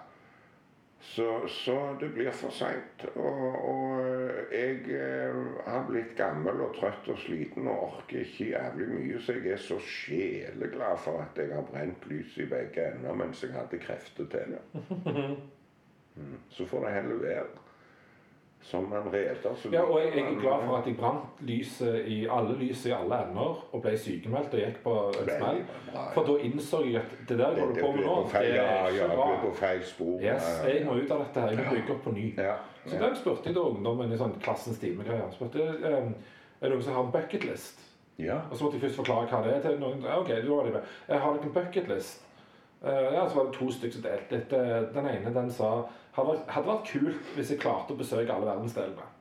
Så, 1.02 1.48
så 1.48 1.98
det 2.00 2.10
blir 2.14 2.32
for 2.36 2.52
seint. 2.52 3.06
Og, 3.16 3.44
og 3.70 4.02
jeg 4.52 4.82
eh, 4.92 5.38
har 5.66 5.86
blitt 5.88 6.12
gammel 6.20 6.60
og 6.66 6.74
trøtt 6.76 7.08
og 7.14 7.22
sliten 7.24 7.70
og 7.72 7.86
orker 7.86 8.26
ikke 8.26 8.50
jævlig 8.52 8.90
mye, 8.92 9.22
så 9.24 9.38
jeg 9.38 9.54
er 9.56 9.64
så 9.64 9.80
sjeleglad 9.80 11.00
for 11.06 11.24
at 11.24 11.40
jeg 11.40 11.54
har 11.56 11.64
brent 11.70 12.10
lys 12.12 12.36
i 12.44 12.50
begge 12.52 12.90
ender 12.92 13.16
mens 13.16 13.46
jeg 13.46 13.56
hadde 13.56 13.80
krefter 13.80 14.28
til 14.36 14.58
det. 14.58 14.66
Mm. 16.20 16.36
Så 16.50 16.66
får 16.68 16.84
det 16.84 16.94
heller 16.94 17.16
være 17.16 17.44
som 18.62 18.86
en 18.94 19.08
reder. 19.14 19.36
så 19.56 19.70
Ja, 19.72 19.82
og 19.82 20.00
jeg, 20.02 20.12
jeg 20.16 20.26
er 20.34 20.40
glad 20.42 20.66
for 20.68 20.78
at 20.78 20.88
jeg 20.88 20.98
brant 20.98 21.40
lyset 21.48 22.06
i 22.08 22.18
alle 22.28 22.56
lys 22.60 22.86
i 22.86 22.92
alle 22.92 23.20
ender 23.26 23.62
og 23.74 23.82
ble 23.82 23.94
sykemeldt 23.98 24.54
og 24.54 24.60
gikk 24.60 24.82
på 24.84 24.96
en 25.08 25.30
smell. 25.30 25.62
For 26.14 26.24
da 26.28 26.36
innså 26.44 26.82
jeg 26.86 26.96
at 27.02 27.14
det 27.30 27.38
der 27.40 27.56
går 27.56 27.72
du 27.74 27.80
på 27.82 27.92
med 27.96 28.04
nå, 28.06 28.18
det 28.34 28.56
ja, 28.56 28.66
er 28.66 28.90
ikke 28.92 29.08
bra. 29.16 29.30
på 29.46 29.54
feil 29.62 29.84
spor. 29.84 30.20
Yes, 30.22 30.50
Ja, 30.50 30.68
ja. 30.68 30.74
jeg 30.76 30.86
må 30.86 30.98
ut 31.00 31.12
av 31.12 31.24
dette 31.24 31.40
her. 31.46 31.50
Jeg 31.56 31.58
må 31.66 31.76
bygge 31.78 31.94
opp 31.96 32.04
på 32.04 32.12
ny. 32.12 32.26
Ja, 32.38 32.56
Så 32.86 32.96
ja. 32.96 33.02
da 33.08 33.14
spurte 33.16 33.48
jeg 33.50 33.56
da 33.56 33.62
ungdommen 33.72 34.12
i 34.14 34.18
sånn 34.20 34.36
klassens 34.44 34.80
timegreier. 34.80 35.32
Spurte 35.32 35.60
um, 35.64 36.14
er 36.60 36.68
det 36.68 36.74
noen 36.76 36.84
som 36.84 36.94
har 37.00 37.04
en 37.08 37.12
bucketlist. 37.16 37.80
ja. 38.20 38.42
Og 38.52 38.58
så 38.58 38.64
måtte 38.66 38.76
jeg 38.78 38.82
først 38.90 39.00
forklare 39.00 39.28
hva 39.32 39.42
det 39.48 39.56
er 39.56 39.62
til 39.70 39.80
noen. 39.80 40.04
Ja, 40.04 40.20
ok, 40.20 40.28
da 40.36 40.52
var 40.52 40.66
de 40.68 40.72
med. 40.76 40.82
Jeg 41.08 41.20
har 41.24 41.34
dere 41.38 41.48
en 41.48 41.54
bucketlist? 41.56 42.26
Uh, 42.84 43.08
ja, 43.16 43.24
så 43.30 43.36
var 43.40 43.46
det 43.50 43.54
to 43.60 43.72
stykker 43.72 43.96
som 43.98 44.04
delte. 44.06 44.44
Eh, 44.56 44.94
Den 44.96 45.08
ene 45.08 45.34
den 45.36 45.50
sa 45.52 45.72
hadde 46.20 46.68
vært, 46.68 46.92
kult 46.92 47.32
hvis 47.36 47.52
jeg 47.52 47.60
klarte 47.60 47.94
å 47.94 47.98
besøke 47.98 48.34
alle 48.34 48.46
verdensdelene. 48.52 49.08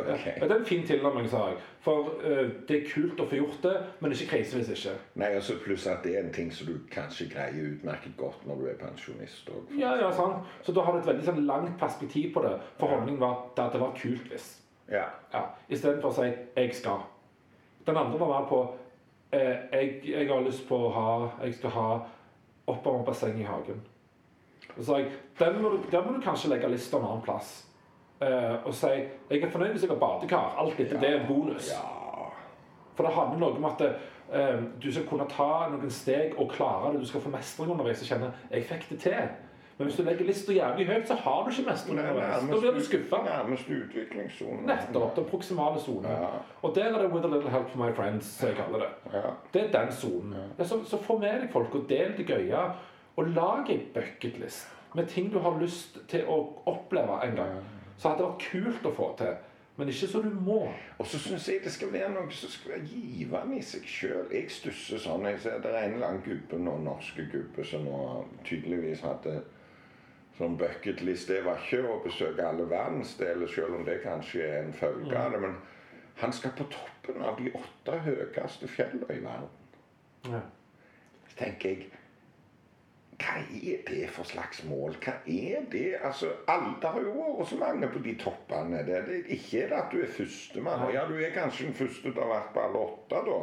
Okay. 0.00 0.34
Ja, 0.36 0.44
det 0.44 0.50
er 0.50 0.58
en 0.60 0.66
fin 0.68 0.82
tilnærming, 0.86 1.28
sa 1.32 1.38
jeg. 1.48 1.56
For 1.80 2.10
uh, 2.20 2.50
det 2.68 2.74
er 2.76 2.82
kult 2.90 3.20
å 3.20 3.24
få 3.30 3.38
gjort 3.38 3.62
det, 3.64 3.72
men 4.00 4.12
ikke 4.12 4.26
krise 4.34 4.58
hvis 4.58 4.68
ikke. 4.74 4.92
Nei, 5.20 5.30
altså 5.38 5.54
Pluss 5.64 5.86
at 5.88 6.02
det 6.04 6.18
er 6.18 6.26
en 6.26 6.32
ting 6.32 6.50
som 6.52 6.68
du 6.68 6.74
kanskje 6.92 7.30
greier 7.32 7.70
utmerket 7.72 8.12
godt 8.18 8.44
når 8.48 8.60
du 8.60 8.66
er 8.68 8.76
pensjonist. 8.82 9.48
Og, 9.48 9.72
Ja, 9.78 9.94
ja, 9.96 10.10
sant. 10.12 10.44
Så 10.66 10.74
da 10.76 10.84
har 10.84 10.92
du 10.92 11.00
et 11.00 11.08
veldig 11.08 11.24
sånn 11.24 11.46
langt 11.48 11.78
perspektiv 11.80 12.34
på 12.34 12.42
det. 12.44 12.52
For 12.76 12.92
holdningen 12.92 13.20
var 13.22 13.38
at 13.56 13.72
det 13.72 13.80
var 13.80 13.96
kult 13.96 14.28
hvis. 14.28 14.50
ja. 14.92 15.06
Ja, 15.32 15.46
Istedenfor 15.70 16.10
å 16.10 16.18
si 16.20 16.28
'jeg 16.56 16.74
skal'. 16.76 17.00
Den 17.86 17.96
andre 17.96 18.18
var 18.20 18.40
mer 18.40 18.48
på 18.48 18.60
eh, 19.32 19.56
jeg, 19.72 20.00
'jeg 20.04 20.28
har 20.28 20.40
lyst 20.44 20.68
på 20.68 20.76
å 20.76 20.92
ha 20.92 21.30
Jeg 21.44 21.54
skal 21.54 21.70
ha 21.70 22.00
oppoverbasseng 22.66 23.40
i 23.40 23.44
hagen'. 23.48 23.80
Så 24.76 24.84
sa 24.84 24.98
jeg 24.98 25.10
den 25.38 25.62
må 25.62 25.68
du, 25.68 25.78
den 25.90 26.06
må 26.06 26.12
du 26.16 26.20
kanskje 26.24 26.50
legge 26.52 26.68
lista 26.68 26.96
en 26.96 27.04
annen 27.04 27.22
plass. 27.22 27.66
Eh, 28.20 28.66
og 28.66 28.74
si 28.74 28.86
'jeg 28.86 29.42
er 29.42 29.50
fornøyd 29.50 29.70
hvis 29.70 29.82
jeg 29.82 29.90
har 29.90 29.98
badekar'. 29.98 30.58
Alt 30.58 30.78
dette 30.78 31.00
det 31.00 31.10
er 31.10 31.20
en 31.20 31.26
bonus. 31.28 31.70
ja. 31.72 32.00
For 32.94 33.04
det 33.04 33.14
handler 33.14 33.38
noe 33.38 33.56
om 33.56 33.64
at 33.64 33.80
eh, 34.32 34.58
du 34.82 34.92
skal 34.92 35.06
kunne 35.08 35.26
ta 35.28 35.68
noen 35.70 35.90
steg 35.90 36.34
og 36.38 36.50
klare 36.50 36.92
det. 36.92 37.00
Du 37.00 37.06
skal 37.06 37.20
få 37.20 37.30
mestring 37.30 37.70
underveis 37.70 38.02
og 38.02 38.08
kjenne 38.08 38.32
'jeg 38.50 38.64
fikk 38.64 38.88
det 38.90 38.98
til'. 38.98 39.28
Men 39.78 39.86
hvis 39.88 39.96
du 39.96 40.02
legger 40.02 40.26
lista 40.28 40.52
jævlig 40.52 40.86
høyt, 40.86 41.06
så 41.08 41.14
har 41.14 41.44
du 41.44 41.50
ikke 41.50 41.70
mestring 41.70 41.98
er 41.98 42.10
underveis. 42.10 42.42
Da 42.50 42.58
blir 42.60 42.74
du 42.74 42.84
skuffa. 42.84 43.16
nærmest 43.24 43.70
utviklingssonen. 43.70 44.66
Nettopp. 44.66 45.16
Den 45.16 45.24
proksimale 45.24 45.80
sonen. 45.80 46.10
Ja. 46.10 46.26
Og 46.62 46.74
der 46.74 46.84
er 46.84 47.02
det 47.02 47.10
'with 47.12 47.24
a 47.24 47.34
little 47.34 47.50
help 47.50 47.70
from 47.70 47.86
my 47.86 47.92
friends', 47.92 48.28
som 48.40 48.48
jeg 48.48 48.56
kaller 48.56 48.78
det. 48.78 48.88
Ja. 49.12 49.30
Det 49.54 49.74
er 49.74 49.80
den 49.80 49.92
sonen. 49.92 50.34
Ja, 50.58 50.64
så, 50.64 50.84
så 50.84 51.02
få 51.02 51.18
med 51.18 51.40
deg 51.40 51.50
folk, 51.50 51.74
og 51.74 51.88
del 51.88 52.16
det 52.16 52.26
gøye. 52.26 52.72
Og 53.20 53.28
lag 53.36 53.68
en 53.68 53.82
bucketlist 53.94 54.70
med 54.94 55.06
ting 55.12 55.28
du 55.32 55.38
har 55.38 55.58
lyst 55.60 55.98
til 56.08 56.24
å 56.24 56.38
oppleve 56.70 57.20
en 57.26 57.36
gang. 57.36 57.58
Så 58.00 58.08
hadde 58.08 58.22
det 58.22 58.28
vært 58.30 58.46
kult 58.48 58.86
å 58.88 58.92
få 58.96 59.08
til. 59.18 59.34
Men 59.76 59.88
ikke 59.92 60.08
så 60.08 60.22
du 60.24 60.30
må. 60.32 60.62
Og 60.98 61.06
så 61.06 61.20
syns 61.20 61.48
jeg 61.48 61.60
det 61.64 61.72
skal 61.72 61.92
være 61.92 62.08
noe 62.14 62.32
som 62.32 62.50
skal 62.52 62.74
være 62.74 62.88
givende 62.88 63.58
i 63.58 63.62
seg 63.64 63.84
sjøl. 63.88 64.32
Jeg 64.32 64.48
stusser 64.52 65.00
sånn. 65.04 65.28
Jeg 65.28 65.42
ser 65.44 65.60
Det 65.60 65.70
er 65.70 65.84
en 65.84 65.98
eller 65.98 66.08
annen 66.08 66.24
gubbe 66.24 66.58
nå, 66.64 66.78
norske 66.84 67.28
gubbe 67.32 67.64
som 67.64 67.84
nå 67.84 68.00
tydeligvis 68.48 69.04
hadde 69.04 69.36
sånn 70.40 70.56
bucketlist. 70.60 71.28
Det 71.28 71.44
var 71.44 71.60
ikke 71.60 71.84
å 71.84 72.00
besøke 72.04 72.48
alle 72.48 72.68
verdensdeler, 72.72 73.52
selv 73.52 73.78
om 73.78 73.84
det 73.84 74.00
kanskje 74.04 74.48
er 74.48 74.58
en 74.64 74.76
følge 74.80 75.16
av 75.16 75.36
det. 75.36 75.44
Men 75.44 75.56
han 76.24 76.32
skal 76.32 76.56
på 76.56 76.68
toppen 76.72 77.20
av 77.24 77.36
de 77.40 77.52
åtte 77.52 78.02
høyeste 78.08 78.68
fjellene 78.68 79.12
i 79.12 79.24
verden. 79.24 79.56
Ja. 80.28 80.44
Tenker 81.36 81.68
jeg 81.68 81.99
Hva 83.20 83.36
er 83.44 83.80
det 83.86 84.08
for 84.14 84.24
slags 84.24 84.62
mål? 84.64 84.94
Hva 85.04 85.12
er 85.28 85.64
det? 85.72 85.94
Altså, 86.02 86.30
alle, 86.48 86.74
har 86.82 87.00
jo 87.04 87.12
vært 87.14 87.50
så 87.50 87.58
mange 87.60 87.88
på 87.92 88.02
de 88.04 88.14
toppene. 88.20 88.82
Det, 88.86 89.00
det, 89.08 89.18
ikke 89.36 89.64
er 89.64 89.72
det 89.72 89.80
at 89.80 89.92
du 89.92 89.98
er 90.00 90.12
førstemann. 90.16 90.86
Ja, 90.94 91.06
du 91.08 91.18
er 91.20 91.34
kanskje 91.34 91.68
den 91.68 91.76
første 91.76 92.06
til 92.08 92.20
å 92.20 92.28
ha 92.28 92.36
vært 92.38 92.52
på 92.54 92.62
alle 92.64 92.84
åtte, 92.86 93.24
da. 93.28 93.40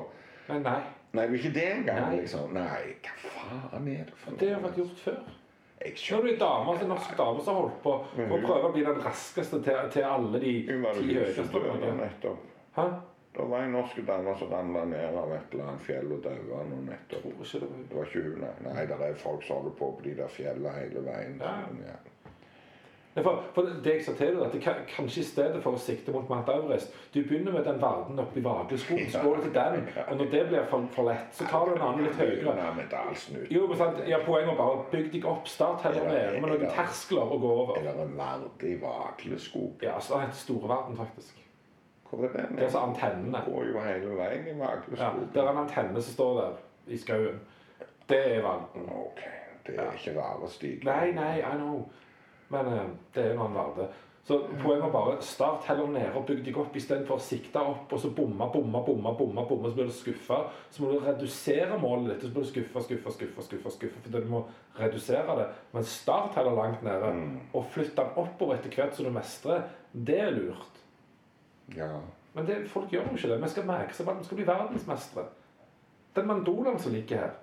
Men 0.47 0.63
nei. 0.65 0.79
Nei, 1.17 1.25
du 1.27 1.33
er 1.33 1.39
ikke 1.39 1.53
det 1.55 1.67
engang, 1.71 2.05
Nei. 2.09 2.21
liksom. 2.21 2.53
Nei, 2.55 2.95
hva 3.05 3.17
faen 3.23 3.91
er 3.91 4.07
det 4.07 4.17
for 4.17 4.33
noe? 4.33 4.39
Det 4.41 4.49
har 4.53 4.63
vært 4.65 4.81
gjort 4.81 5.03
før. 5.05 5.19
Når 5.77 6.23
du 6.23 6.27
er 6.31 6.39
dame, 6.41 6.71
altså 6.71 6.85
en 6.87 6.89
norsk 6.89 7.11
dame 7.17 7.43
som 7.45 7.53
har 7.55 7.67
holdt 7.67 7.83
på 7.83 7.91
å 7.93 8.39
prøve 8.41 8.69
å 8.69 8.71
bli 8.73 8.83
den 8.85 8.97
raskeste 9.05 9.59
til, 9.61 9.91
til 9.93 10.07
alle 10.09 10.41
de 10.41 10.53
ti 10.65 11.13
høyeste. 11.13 11.45
nettopp. 12.01 12.49
Hæ? 12.77 12.87
Det 13.37 13.45
var 13.51 13.59
en 13.63 13.71
norsk 13.71 13.97
dame 14.07 14.33
som 14.39 14.49
ramla 14.49 14.85
ned 14.85 15.15
av 15.15 15.31
et 15.35 15.53
eller 15.53 15.67
annet 15.69 15.81
fjell 15.85 16.11
og 16.15 16.23
daua 16.23 16.63
nå 16.65 16.81
nettopp. 16.87 17.25
Det 17.53 17.95
var 17.95 18.07
ikke 18.09 18.23
hun, 18.25 18.39
nei. 18.41 18.53
Nei, 18.65 18.85
det 18.89 18.97
er 18.97 19.19
folk 19.21 19.43
som 19.45 19.59
holder 19.59 19.75
på 19.77 19.91
på 19.97 20.05
de 20.07 20.13
der 20.17 20.31
fjellene 20.33 20.73
hele 20.73 21.03
veien. 21.05 21.41
Ja. 21.41 21.59
Ja. 21.85 21.97
For, 23.23 23.43
for 23.53 23.61
det 23.83 23.93
jeg 23.93 24.03
sa 24.05 24.13
til 24.17 24.35
deg, 24.35 24.43
at 24.45 24.53
det 24.53 24.59
kan, 24.61 24.81
kanskje 24.89 25.21
i 25.23 25.25
stedet 25.25 25.61
for 25.63 25.77
å 25.77 25.81
sikte 25.81 26.13
mot 26.13 26.27
Mount 26.29 26.49
Everest 26.53 26.93
Du 27.13 27.23
begynner 27.23 27.55
med 27.55 27.65
den 27.65 27.79
verden 27.81 28.19
oppe 28.21 28.37
i 28.37 28.43
Vagelskogen, 28.45 29.09
så 29.09 29.23
går 29.23 29.39
du 29.39 29.47
til 29.47 29.55
den. 29.55 29.87
Og 30.09 30.19
når 30.19 30.29
det 30.35 30.43
blir 30.51 30.67
for, 30.69 30.85
for 30.93 31.09
lett, 31.09 31.33
så 31.33 31.47
tar 31.49 31.65
du 31.65 31.73
en 31.73 31.87
annen 31.87 32.05
litt 32.05 32.19
høyere. 32.19 32.53
Jo, 33.53 33.65
men 33.71 33.81
sant, 33.81 34.03
ja, 34.09 34.21
Poenget 34.25 34.53
er 34.53 34.61
bare 34.61 34.85
bygg 34.93 35.09
deg 35.15 35.25
opp. 35.33 35.49
Start 35.49 35.85
heller 35.87 36.09
nede 36.11 36.37
med 36.43 36.53
noen 36.53 36.77
terskler 36.77 37.33
å 37.33 37.41
gå 37.41 37.57
over. 37.63 37.81
Eller 37.81 38.05
en 38.05 38.15
verdig 38.21 38.77
Vagleskog. 38.85 39.85
Ja, 39.85 39.97
så 40.01 40.17
det 40.17 40.27
heter 40.27 40.41
Storeverden, 40.43 40.97
faktisk. 41.01 41.46
Det 42.11 42.29
er 42.39 42.63
altså 42.63 42.79
antennene. 42.79 43.43
går 43.45 43.69
jo 43.71 43.83
hele 43.83 44.17
veien 44.17 44.47
i 44.47 44.55
Ja, 44.59 45.11
det 45.33 45.41
er 45.41 45.51
en 45.51 45.63
antenne 45.65 46.01
som 46.01 46.13
står 46.13 46.41
der 46.41 46.57
i 46.87 46.97
skauen. 46.97 47.39
Det 48.09 48.19
er 48.37 48.41
valden. 48.41 48.89
Ok, 48.89 49.23
det 49.67 49.75
er 49.75 49.95
ikke 49.97 50.19
rare 50.19 50.49
stiger. 50.49 50.85
Nei, 50.87 51.11
nei, 51.11 51.39
I 51.39 51.55
know. 51.57 51.83
Men 52.49 52.67
uh, 52.71 52.83
det 53.15 53.25
er 53.25 53.33
en 53.33 53.41
annen 53.43 53.59
verden. 53.59 53.95
Så 54.27 54.41
poenget 54.61 54.83
var 54.83 54.91
bare 54.91 55.21
start 55.23 55.63
heller 55.69 55.87
nede 55.87 56.11
og 56.19 56.25
bygg 56.27 56.41
deg 56.43 56.57
opp 56.59 56.73
istedenfor 56.75 57.15
å 57.15 57.23
sikte 57.23 57.61
opp 57.63 57.93
og 57.95 58.01
så 58.03 58.09
bomme, 58.11 58.49
bomme, 58.51 58.81
bomme, 58.83 59.13
bomme, 59.15 59.43
bomme, 59.47 59.69
så 59.69 59.77
blir 59.77 59.87
du 59.87 59.93
skuffa. 59.95 60.41
Så 60.71 60.83
må 60.83 60.89
du 60.91 60.97
redusere 60.99 61.77
målet 61.79 62.09
ditt, 62.09 62.25
og 62.25 62.27
så 62.27 62.33
blir 62.35 62.43
du 62.43 62.49
skuffa, 62.49 62.83
skuffa, 62.83 63.13
skuffa, 63.15 63.45
skuffa, 63.45 63.71
skuffa, 63.77 64.01
fordi 64.03 64.23
du 64.25 64.33
må 64.33 64.41
redusere 64.79 65.37
det. 65.39 65.45
Men 65.71 65.87
start 65.87 66.35
heller 66.35 66.59
langt 66.59 66.83
nede, 66.83 67.13
og 67.55 67.71
flytt 67.71 67.95
den 67.95 68.19
oppover 68.19 68.57
etter 68.57 68.75
hvert 68.75 68.99
så 68.99 69.07
du 69.07 69.13
mestrer. 69.15 69.63
Det 69.95 70.19
er 70.25 70.35
lurt. 70.35 70.83
Ja. 71.75 71.89
Men 72.33 72.45
det, 72.45 72.69
folk 72.69 72.91
gjør 72.93 73.09
jo 73.09 73.17
ikke 73.17 73.29
det. 73.33 73.41
Vi 73.43 73.49
skal 73.49 73.65
merke 73.67 73.93
seg 73.97 74.09
at 74.09 74.19
vi 74.19 74.25
skal 74.27 74.39
bli 74.39 74.47
verdensmestere. 74.47 75.25
Den 76.15 76.27
mandolaen 76.27 76.79
som 76.79 76.93
ligger 76.93 77.17
her, 77.17 77.35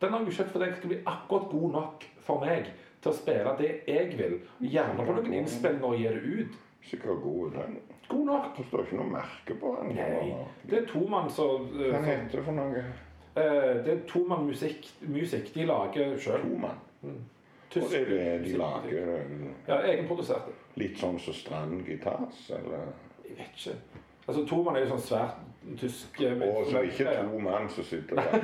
den 0.00 0.12
har 0.12 0.24
jeg 0.26 0.36
kjøpt 0.38 0.52
fordi 0.52 0.68
jeg 0.68 0.76
skal 0.76 0.92
bli 0.92 1.00
akkurat 1.06 1.48
god 1.50 1.70
nok 1.76 2.04
for 2.26 2.42
meg 2.44 2.68
til 3.02 3.10
å 3.10 3.16
spille 3.16 3.54
det 3.58 3.72
jeg 3.88 4.12
vil. 4.18 4.38
Gjerne 4.60 5.06
på 5.06 5.16
noen 5.16 5.34
innspillinger 5.40 5.88
og 5.88 5.98
gi 5.98 6.08
det 6.08 6.22
ut. 6.42 6.60
Sikkert 6.82 7.22
god 7.22 7.50
den. 7.56 7.76
God 8.08 8.24
nok. 8.26 8.48
Det 8.56 8.66
står 8.68 8.84
ikke 8.86 8.98
noe 8.98 9.10
merke 9.12 9.56
på 9.60 9.74
den. 9.80 9.92
Nei. 9.96 10.32
Det 10.68 10.80
er 10.80 10.88
tomann 10.90 11.30
som 11.30 11.68
Hva 11.72 12.00
eh, 12.00 12.08
heter 12.08 12.40
det 12.40 12.44
for 12.48 12.58
noe? 12.58 12.82
Uh, 13.32 13.78
Det 13.84 13.92
er 13.94 14.02
tomann 14.10 14.44
musikk, 14.48 14.88
musikk. 15.08 15.52
De 15.54 15.64
lager 15.68 16.18
sjøl. 16.20 16.42
Tomann. 16.42 16.82
Tysk 17.72 17.86
Og 17.86 17.94
det 17.94 18.00
er 18.02 18.10
det 18.10 18.50
de 18.50 18.58
lager 18.60 19.14
eh, 19.14 19.46
Ja, 19.68 19.78
egenproduserte. 19.88 20.52
litt 20.76 20.98
sånn 21.00 21.16
som 21.20 21.34
Strand 21.36 21.86
Gitars, 21.88 22.42
eller? 22.52 22.90
Jeg 23.36 23.46
vet 23.46 23.66
ikke. 23.66 23.78
Altså, 24.28 24.44
Toman 24.46 24.76
er 24.76 24.84
jo 24.84 24.92
sånn 24.92 25.06
svært 25.06 25.38
tysk 25.80 26.20
eh, 26.20 26.42
Og 26.42 26.66
så 26.70 26.80
ikke 26.80 27.04
to 27.30 27.38
mann 27.38 27.68
som 27.68 27.84
sitter 27.84 28.16
der. 28.16 28.22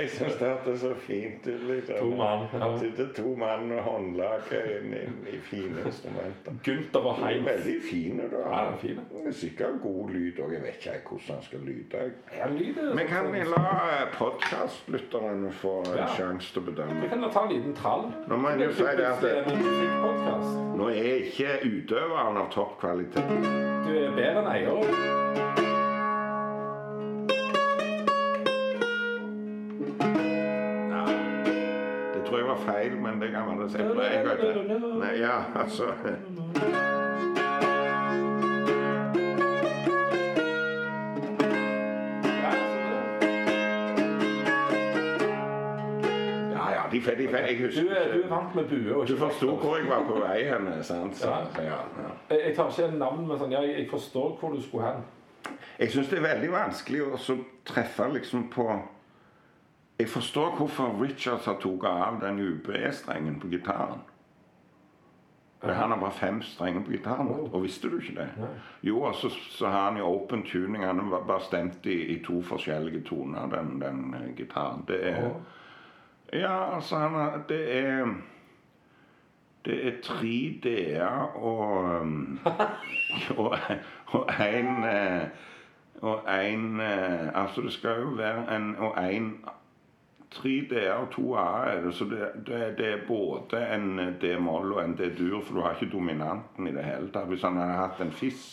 Jeg 0.00 0.08
syns 0.10 0.34
det 0.40 0.48
hørtes 0.48 0.80
så 0.80 0.94
fint 0.98 1.46
ut. 1.46 1.60
Liksom. 1.68 1.94
To 2.00 2.10
mann, 2.16 2.46
ja. 2.54 2.78
Sitter 2.78 3.06
to 3.16 3.34
mann 3.36 3.66
med 3.68 3.78
håndlaget 3.84 4.52
inn, 4.80 4.94
inn 4.96 5.26
i 5.30 5.38
fine 5.44 5.80
instrumenter. 5.86 6.52
Gunther 6.64 7.00
og 7.06 7.10
er 7.18 7.24
Heinz. 7.26 7.46
veldig 7.48 7.74
fine, 7.90 8.22
da. 8.32 8.36
Ja, 8.46 8.50
er 8.72 8.76
fine. 8.82 9.00
Er 9.26 9.32
sikkert 9.36 9.74
god 9.82 10.10
lyd 10.14 10.36
òg. 10.44 10.50
Jeg 10.56 10.62
vet 10.62 10.76
ikke 10.86 11.08
hvordan 11.10 11.34
han 11.34 11.42
skal 11.48 11.60
lyde. 11.68 11.96
Ja, 12.36 12.44
er 12.44 12.48
Men 12.94 13.06
kan 13.10 13.24
vi 13.32 13.38
la 13.50 13.64
podkastlytterne 14.18 15.52
få 15.52 15.74
en 15.86 15.96
Ja. 15.96 16.06
sjanse 16.16 16.52
til 16.52 16.62
å 16.62 16.64
bedømme? 16.70 17.00
Vi 17.02 17.08
kan 17.08 17.22
da 17.22 17.28
ta 17.30 17.40
en 17.46 17.52
liten 17.56 17.74
trall. 17.74 18.04
Nå 18.28 18.36
må 18.36 18.48
jo 18.60 18.72
si 18.72 18.82
det 18.82 18.88
at- 19.06 19.20
Det 19.20 19.30
er 19.36 19.42
en. 19.44 19.50
Nå 20.80 20.86
er 20.88 21.14
ikke 21.24 21.48
utøveren 21.64 22.36
av 22.36 22.50
topp 22.50 22.80
kvalitet. 22.90 23.24
Du 23.86 23.92
er 23.94 24.10
bedre 24.16 24.40
enn 24.40 24.48
eier. 24.50 24.70
Ja. 30.90 31.04
Det 32.14 32.24
tror 32.26 32.38
jeg 32.38 32.48
var 32.48 32.60
feil, 32.66 32.96
men 32.98 33.20
det 33.22 33.30
kan 33.34 33.46
være 33.46 33.68
det. 33.68 33.78
Jeg 33.78 34.18
en 34.18 34.26
gang 34.26 34.38
til. 34.40 34.88
Nei, 34.98 35.14
ja, 35.20 35.36
altså 35.62 35.92
Jeg 47.06 47.30
jeg 47.32 47.58
Du 47.58 47.64
husker 47.66 47.92
er, 47.96 48.12
du 48.14 48.22
er 48.22 48.28
vant 48.28 48.54
med 48.54 48.64
bue. 48.68 48.94
og 48.96 49.08
Du 49.08 49.12
ikke 49.12 49.24
forsto 49.24 49.56
hvor 49.56 49.76
jeg 49.76 49.88
var 49.88 50.04
på 50.08 50.18
vei 50.20 50.44
hen, 50.44 50.84
sant? 50.84 51.16
Så, 51.16 51.28
Ja. 51.28 51.62
ja, 51.62 51.80
ja. 52.02 52.10
Jeg, 52.30 52.40
jeg 52.46 52.56
tar 52.56 52.68
ikke 52.68 52.92
en 52.92 52.98
navn, 52.98 53.26
men 53.28 53.38
sånn, 53.38 53.52
jeg 53.52 53.88
forstår 53.90 54.36
hvor 54.40 54.54
du 54.54 54.62
skulle 54.62 54.86
hen. 54.86 55.02
Jeg 55.78 55.90
syns 55.90 56.08
det 56.08 56.18
er 56.18 56.26
veldig 56.34 56.52
vanskelig 56.52 57.02
å 57.02 57.36
treffe 57.64 58.08
liksom 58.12 58.48
på 58.52 58.66
Jeg 60.00 60.08
forstår 60.08 60.54
hvorfor 60.56 60.96
Richards 61.02 61.44
har 61.44 61.58
tatt 61.60 61.84
av 61.84 62.20
den 62.20 62.38
UB-strengen 62.40 63.40
på 63.40 63.48
gitaren. 63.48 64.00
For 65.60 65.72
Han 65.72 65.90
har 65.90 66.00
bare 66.00 66.12
fem 66.12 66.42
strenger 66.42 66.80
på 66.84 66.90
gitaren. 66.90 67.28
Wow. 67.28 67.50
Og 67.52 67.62
visste 67.62 67.88
du 67.90 67.98
ikke 68.00 68.14
det? 68.16 68.28
Nei. 68.40 68.48
Jo, 68.82 69.02
og 69.02 69.14
så, 69.14 69.28
så 69.28 69.68
har 69.68 69.90
han 69.90 69.98
jo 70.00 70.04
open 70.08 70.42
tuning. 70.42 70.86
Han 70.86 70.98
har 70.98 71.24
bare 71.28 71.40
stemt 71.44 71.86
i, 71.86 71.98
i 72.16 72.22
to 72.24 72.40
forskjellige 72.42 73.02
toner, 73.04 73.46
den, 73.52 73.80
den 73.80 74.14
eh, 74.14 74.30
gitaren. 74.36 74.84
Det 74.88 75.00
er 75.12 75.24
Og 75.26 75.42
Ja, 76.32 76.74
altså 76.74 76.96
han 76.96 77.42
Det 77.48 77.78
er 77.78 78.14
Det 79.64 79.86
er 79.86 79.92
tre 80.02 80.60
D-er 80.62 81.36
og 81.36 82.00
um, 82.00 82.38
Og 83.36 83.56
og 84.06 84.26
en 84.40 84.84
eh, 84.84 85.28
Og 86.00 86.22
en 86.44 86.80
eh, 86.80 87.42
Altså 87.42 87.60
det 87.60 87.72
skal 87.72 88.00
jo 88.00 88.06
være 88.06 88.56
en 88.56 88.76
Og 88.76 89.12
en 89.12 89.44
tre 90.30 90.66
D-er 90.70 90.92
og 90.92 91.10
to 91.10 91.34
A 91.36 91.66
er 91.66 91.80
det, 91.82 91.94
så 91.94 92.04
det, 92.04 92.28
det, 92.46 92.78
det 92.78 92.92
er 92.92 93.06
både 93.08 93.74
en 93.74 93.98
D-moll 94.20 94.72
og 94.72 94.84
en 94.84 94.96
D-dur, 94.96 95.40
for 95.44 95.54
du 95.54 95.60
har 95.60 95.74
ikke 95.74 95.92
dominanten 95.92 96.66
i 96.66 96.72
det 96.72 96.84
hele 96.84 97.10
tatt. 97.10 97.26
Hvis 97.28 97.42
han 97.42 97.56
hadde 97.58 97.78
hatt 97.80 98.00
en 98.00 98.12
fiss 98.12 98.44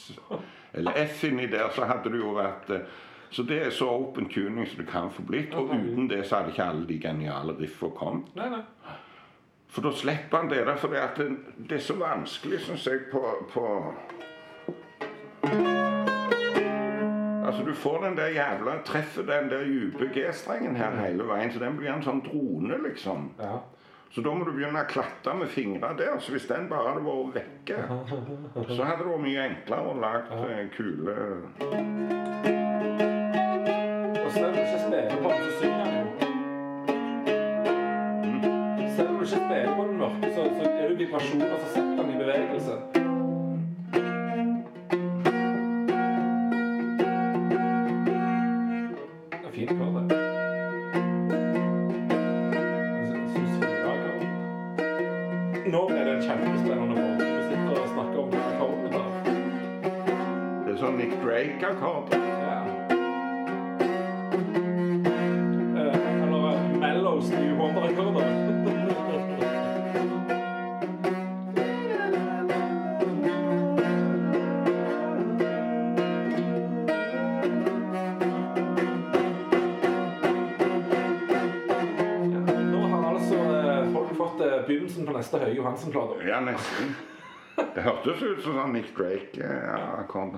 eller 0.73 0.91
F 1.05 1.23
inni 1.23 1.45
der, 1.51 1.69
så 1.75 1.85
hadde 1.85 2.11
det 2.11 2.19
jo 2.19 2.33
vært 2.37 2.71
eh, 2.73 2.97
Så 3.29 3.43
det 3.43 3.59
er 3.65 3.69
så 3.75 3.89
open 3.91 4.29
tuning 4.29 4.67
som 4.67 4.79
det 4.79 4.87
kan 4.91 5.11
få 5.11 5.21
blitt. 5.27 5.53
Og 5.53 5.73
uten 5.73 6.09
det 6.09 6.23
så 6.25 6.39
hadde 6.39 6.55
ikke 6.55 6.63
alle 6.63 6.87
de 6.87 6.99
geniale 7.01 7.57
riffene 7.59 7.91
kommet. 7.95 8.35
Nei, 8.35 8.49
nei. 8.49 8.63
For 9.67 9.83
da 9.83 9.91
slipper 9.91 10.37
han 10.37 10.49
det 10.49 10.63
der, 10.65 10.77
for 10.79 10.87
det, 10.87 11.01
det, 11.17 11.25
det 11.69 11.77
er 11.77 11.83
så 11.83 11.97
vanskelig, 11.99 12.61
syns 12.65 12.87
jeg, 12.87 13.09
på, 13.11 13.21
på 13.51 13.65
Altså, 17.47 17.63
du 17.63 17.73
får 17.73 18.01
den 18.03 18.17
der 18.17 18.27
jævla 18.27 18.71
Treffer 18.85 19.21
den 19.21 19.49
der 19.49 19.63
dype 19.63 20.09
G-strengen 20.13 20.75
her 20.75 20.97
hele 21.05 21.27
veien, 21.27 21.51
så 21.51 21.59
den 21.59 21.77
blir 21.77 21.93
en 21.93 22.03
sånn 22.03 22.23
drone, 22.25 22.79
liksom. 22.83 23.29
Ja. 23.39 23.59
Så 24.11 24.23
da 24.23 24.33
må 24.33 24.47
du 24.47 24.51
begynne 24.55 24.81
å 24.81 24.89
klatre 24.89 25.35
med 25.37 25.51
fingrene 25.51 25.97
der. 25.99 26.17
Så 26.23 26.33
hvis 26.33 26.47
den 26.49 26.67
bare 26.71 26.95
hadde 26.95 27.05
vært 27.05 27.35
vekke, 27.37 27.79
så 28.75 28.81
hadde 28.81 29.03
det 29.03 29.11
vært 29.11 29.25
mye 29.27 29.47
enklere 29.51 29.91
å 29.91 29.97
lage 30.01 30.43
eh, 30.47 30.63
kule 30.75 32.55
selv 34.37 34.47
om 34.47 34.53
du 34.53 34.59
ikke 34.59 34.79
spiller 34.87 35.15
på 35.23 35.29
den, 35.29 35.39
så 35.45 35.51
synger 35.59 35.85
han 35.85 35.93
jo. 36.01 36.05
Selv 38.95 39.07
om 39.09 39.15
du 39.15 39.21
ikke 39.21 39.35
spiller 39.35 39.75
på 39.75 39.83
den 39.87 39.97
mørke, 39.97 40.27
så, 40.35 40.41
så 40.57 40.69
er 40.69 40.87
det 40.87 40.99
vibrasjoner 40.99 41.57
som 41.63 41.69
setter 41.73 42.03
den 42.03 42.15
i 42.15 42.17
bevegelse. 42.23 42.96
Johansen-plate. 85.67 86.27
Ja, 86.27 86.39
nesten. 86.45 86.95
Det 87.57 87.81
hørtes 87.83 88.21
ut 88.21 88.41
som 88.43 88.53
sånn 88.57 88.73
Nick 88.73 88.91
Drake-akkord. 88.97 90.37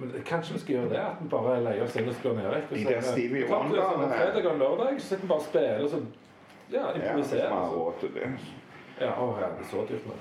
Men 0.00 0.12
kanskje 0.24 0.54
vi 0.56 0.60
skal 0.62 0.74
gjøre 0.76 0.90
det? 0.94 1.00
At 1.04 1.20
vi 1.20 1.28
bare 1.28 1.58
leier 1.60 1.84
oss 1.84 1.96
inn 2.00 2.08
og 2.08 2.14
der 2.14 3.00
Stevie 3.04 3.46
Klart 3.46 3.70
det 3.70 3.76
er 3.76 3.82
sånn, 3.84 4.00
Wonder- 4.00 4.16
Fredag 4.16 4.46
og 4.50 4.58
lørdag 4.62 5.00
så 5.00 5.06
sitter 5.06 5.22
vi 5.22 5.28
bare 5.28 5.38
og 5.40 5.46
spiller 5.46 5.82
og 5.84 5.90
så 5.90 6.00
ja, 6.70 6.80
Ja, 6.80 6.92
hvis 6.92 7.02
vi 7.02 7.08
improviserer. 7.08 7.48
har 7.54 7.72
råd 7.74 7.98
til 8.00 8.14
det. 8.14 8.28
Ja, 9.00 9.10
å, 9.16 9.26
ja, 9.40 9.48
det 9.56 9.64
er 9.64 9.68
så 9.70 9.84
dyrt 9.88 10.06
nå. 10.06 10.16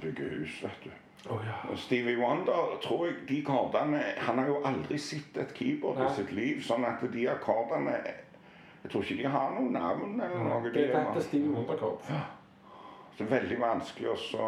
Bygge 0.00 0.28
hus, 0.30 0.56
vet 0.62 0.84
du. 0.84 0.90
Å 1.32 1.40
ja. 1.44 1.56
Og 1.72 1.78
Stevie 1.82 2.16
Wonder, 2.20 2.76
tror 2.84 3.06
jeg 3.06 3.14
de 3.28 3.40
kardene 3.44 4.02
Han 4.28 4.38
har 4.38 4.46
jo 4.46 4.60
aldri 4.68 4.98
sett 4.98 5.36
et 5.42 5.52
keyboard 5.56 5.98
Nei. 5.98 6.06
i 6.06 6.14
sitt 6.20 6.32
liv, 6.32 6.60
sånn 6.62 6.84
at 6.86 7.02
de 7.12 7.24
akkordene 7.32 7.96
Jeg 8.04 8.92
tror 8.92 9.02
ikke 9.02 9.16
de 9.22 9.28
har 9.32 9.50
noe 9.56 9.70
navn 9.74 10.20
eller 10.20 10.44
noe. 10.44 10.70
Det 10.72 10.84
er 10.90 11.04
faktisk 11.04 11.28
Stevie 11.32 11.50
Wonder-kort. 11.50 12.06
Det 13.18 13.24
er 13.26 13.30
veldig 13.40 13.58
vanskelig 13.60 14.10
også, 14.10 14.38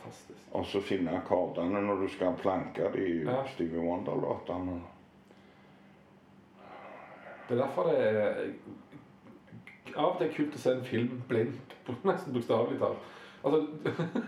Fantastisk. 0.00 0.38
også 0.52 0.80
finne 0.84 1.14
akkordene 1.16 1.80
når 1.84 2.02
du 2.02 2.08
skal 2.08 2.34
planke 2.40 2.90
de 2.94 3.06
Ja. 3.24 3.42
Stevie 3.54 3.80
Wonder-låtene. 3.80 4.80
Det 7.48 7.56
er 7.58 7.62
derfor 7.64 7.88
det 7.90 7.98
er 7.98 8.52
av 9.96 10.12
og 10.12 10.18
til 10.20 10.28
er 10.28 10.34
kult 10.36 10.54
å 10.54 10.58
se 10.62 10.70
en 10.76 10.84
film 10.86 11.22
blindt, 11.28 11.72
nesten 12.06 12.32
bokstavelig 12.36 12.78
talt. 12.78 13.08
Altså 13.44 13.66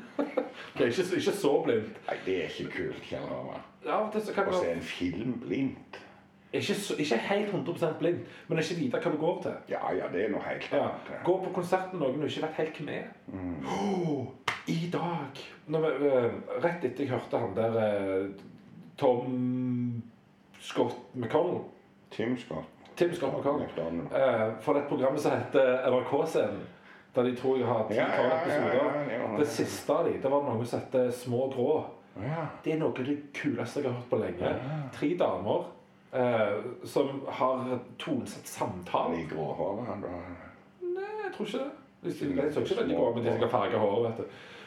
Ok, 0.72 0.80
ikke, 0.88 1.04
ikke 1.20 1.34
så 1.36 1.52
blindt. 1.64 1.98
Nei, 2.08 2.16
det 2.26 2.36
er 2.44 2.48
ikke 2.48 2.72
kult. 2.76 3.02
kjenner 3.04 3.52
jeg. 3.52 3.60
Av 3.92 4.06
og 4.06 4.12
til 4.14 4.24
så 4.26 4.32
kan 4.34 4.48
Å 4.48 4.58
se 4.62 4.70
en 4.72 4.82
film 4.86 5.32
blindt. 5.44 5.98
Ikke, 6.52 6.74
ikke 6.98 7.16
helt 7.16 7.48
100 7.48 7.94
blind, 7.98 8.20
men 8.48 8.58
ikke 8.58 8.76
vite 8.76 9.00
hva 9.00 9.12
du 9.12 9.18
går 9.20 9.38
til. 9.42 9.54
Ja, 9.72 9.92
ja, 9.96 10.08
det 10.12 10.24
er 10.26 10.32
noe 10.34 10.42
helt 10.44 10.68
Ja. 10.72 10.88
Gå 11.24 11.36
på 11.44 11.52
konsert 11.54 11.92
med 11.92 12.02
noen 12.04 12.20
du 12.20 12.26
ikke 12.28 12.46
vet 12.46 12.58
helt 12.60 12.80
hvem 12.80 12.90
er. 12.92 13.06
Åh, 13.66 14.26
I 14.76 14.90
dag 14.92 15.40
når 15.72 15.86
eh, 15.88 16.34
Rett 16.62 16.84
etter 16.84 17.04
jeg 17.04 17.10
hørte 17.14 17.40
han 17.40 17.56
der 17.56 17.78
eh, 17.82 18.28
Tom 19.00 20.02
Scott 20.60 20.94
McConnell 21.14 21.64
Tim 22.10 22.36
Scott. 22.38 22.68
Tim 22.96 23.14
Scott 23.14 23.32
McConnell. 23.38 24.04
Eh, 24.12 24.46
for 24.60 24.76
det 24.76 24.84
programmet 24.88 25.20
som 25.24 25.32
heter 25.32 25.88
NRK-scenen, 25.88 26.60
der 27.14 27.22
de 27.22 27.36
tror 27.36 27.58
jeg 27.58 27.66
har 27.66 27.88
ti-tolv 27.88 28.32
episoder. 28.36 29.38
det 29.38 29.48
siste 29.48 29.92
av 29.92 30.06
de, 30.06 30.18
det 30.20 30.30
var 30.30 30.44
noe 30.44 30.64
som 30.68 30.80
heter 30.80 31.10
Små 31.10 31.48
grå. 31.52 31.82
Ja. 32.20 32.44
Det 32.64 32.74
er 32.74 32.82
noe 32.82 32.92
av 32.92 33.08
det 33.08 33.16
kuleste 33.32 33.80
jeg 33.80 33.88
har 33.88 33.96
hørt 33.96 34.10
på 34.10 34.20
lenge. 34.20 34.52
Tre 34.92 35.14
damer 35.20 35.70
eh, 36.12 36.64
som 36.84 37.22
har 37.28 37.78
tonesatt 37.98 38.46
samtale. 38.46 39.16
De 39.16 39.28
gråhårene 39.34 39.86
han 39.88 40.04
da. 40.04 40.12
Nei, 40.82 41.10
jeg 41.24 41.32
tror 41.36 41.46
ikke 41.46 41.64
det. 41.64 41.70
De, 42.02 42.10
de, 42.10 42.42
de 42.42 42.52
så 42.52 42.60
ikke 42.60 42.80
veldig 42.80 42.96
grå, 42.96 43.10
men 43.14 43.24
de 43.24 43.34
skal 43.36 43.50
farge 43.50 43.78
håret, 43.78 44.08
vet 44.10 44.18
du. 44.18 44.24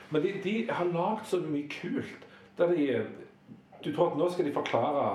Men 0.09 0.21
de, 0.23 0.33
de 0.43 0.55
har 0.69 0.91
lagd 0.93 1.25
så 1.27 1.39
mye 1.43 1.69
kult. 1.69 2.27
Der 2.57 2.67
de 2.71 3.05
Du 3.83 3.91
tror 3.93 4.11
at 4.11 4.17
nå 4.17 4.29
skal 4.31 4.45
de 4.45 4.53
forklare 4.53 5.09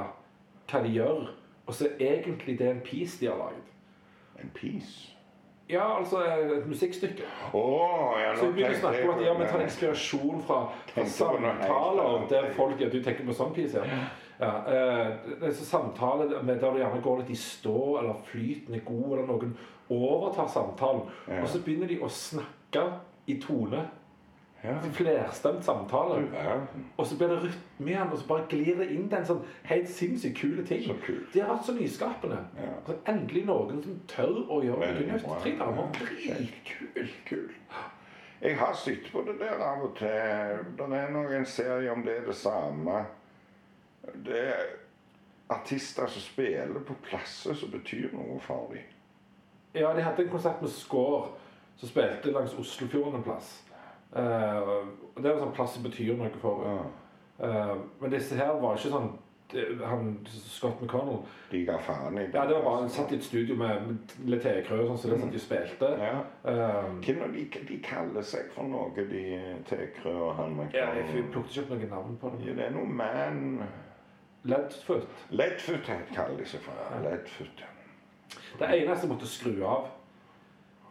hva 0.71 0.83
de 0.85 0.91
gjør, 0.95 1.31
og 1.67 1.75
så 1.75 1.89
er 1.99 2.21
egentlig 2.21 2.59
det 2.59 2.69
en 2.71 2.85
piece 2.85 3.19
de 3.21 3.27
har 3.27 3.39
lagd. 3.41 3.65
En 4.43 4.51
piece. 4.55 5.17
Ja, 5.71 5.99
altså 5.99 6.23
et 6.25 6.67
musikkstykke. 6.67 7.23
Oh, 7.55 8.15
ja, 8.19 8.37
Så 8.37 8.47
vi 8.47 8.53
begynner 8.53 8.75
å 8.75 8.81
snakke 8.81 9.03
om 9.07 9.13
at 9.15 9.25
ja, 9.25 9.35
vi 9.39 9.49
tar 9.51 9.63
inspirasjon 9.63 10.41
fra, 10.47 10.59
fra 10.91 11.05
samtaler 11.07 12.25
der 12.31 12.49
folk 12.57 12.81
ja, 12.83 12.89
Du 12.91 12.99
tenker 13.03 13.27
på 13.27 13.37
sånn 13.39 13.53
piece, 13.55 13.79
ja. 13.79 14.01
Ja 14.41 14.51
eh, 14.73 15.13
det 15.41 15.51
er 15.51 15.55
så 15.57 15.69
samtaler 15.69 16.43
med 16.43 16.61
der 16.61 16.75
det 16.75 16.83
gjerne 16.83 17.03
går 17.05 17.23
litt 17.23 17.31
i 17.35 17.39
stå, 17.39 17.79
eller 18.01 18.21
flyten 18.31 18.75
er 18.75 18.85
god, 18.87 19.07
eller 19.13 19.27
noen 19.29 19.57
overtar 19.91 20.49
samtalen. 20.49 21.09
Ja. 21.29 21.43
Og 21.43 21.49
så 21.49 21.63
begynner 21.65 21.91
de 21.91 22.01
å 22.03 22.09
snakke 22.09 22.87
i 23.27 23.41
tone. 23.43 23.89
Ja, 24.63 24.75
Flerstemt 24.93 25.65
samtale. 25.65 26.21
Ja. 26.35 26.59
Og 26.97 27.07
så 27.07 27.17
blir 27.17 27.29
det 27.29 27.39
rytme 27.43 27.91
igjen, 27.91 28.11
og 28.13 28.19
så 28.19 28.27
bare 28.29 28.45
glir 28.49 28.77
det 28.77 28.91
inn 28.93 29.07
til 29.09 29.17
en 29.19 29.29
sånn 29.31 29.41
helt 29.71 29.89
sinnssykt 29.89 30.37
kule 30.37 30.65
ting. 30.69 30.85
De 31.33 31.41
har 31.41 31.55
vært 31.55 31.71
så 31.71 31.77
nyskapende. 31.79 32.43
Ja. 32.61 32.75
Så 32.87 32.99
endelig 33.09 33.47
noen 33.49 33.81
som 33.85 34.03
tør 34.11 34.43
å 34.53 34.61
gjøre 34.65 34.91
det 34.99 35.07
nytt. 35.09 35.25
Tre 35.41 35.55
damer. 35.63 35.89
Dritkult. 35.97 37.17
Kult. 37.31 37.81
Jeg 38.41 38.57
har 38.57 38.77
sett 38.77 39.09
på 39.13 39.25
det 39.25 39.39
der 39.41 39.65
av 39.65 39.83
og 39.85 39.97
til. 39.97 40.61
Det 40.77 40.93
er 40.97 41.11
noen 41.13 41.49
serier 41.49 41.93
om 41.93 42.05
det 42.05 42.21
er 42.21 42.29
det 42.29 42.37
samme. 42.37 43.03
Det 44.15 44.41
er 44.49 44.65
artister 45.51 46.07
som 46.07 46.23
spiller 46.23 46.81
på 46.87 46.95
plasser 47.03 47.55
som 47.55 47.71
betyr 47.71 48.13
noe 48.15 48.39
for 48.41 48.71
dem. 48.73 48.85
Ja, 49.75 49.93
de 49.95 50.03
hadde 50.03 50.23
en 50.25 50.31
konsert 50.31 50.63
med 50.63 50.71
Skår 50.71 51.31
som 51.77 51.89
spilte 51.89 52.33
langs 52.35 52.55
Oslofjorden 52.59 53.21
en 53.21 53.27
plass. 53.27 53.65
Uh, 54.11 54.87
det 55.17 55.27
er 55.27 55.37
en 55.37 55.45
sånn 55.45 55.55
plass 55.55 55.77
som 55.77 55.85
betyr 55.87 56.17
noe 56.19 56.31
for 56.43 56.67
Ja. 56.67 56.79
Uh, 57.41 57.77
Men 58.01 58.11
disse 58.11 58.37
her 58.37 58.51
var 58.61 58.77
ikke 58.77 58.91
sånn 58.91 59.13
det- 59.53 59.87
Han 59.87 60.27
Scott 60.27 60.83
McConnell 60.83 61.23
De 61.51 61.65
ga 61.65 61.79
faen 61.79 62.19
i 62.19 62.27
Ja, 62.35 62.47
det 62.47 62.55
var 62.55 62.63
bare 62.63 62.81
Han 62.81 62.89
satt 62.89 63.13
i 63.13 63.17
et 63.17 63.25
studio 63.25 63.57
med 63.57 63.99
litt 64.27 64.43
tekrø 64.43 64.87
sånn, 64.87 64.99
så 64.99 65.11
det 65.11 65.21
satt 65.21 65.33
de 65.33 65.39
spilte. 65.39 65.89
Ja. 65.99 66.19
Um, 66.45 67.01
Hvem 67.01 67.23
er 67.23 67.33
de, 67.33 67.45
de 67.69 67.79
kaller 67.83 68.23
seg 68.23 68.51
for 68.55 68.63
noe, 68.65 68.91
de 68.95 69.41
Tekrø 69.67 70.13
og 70.13 70.35
han 70.37 70.69
ja, 70.75 70.91
jeg 70.95 71.25
plukket 71.33 71.57
ikke 71.57 71.63
opp 71.63 71.71
noen 71.71 71.89
navn 71.91 72.19
på 72.21 72.31
dem. 72.31 72.43
Ja, 72.47 72.53
det 72.55 72.65
er 72.67 72.71
noe 72.71 72.87
man 72.87 73.63
Leadfoot. 74.49 75.09
Leadfoot 75.31 75.91
kaller 76.15 76.39
de 76.39 76.47
seg 76.49 76.63
for. 76.65 77.01
Leadfoot. 77.05 77.65
Det 78.59 78.69
eneste 78.69 79.05
jeg 79.05 79.11
måtte 79.11 79.29
skru 79.29 79.57
av 79.67 79.89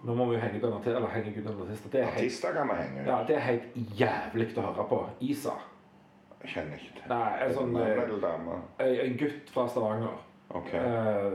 Nå 0.08 0.14
må 0.16 0.30
vi 0.30 0.38
jo 0.38 0.40
henge 0.40 0.60
ut 0.62 0.64
en 0.64 0.94
eller 0.96 1.12
henge 1.12 1.34
ut 1.36 1.44
en 1.44 1.58
artist. 1.66 1.90
Det 1.92 2.00
er 2.00 2.14
Artister 2.14 2.54
kan 2.56 2.70
vi 2.72 2.76
henge 2.80 3.02
ja, 3.04 3.18
det 3.28 3.36
er 3.36 3.42
helt 3.44 3.74
jævlig 4.00 4.46
å 4.56 4.64
høre 4.70 4.86
på. 4.88 5.00
Isa. 5.28 5.58
Jeg 6.40 6.54
kjenner 6.54 6.80
ikke 6.80 6.94
til. 7.02 7.10
Nei, 7.12 7.32
en 7.44 7.52
sånn 7.58 7.76
eh, 7.84 8.94
en 9.04 9.18
gutt 9.20 9.52
fra 9.52 9.66
Stavanger. 9.68 10.22
Ok. 10.50 10.72
Uh, 10.74 11.34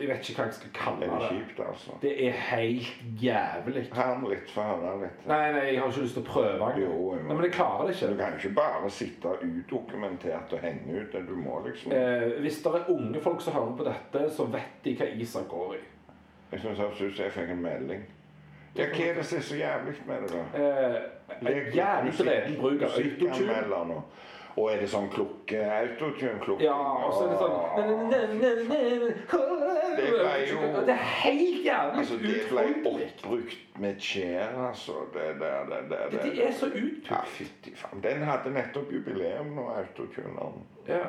jeg 0.00 0.08
vet 0.08 0.28
ikke 0.30 0.40
hva 0.40 0.46
jeg 0.48 0.54
skal 0.56 0.68
Er 0.68 0.72
kalle 0.74 1.06
det 1.06 1.18
det. 1.22 1.28
kjipt, 1.30 1.60
altså? 1.62 1.92
Det 2.02 2.12
er 2.26 2.32
helt 2.48 2.88
jævlig. 3.22 3.74
Er 3.76 4.24
litt, 4.32 4.54
få 4.54 4.64
litt. 5.02 5.26
Nei, 5.30 5.52
nei, 5.54 5.60
jeg 5.68 5.78
har 5.78 5.92
ikke 5.92 6.02
lyst 6.02 6.16
til 6.18 6.24
å 6.24 6.26
prøve 6.26 6.56
engang. 6.56 6.80
Jo, 6.82 6.96
Nei, 7.14 7.34
Men 7.36 7.44
jeg 7.46 7.52
klarer 7.54 7.86
det 7.86 7.94
ikke. 7.94 8.08
Du 8.10 8.16
kan 8.16 8.24
kan 8.32 8.40
ikke 8.40 8.54
bare 8.56 8.90
sitte 8.90 9.36
udokumentert 9.46 10.52
og 10.52 10.64
henge 10.66 11.04
ut. 11.04 11.14
Du 11.28 11.34
må 11.38 11.60
liksom 11.68 11.92
uh, 11.94 12.40
hvis 12.42 12.58
det 12.64 12.74
er 12.74 12.90
unge 12.96 13.22
folk 13.22 13.40
som 13.46 13.54
hører 13.60 13.76
på 13.78 13.86
dette, 13.92 14.26
så 14.34 14.50
vet 14.50 14.82
de 14.84 14.96
hva 14.98 15.10
Isak 15.14 15.48
går 15.48 15.74
i. 15.78 15.82
Jeg 16.52 16.60
syns 16.64 16.78
høres 16.78 17.20
jeg 17.20 17.32
fikk 17.32 17.50
en 17.54 17.62
melding. 17.62 18.06
Ja, 18.78 18.86
hva 18.90 19.06
er 19.06 19.14
det 19.14 19.24
som 19.26 19.38
er 19.38 19.42
så 19.42 19.56
jævlig 19.58 19.94
med 20.06 20.22
det, 20.22 20.34
da? 20.34 20.42
Eh, 20.58 21.74
jævlig 21.74 22.12
dreven 22.18 22.58
bruk 22.60 22.82
av 22.82 22.98
autotune. 22.98 24.02
Og 24.58 24.72
er 24.72 24.80
det 24.82 24.88
sånn 24.90 25.06
klukke, 25.12 25.58
autotune-klukke? 25.70 26.64
Ja, 26.66 26.74
og 26.74 27.12
så 27.14 27.26
er 27.26 27.28
det 27.30 27.38
sånn 27.38 28.10
Det 28.10 30.08
ble 30.10 30.32
jo- 30.48 30.84
Det 30.86 30.94
er 30.94 31.04
helt 31.22 31.64
jævlig 31.64 31.98
Altså, 32.02 32.16
det 32.22 32.40
ble 32.50 32.64
oppbrukt 32.90 33.78
med 33.78 34.00
chair, 34.00 34.48
altså. 34.68 34.92
Det 35.14 35.28
der, 35.40 35.64
det 35.70 35.90
der. 35.90 36.10
Det, 36.10 36.22
det 36.22 36.46
er 36.48 36.52
så 36.52 36.70
Ja, 37.10 37.20
fytti 37.24 37.74
faen. 37.76 38.02
Den 38.02 38.22
hadde 38.22 38.50
nettopp 38.50 38.92
jubileum 38.92 39.54
nå, 39.54 39.68
autotuneren. 39.76 40.62
Ja. 40.88 41.04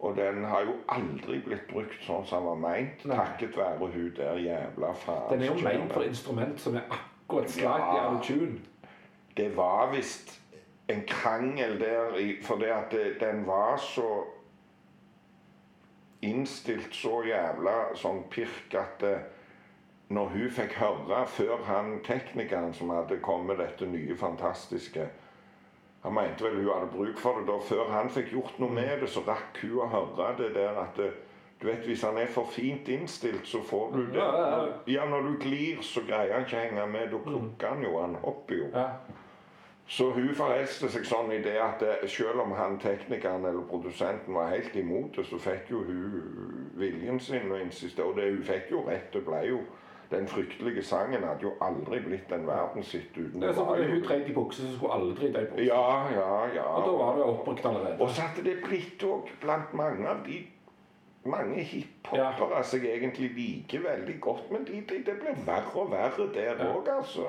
Og 0.00 0.16
den 0.16 0.44
har 0.44 0.60
jo 0.64 0.74
aldri 0.88 1.40
blitt 1.44 1.66
brukt 1.68 1.98
sånn 2.06 2.24
som 2.26 2.38
den 2.38 2.46
var 2.46 2.54
meint, 2.70 3.02
takket 3.04 3.56
være 3.56 3.76
hun 3.78 4.12
der 4.16 4.38
jævla 4.40 4.94
faen. 4.94 5.30
Den 5.30 5.42
er 5.42 5.46
jo 5.46 5.60
meint 5.64 5.92
for 5.92 6.02
instrument 6.02 6.60
som 6.60 6.76
er 6.76 6.86
akkurat 6.90 7.50
slag 7.50 7.80
i 7.80 7.98
autotune. 7.98 8.60
Det 9.36 9.56
var 9.56 9.90
visst 9.92 10.39
en 10.90 11.02
krangel 11.08 11.78
der 11.80 12.16
fordi 12.42 12.70
at 12.74 12.90
det, 12.94 13.16
den 13.20 13.44
var 13.46 13.76
så 13.80 14.08
innstilt 16.22 16.94
så 16.94 17.22
jævla 17.24 17.76
sånn 17.96 18.24
pirk 18.32 18.74
at 18.76 19.04
når 20.10 20.32
hun 20.34 20.50
fikk 20.50 20.72
høre, 20.80 21.22
før 21.30 21.60
han 21.68 22.00
teknikeren 22.06 22.74
som 22.74 22.90
hadde 22.90 23.20
kommet 23.22 23.60
dette 23.62 23.86
nye, 23.86 24.16
fantastiske 24.18 25.08
Han 26.02 26.14
mente 26.16 26.44
vel 26.44 26.56
hun 26.56 26.70
hadde 26.72 26.86
bruk 26.94 27.18
for 27.20 27.36
det 27.38 27.44
da. 27.46 27.58
Før 27.60 27.90
han 27.92 28.08
fikk 28.10 28.30
gjort 28.32 28.56
noe 28.58 28.72
med 28.72 29.02
det, 29.02 29.08
så 29.12 29.20
rakk 29.26 29.58
hun 29.60 29.82
å 29.84 29.88
høre 29.92 30.30
det 30.38 30.54
der 30.54 30.78
at 30.80 30.96
det, 30.96 31.10
du 31.60 31.66
vet, 31.68 31.84
Hvis 31.84 32.02
han 32.02 32.16
er 32.16 32.26
for 32.26 32.48
fint 32.48 32.88
innstilt, 32.88 33.46
så 33.46 33.60
får 33.62 33.90
du 33.92 34.06
det. 34.14 34.28
Ja, 34.88 35.04
når 35.04 35.28
du 35.28 35.34
glir, 35.42 35.82
så 35.84 36.00
greier 36.08 36.32
han 36.32 36.46
ikke 36.46 36.56
å 36.56 36.62
henge 36.64 36.86
med. 36.88 37.10
Da 37.12 37.20
klukker 37.26 37.74
han 37.74 37.84
jo. 37.84 37.98
Han 38.00 38.16
hopper 38.24 38.54
jo. 38.54 38.70
Ja. 39.90 39.96
Så 39.96 40.10
hun 40.14 40.34
forelste 40.38 40.88
seg 40.88 41.04
sånn 41.04 41.32
i 41.34 41.40
det 41.42 41.56
at 41.58 41.82
selv 42.06 42.40
om 42.44 42.52
han 42.54 42.76
teknikeren 42.78 43.42
eller 43.44 43.64
produsenten 43.66 44.34
var 44.34 44.52
helt 44.52 44.76
imot 44.78 45.16
det, 45.16 45.24
så 45.26 45.38
fikk 45.38 45.70
jo 45.70 45.80
hun 45.82 46.70
viljen 46.78 47.18
sin 47.20 47.50
og 47.50 47.60
insisterte. 47.60 48.06
Og 48.06 48.16
det, 48.16 48.28
hun 48.36 48.44
fikk 48.46 48.70
jo 48.70 48.84
rett. 48.86 49.10
Det 49.12 49.24
ble 49.26 49.42
jo 49.48 49.60
Den 50.10 50.26
fryktelige 50.26 50.82
sangen 50.82 51.22
hadde 51.22 51.44
jo 51.46 51.52
aldri 51.62 52.00
blitt 52.02 52.32
en 52.34 52.46
verdenshit 52.46 53.14
uten 53.14 53.40
Det 53.42 53.56
var 53.56 53.76
at 53.76 53.90
Hun 53.90 54.00
dreit 54.02 54.28
i 54.28 54.32
bukse, 54.34 54.62
så 54.66 54.76
skulle 54.76 54.92
alle 54.92 55.14
drite 55.14 55.42
i 55.42 55.50
bukse. 55.50 55.66
Ja, 55.68 56.08
ja, 56.10 56.46
ja. 56.54 56.64
Og 56.66 56.86
da 56.86 56.94
var 56.98 57.16
det 57.16 57.24
oppbrukt 57.24 57.66
allerede. 57.66 58.00
Og 58.00 58.10
så 58.10 58.22
hadde 58.22 58.42
det 58.48 58.56
blitt 58.64 59.04
òg 59.06 59.30
blant 59.40 59.74
mange 59.74 60.08
av 60.08 60.24
de 60.26 60.40
mange 61.24 61.62
hiphopere 61.62 62.64
som 62.64 62.82
jeg 62.82 62.96
egentlig 62.96 63.30
liker 63.36 63.80
veldig 63.84 64.20
godt, 64.20 64.50
men 64.50 64.64
de, 64.66 64.80
de, 64.88 64.98
det 65.06 65.16
blir 65.20 65.36
verre 65.46 65.74
og 65.74 65.90
verre 65.92 66.26
der 66.34 66.58
Ja. 66.58 66.96
altså. 66.96 67.26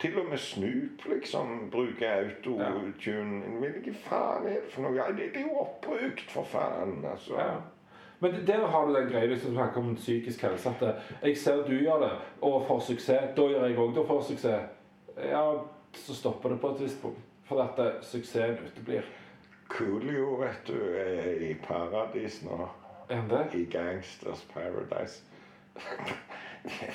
Til 0.00 0.18
og 0.18 0.28
med 0.30 0.38
Snoop 0.38 1.06
liksom 1.10 1.70
bruker 1.72 2.10
autotune. 2.10 3.40
Hvilken 3.58 3.94
faen 3.94 4.46
er 4.46 4.60
det 4.60 4.70
for 4.70 4.86
noe? 4.86 4.94
Ja, 4.94 5.08
det, 5.10 5.32
det 5.34 5.42
er 5.42 5.48
jo 5.48 5.58
oppbrukt, 5.64 6.30
for 6.30 6.46
faen. 6.46 7.04
altså. 7.04 7.34
Ja. 7.40 7.56
Men 8.20 8.46
der 8.46 8.66
har 8.66 8.86
du 8.86 8.94
den 8.94 9.08
greia 9.10 9.26
liksom, 9.26 9.50
du 9.50 9.56
snakker 9.56 9.80
om 9.80 9.96
psykisk 9.96 10.42
helse. 10.42 10.70
At 10.70 10.82
eh, 10.82 11.28
jeg 11.28 11.36
ser 11.38 11.64
du 11.66 11.74
gjør 11.74 12.00
det, 12.02 12.10
og 12.42 12.66
får 12.66 12.80
suksess. 12.80 13.34
Da 13.36 13.46
gjør 13.50 13.66
jeg 13.66 13.78
òg 13.78 13.94
det 13.94 14.02
og 14.02 14.06
får 14.06 14.22
suksess. 14.22 14.62
Ja, 15.18 15.42
så 15.94 16.14
stopper 16.14 16.48
det 16.54 16.60
på 16.60 16.68
et 16.74 16.80
visst 16.80 17.02
punkt. 17.02 17.18
For 17.48 17.62
at 17.62 17.78
eh, 17.82 18.02
suksessen 18.02 18.58
uteblir. 18.66 19.02
Coolio, 19.68 20.38
vet 20.40 20.62
du, 20.68 20.78
er 20.96 21.42
i 21.50 21.54
paradis 21.54 22.42
nå. 22.46 22.68
Er 23.08 23.16
han 23.16 23.30
det? 23.30 23.44
I 23.54 23.64
Gangsters 23.64 24.46
Paradise. 24.54 25.22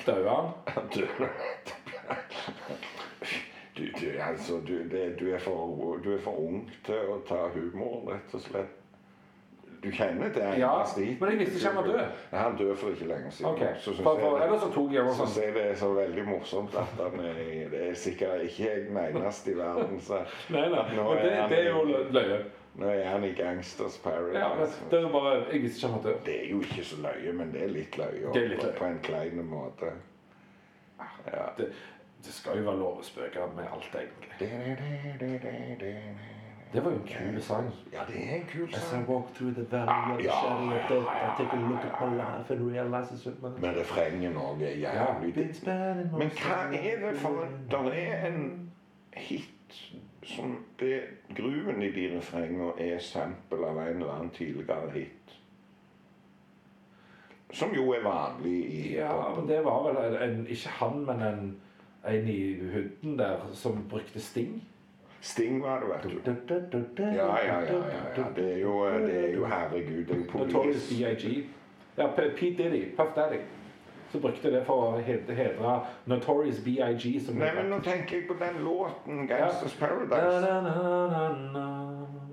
Dauer 0.06 0.28
han? 0.30 0.52
Du, 0.94 1.06
du, 3.76 3.84
du, 4.00 4.06
altså, 4.22 4.60
du, 4.66 4.74
det, 4.90 5.16
du, 5.20 5.28
er 5.34 5.38
for, 5.42 5.98
du 6.04 6.12
er 6.14 6.22
for 6.22 6.38
ung 6.38 6.70
til 6.86 7.10
å 7.10 7.18
ta 7.26 7.48
humoren, 7.54 8.08
rett 8.14 8.34
og 8.34 8.42
slett. 8.44 8.80
Du 9.84 9.90
kjenner 9.92 10.30
det? 10.32 10.58
Ja, 10.58 10.86
men 10.96 11.30
jeg 11.30 11.38
visste 11.38 11.58
ikke 11.58 11.68
han 11.68 11.76
var 11.76 11.88
død. 11.90 12.20
Han 12.32 12.54
døde 12.56 12.76
for 12.80 12.94
ikke 12.94 13.08
lenge 13.10 13.30
siden. 13.30 13.50
Ok, 13.50 13.60
Så 13.84 13.92
for, 13.98 14.22
jeg, 14.40 14.48
så 14.48 14.70
så 14.70 15.26
sånn 15.26 15.42
jeg 15.42 15.54
det 15.54 15.64
er 15.64 15.74
så 15.76 15.90
veldig 15.92 16.24
morsomt 16.24 16.76
at 16.80 16.94
han 17.02 17.18
er 17.20 17.40
Det 17.74 17.82
er 17.90 17.98
sikkert 17.98 18.46
ikke 18.46 18.70
den 18.86 19.00
eneste 19.02 19.52
i 19.52 19.58
verden 19.58 20.00
så 20.00 20.22
Nei, 20.54 20.64
nei, 20.72 20.86
nå 20.96 21.04
men 21.10 21.20
det, 21.20 21.34
han 21.36 21.52
det 21.52 21.58
er 21.58 21.68
jo 21.68 21.84
løye. 22.16 22.38
Nå 22.80 22.88
er 22.90 23.04
han 23.10 23.28
i 23.28 23.34
Gangsters 23.36 24.00
Paradise. 24.02 24.40
Ja, 24.40 24.48
men 24.56 24.72
det 24.90 25.02
er 25.02 25.12
bare 25.12 25.36
Jeg 25.52 25.62
visste 25.66 25.78
ikke 25.82 25.92
han 25.92 25.98
var 25.98 26.08
død. 26.08 26.24
Det 26.30 26.38
er 26.40 26.50
jo 26.54 26.64
ikke 26.64 26.88
så 26.94 27.02
løye, 27.04 27.36
men 27.42 27.52
det 27.52 27.62
er 27.66 27.76
litt 27.76 28.00
løye. 28.00 28.32
På-. 28.32 28.72
På 28.80 28.88
en 28.88 29.00
klein 29.04 29.44
måte. 29.52 29.92
Ja. 31.28 31.44
Det, 31.58 31.68
det 32.24 32.32
skal 32.32 32.58
jo 32.58 32.64
være 32.70 32.78
lov 32.78 32.98
å 32.98 33.02
spøke 33.04 33.48
med 33.56 33.64
alt, 33.72 33.94
egentlig. 33.94 34.48
Det 36.74 36.84
var 36.84 36.90
jo 36.90 36.96
en 36.96 37.06
kul 37.06 37.42
sang. 37.42 37.70
Ja, 37.92 38.02
det 38.08 38.16
er 38.28 38.34
en 38.36 38.46
kul 38.52 38.72
sang. 38.72 38.82
As 38.82 38.92
I 39.08 39.10
walk 39.10 39.34
through 39.34 39.54
the 39.54 39.66
valley 39.70 40.12
of 40.12 40.18
the 40.18 40.24
Ja. 40.24 40.32
shadow 40.42 40.72
of 40.74 40.88
death, 40.88 41.06
I 41.06 41.28
take 41.38 41.52
a 41.52 41.60
look 41.70 41.84
at 41.84 42.00
my 42.00 42.16
life 42.16 42.50
and 42.50 42.72
realize 42.72 43.12
it's 43.14 43.26
with 43.26 43.42
my 43.42 43.48
Men 43.60 43.76
refrenget 43.80 44.36
òg 44.36 44.62
er 44.62 44.76
jævlig 44.76 45.34
Men 46.18 46.30
hva 46.30 46.58
er 46.74 47.10
det 47.10 47.16
for 47.20 47.48
Der 47.70 47.90
er 47.92 48.26
en 48.26 48.72
hit 49.12 49.50
som 50.22 50.64
det 50.80 51.00
Gruven 51.36 51.82
i 51.82 51.90
de 51.92 52.16
refrengene 52.16 52.72
er 52.78 52.98
sample 52.98 53.66
av 53.66 53.78
en 53.78 53.86
eller 53.96 54.12
annen 54.12 54.30
tidligere 54.30 54.90
hit. 54.90 55.36
Som 57.52 57.74
jo 57.74 57.92
er 57.92 58.02
vanlig 58.02 58.64
i 58.70 58.94
Ja, 58.94 59.34
men 59.36 59.48
det 59.48 59.64
var 59.64 59.82
vel 59.92 59.96
en, 60.12 60.30
en 60.30 60.46
ikke 60.46 60.68
han, 60.68 61.04
men 61.06 61.22
en, 61.22 61.56
en 62.08 62.28
i 62.28 62.54
hunden 62.72 63.18
der 63.18 63.36
som 63.52 63.86
brukte 63.90 64.20
Sting. 64.20 64.62
Sting 65.20 65.62
var 65.62 65.80
det, 65.80 65.88
vet 65.88 66.02
du. 66.02 66.30
Ja, 67.16 67.36
ja, 67.46 67.60
ja. 67.60 67.76
ja. 68.16 68.24
Det, 68.36 68.52
er 68.54 68.58
jo, 68.58 68.84
det 69.06 69.28
er 69.28 69.34
jo 69.34 69.44
herregud, 69.46 70.04
en. 70.32 70.88
B.I.G. 70.90 71.44
Ja, 71.98 72.06
Pete 72.16 72.40
Diddy, 72.62 72.96
Puff 72.96 73.08
Daddy. 73.16 73.38
Så 74.12 74.18
brukte 74.20 74.50
det 74.52 74.60
for 74.66 74.74
å 74.94 74.98
hed- 75.02 75.30
hedre 75.34 75.80
Notorious 76.06 76.60
B.I.G. 76.60 77.20
Nei, 77.32 77.48
men 77.56 77.70
nå 77.72 77.78
tenker 77.82 78.16
jeg 78.20 78.26
på 78.28 78.34
den 78.38 78.60
låten, 78.64 79.26
'Gangsters 79.26 79.74
Paradise'. 79.80 80.40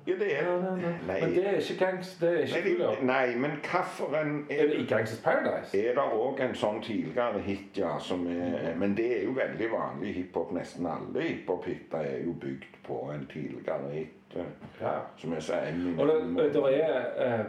Ja, 0.07 0.13
det 0.19 0.27
er 0.39 0.43
nei, 0.61 0.81
nei. 0.81 0.93
Nei. 1.07 1.19
Men 1.21 1.33
det 1.35 1.47
er 1.47 1.57
ikke 1.59 1.85
gangs... 1.85 2.15
Det 2.21 2.29
er 2.29 2.37
ikke 2.41 2.63
det- 2.63 2.77
Coolio. 2.77 3.03
nei 3.05 3.35
men 3.35 3.51
hvilken 3.61 4.45
Er 4.49 4.65
det 4.67 4.75
i 4.79 4.85
Gangs 4.85 5.21
Paradise? 5.23 5.77
er 5.77 5.93
det 5.93 6.05
òg 6.13 6.39
en 6.41 6.55
sånn 6.55 6.81
tidligere 6.81 7.39
hit, 7.39 7.77
ja, 7.77 7.99
som 7.99 8.25
er 8.27 8.75
Men 8.77 8.95
det 8.97 9.05
er 9.19 9.23
jo 9.25 9.31
veldig 9.37 9.69
vanlig 9.71 10.13
hiphop. 10.15 10.51
Nesten 10.51 10.85
alle 10.87 11.21
hiphop-hiter 11.21 11.97
er 12.01 12.23
jo 12.25 12.33
bygd 12.41 12.63
på 12.87 13.11
en 13.13 13.27
tidligere 13.33 13.89
hit. 13.93 14.35
eh, 14.35 14.43
Ja. 14.81 14.99
Som 15.17 15.33
jeg 15.33 15.43
sier 15.43 15.99
Og 15.99 16.07
det, 16.07 16.53
det 16.53 16.63
er 16.63 16.69
jeg 16.69 17.45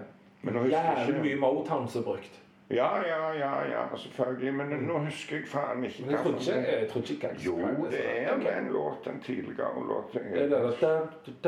jævlig 0.70 1.20
mye 1.22 1.36
Motown 1.40 1.88
som 1.88 2.00
er 2.00 2.04
brukt. 2.04 2.38
Ja, 2.70 2.88
ja, 3.06 3.32
ja, 3.32 3.52
ja, 3.70 3.96
selvfølgelig. 3.96 4.54
Men 4.54 4.66
nå 4.88 4.98
husker 5.04 5.36
jeg 5.36 5.46
faen 5.48 5.84
ikke 5.84 6.04
det 6.08 6.14
er. 6.54 6.78
jeg 6.78 6.88
trodde 6.88 7.12
ikke 7.14 7.26
Gangsters 7.26 7.46
Jo, 7.46 7.86
det 7.90 8.00
er 8.04 8.58
en 8.58 8.68
låt, 8.72 9.06
en 9.06 9.20
tidligere 9.20 9.84
låt. 9.88 10.12
Det 10.14 10.22
er 10.42 10.48
det 10.48 11.44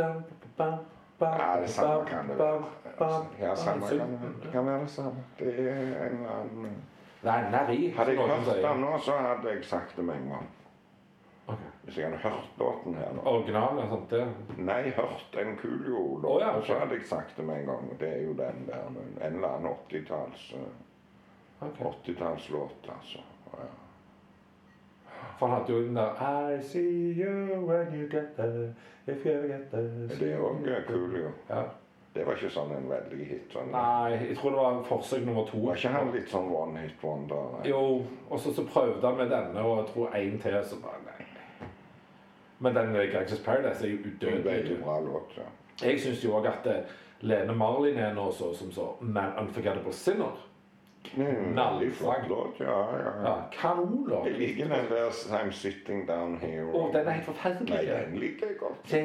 der 0.58 0.78
Ja, 1.24 1.60
det 1.60 1.70
samme 1.70 2.06
kan 2.08 2.28
det 2.28 2.38
være. 2.38 2.64
Ja, 3.40 3.54
samme 3.54 3.88
kan 3.88 4.18
det 4.42 4.52
kan 4.52 4.66
være 4.66 4.80
det 4.80 4.90
samme. 4.90 5.24
Det 5.38 5.54
er 5.54 5.78
en 5.78 6.18
eller 6.18 6.34
annen 6.40 6.82
Nei, 7.24 7.50
nærri. 7.50 7.78
Hadde 7.96 8.12
jeg 8.12 8.28
hørt 8.28 8.62
den 8.62 8.80
nå, 8.84 8.98
så 9.00 9.16
hadde 9.16 9.48
jeg 9.48 9.64
sagt 9.64 9.96
det 9.96 10.04
med 10.04 10.14
en 10.14 10.28
gang. 10.28 10.48
Ok. 11.46 11.62
Hvis 11.84 11.98
jeg 11.98 12.04
hadde 12.06 12.18
hørt 12.22 12.58
låten 12.58 12.94
her 12.94 13.12
nå. 13.16 13.22
Originalen 13.24 13.88
sant 13.88 14.10
sånt, 14.10 14.10
det 14.10 14.64
Nei, 14.64 14.90
hørt 14.96 15.38
en 15.40 15.56
Coolio-låt, 15.60 16.30
Oh, 16.30 16.40
ja, 16.40 16.56
okay. 16.56 16.66
så 16.66 16.78
hadde 16.78 16.98
jeg 16.98 17.06
sagt 17.08 17.36
det 17.36 17.44
med 17.44 17.60
en 17.60 17.66
gang. 17.66 18.00
Det 18.00 18.08
er 18.08 18.22
jo 18.22 18.32
den 18.32 18.66
der, 18.68 18.88
en 19.26 19.34
eller 19.34 19.48
annen 19.48 19.72
80-talls 19.72 20.54
okay. 21.60 21.86
80-tallslåt, 21.86 22.90
altså. 22.96 23.24
Ja. 23.52 23.70
For 25.38 25.46
han 25.46 25.56
hadde 25.58 25.72
jo 25.72 25.82
den 25.86 25.96
der 25.96 26.20
I 26.54 26.60
see 26.62 27.14
you 27.18 27.60
when 27.66 27.94
you 27.94 28.08
get 28.10 28.36
there, 28.36 28.74
if 29.06 29.24
you 29.26 29.32
ever 29.32 29.48
get 29.48 29.70
there. 29.70 29.88
Er 30.10 30.60
det 30.64 30.84
kul, 30.86 31.16
jo. 31.20 31.30
Ja. 31.50 31.62
Det 32.14 32.22
var 32.26 32.36
ikke 32.38 32.50
sånn 32.54 32.70
en 32.70 32.84
veldig 32.86 33.24
hit. 33.26 33.48
Sånn. 33.50 33.72
Nei, 33.74 34.12
jeg 34.28 34.36
tror 34.38 34.52
det 34.54 34.58
var 34.60 34.76
forsøk 34.86 35.24
nummer 35.26 35.48
to. 35.48 35.58
Var 35.64 35.80
ikke 35.80 35.90
han 35.96 36.12
litt 36.14 36.28
sånn 36.30 36.46
one 36.54 36.84
hit 36.84 37.02
wonder? 37.02 37.48
nei? 37.56 37.64
Jo, 37.72 37.80
og 38.30 38.38
så, 38.40 38.52
så 38.54 38.62
prøvde 38.68 39.02
han 39.02 39.18
med 39.18 39.32
denne, 39.34 39.64
og 39.66 39.80
jeg 39.80 39.88
tror 39.90 40.14
en 40.20 40.36
til, 40.44 40.58
så 40.70 40.78
bare 40.84 41.00
nei. 41.08 41.26
Men 42.62 42.76
den 42.78 42.94
eh, 42.96 43.08
Gangsters 43.10 43.42
Paradise 43.42 43.82
er 43.82 43.90
jo 43.96 43.98
udødelig. 44.06 44.78
bra 44.84 45.00
låt. 45.02 45.34
ja. 45.36 45.48
Jeg 45.82 46.00
syns 46.00 46.22
jo 46.24 46.36
òg 46.38 46.46
at 46.46 46.66
eh, 46.70 46.94
Lene 47.26 47.54
Marlin 47.58 47.98
er 47.98 48.14
nå 48.14 48.28
så 48.32 48.52
som 48.54 48.70
så 48.72 48.92
Man 49.00 49.34
Unforgettable 49.40 49.92
Sinner. 49.92 50.38
Er 51.16 51.28
en 51.28 51.56
veldig 51.56 51.92
flott 51.94 52.28
låt. 52.28 52.60
Ja, 52.60 52.78
ja, 52.96 52.98
Ja, 53.04 53.12
ja. 53.24 53.34
Kanonlåt. 53.60 54.26
Jeg 54.26 54.38
liker 54.38 54.68
den 54.72 54.86
der 54.90 55.10
I'm 55.38 55.50
sitting 55.52 56.06
down 56.08 56.38
here. 56.40 56.64
Å, 56.72 56.90
den 56.92 57.06
er 57.06 57.10
helt 57.18 57.26
forferdelig. 57.28 57.74
Nei, 57.74 57.84
den 58.04 58.16
liker 58.22 58.46
jeg 58.46 58.56
godt. 58.58 58.92
Nei, 58.92 58.98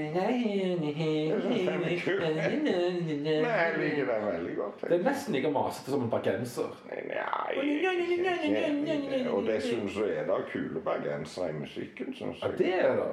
jeg 3.57 3.77
liker 3.79 4.05
den 4.05 4.25
veldig 4.25 4.55
godt. 4.57 4.81
Det 4.89 4.99
er 4.99 5.03
nesten 5.05 5.35
like 5.35 5.51
masete 5.53 5.91
som 5.93 6.03
en 6.05 6.11
bergenser. 6.11 6.69
Nei, 6.89 7.53
Og 9.29 9.43
dessuten 9.47 9.89
så 9.93 10.05
er 10.09 10.23
det 10.29 10.39
kule 10.51 10.79
bergensere 10.85 11.49
i 11.53 11.57
musikken, 11.59 12.13
syns 12.15 12.41
Ja, 12.41 12.47
jeg. 12.47 12.57
det 12.57 12.73
er 12.83 12.95
det. 13.01 13.11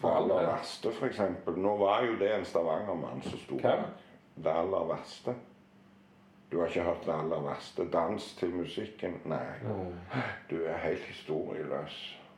For 0.00 0.12
aller 0.12 0.46
verste, 0.50 0.92
for 0.92 1.06
eksempel. 1.08 1.56
Nå 1.56 1.76
var 1.80 2.02
jo 2.04 2.16
det 2.20 2.32
en 2.34 2.44
stavangermann 2.44 3.22
som 3.24 3.38
sto 3.38 3.56
bak. 3.62 3.86
Det 4.36 4.52
aller 4.52 4.88
verste. 4.90 5.34
Du 6.52 6.58
har 6.60 6.66
ikke 6.66 6.82
hørt 6.86 7.04
det 7.06 7.12
aller 7.12 7.40
verste? 7.42 7.84
Dans 7.92 8.34
til 8.38 8.50
musikken? 8.54 9.16
Nei. 9.24 9.40
Du 10.50 10.56
er 10.64 10.76
helt 10.84 11.02
historieløs. 11.10 11.96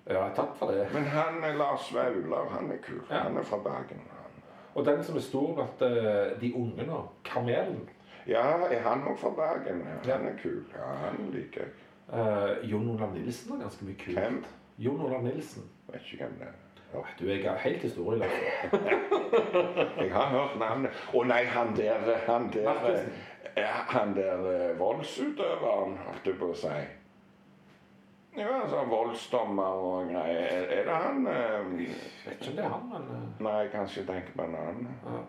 Ja, 0.08 0.28
takk 0.36 0.54
for 0.56 0.70
det. 0.72 0.86
Men 0.94 1.04
han 1.12 1.42
er 1.44 1.56
Lars 1.60 1.90
Vaular, 1.94 2.48
han 2.54 2.70
er 2.72 2.78
kul. 2.86 3.02
Ja. 3.10 3.18
Han 3.26 3.36
er 3.36 3.42
fra 3.44 3.58
Bergen. 3.58 4.00
han. 4.08 4.42
Og 4.74 4.86
den 4.86 5.04
som 5.04 5.16
er 5.16 5.20
stor 5.20 5.54
blant 5.54 5.82
eh, 5.82 6.40
de 6.40 6.52
unge 6.56 6.86
nå, 6.86 7.02
Kamelen. 7.24 7.82
Ja, 8.26 8.46
er 8.70 8.80
han 8.84 9.02
òg 9.08 9.18
fra 9.20 9.30
Bergen? 9.36 9.82
Ja, 9.84 9.98
Ja. 10.10 10.16
han 10.16 10.26
er 10.26 10.38
kul. 10.42 10.62
Ja, 10.74 10.88
han 11.04 11.30
liker 11.32 11.60
jeg. 11.60 11.70
Uh, 12.08 12.70
Jon 12.70 12.88
Olav 12.90 13.12
Nilsen 13.12 13.52
har 13.52 13.60
ganske 13.66 13.84
mye 13.84 13.96
kul. 14.00 14.14
Hvem? 14.16 14.44
Jon 14.78 15.00
Olav 15.04 15.22
Nilsen. 15.22 15.62
Vet 15.92 16.00
ikke 16.12 16.24
hvem 16.24 16.38
det 16.40 16.46
er. 16.48 16.54
Åh, 16.98 17.04
Du 17.20 17.26
er 17.28 17.56
helt 17.60 17.82
historieløs. 17.82 18.30
Jeg 20.00 20.12
har 20.12 20.26
hørt 20.32 20.54
navnet. 20.58 20.90
Å 21.14 21.22
nei, 21.28 21.42
han 21.44 21.74
der 21.76 21.98
Han 22.26 22.48
der, 22.52 22.64
Markussen. 22.64 23.12
Ja, 23.56 23.72
han 23.88 24.14
der 24.16 24.46
eh, 24.52 24.78
voldsutøveren, 24.78 25.96
holdt 26.06 26.26
jeg 26.26 26.38
på 26.38 26.50
å 26.52 26.56
si. 26.58 26.76
Ja, 28.38 28.60
altså 28.62 28.84
voldsdommer 28.86 29.62
og 29.82 30.10
greier. 30.12 30.44
Er, 30.44 30.68
er 30.78 30.84
det 30.86 30.98
han 31.02 31.26
eh, 31.26 31.72
Vet 32.26 32.36
ikke 32.36 32.50
om 32.50 32.56
det 32.56 32.64
er 32.64 32.68
han, 32.74 32.84
men 32.92 33.08
eh, 33.16 33.24
Nei, 33.48 33.64
kanskje 33.72 34.00
jeg 34.02 34.08
tenker 34.12 34.36
på 34.36 34.44
en 34.46 34.54
annen. 34.60 34.92
ja, 35.06 35.22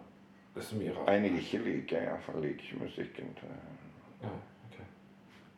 det 0.53 0.61
er 0.61 0.67
så 0.67 0.77
mye 0.77 0.93
rart. 0.97 1.09
En 1.15 1.25
jeg 1.25 1.39
ikke 1.41 1.61
liker. 1.65 2.03
Iallfall 2.03 2.41
liker 2.43 2.67
ikke 2.67 2.83
musikken 2.83 3.33
til 3.39 3.55
Ja, 4.23 4.33
ok. 4.67 4.77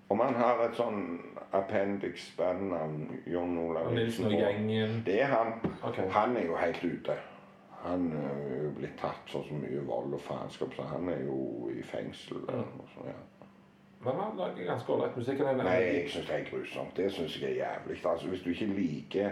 Om 0.10 0.20
han 0.20 0.36
har 0.40 0.64
et 0.68 0.76
sånn 0.80 1.02
appendix 1.56 2.30
bandnavn, 2.38 3.06
Jon 3.28 3.58
Olav 3.66 3.90
Og 3.90 3.98
Nilsen 3.98 4.30
og 4.30 4.38
gjengen. 4.38 5.02
Det 5.06 5.20
er 5.26 5.32
han. 5.34 5.54
Ok. 5.84 6.00
Han 6.16 6.38
er 6.38 6.48
jo 6.48 6.56
helt 6.60 6.84
ute. 6.84 7.18
Han 7.82 8.12
er 8.14 8.64
jo 8.64 8.72
blitt 8.78 8.98
tatt 9.02 9.30
for 9.32 9.48
så 9.48 9.58
mye 9.58 9.82
vold 9.88 10.14
og 10.14 10.22
faenskap, 10.22 10.74
så 10.78 10.86
han 10.92 11.10
er 11.10 11.24
jo 11.26 11.70
i 11.74 11.82
fengsel. 11.84 12.44
og 12.50 12.90
så, 12.94 13.08
ja. 13.08 13.20
Men 14.04 14.14
han 14.18 14.38
lager 14.38 14.66
ganske 14.66 14.94
ålreit 14.94 15.18
musikk. 15.18 15.42
Nei, 15.58 15.74
jeg 15.78 16.10
syns 16.10 16.28
det 16.28 16.38
er 16.40 16.46
grusomt. 16.50 16.94
Det 16.98 17.10
syns 17.14 17.42
jeg 17.42 17.52
er 17.52 17.58
jævlig. 17.62 17.98
Altså, 18.06 18.28
hvis 18.28 18.42
du 18.42 18.50
ikke 18.50 18.66
liker 18.66 19.30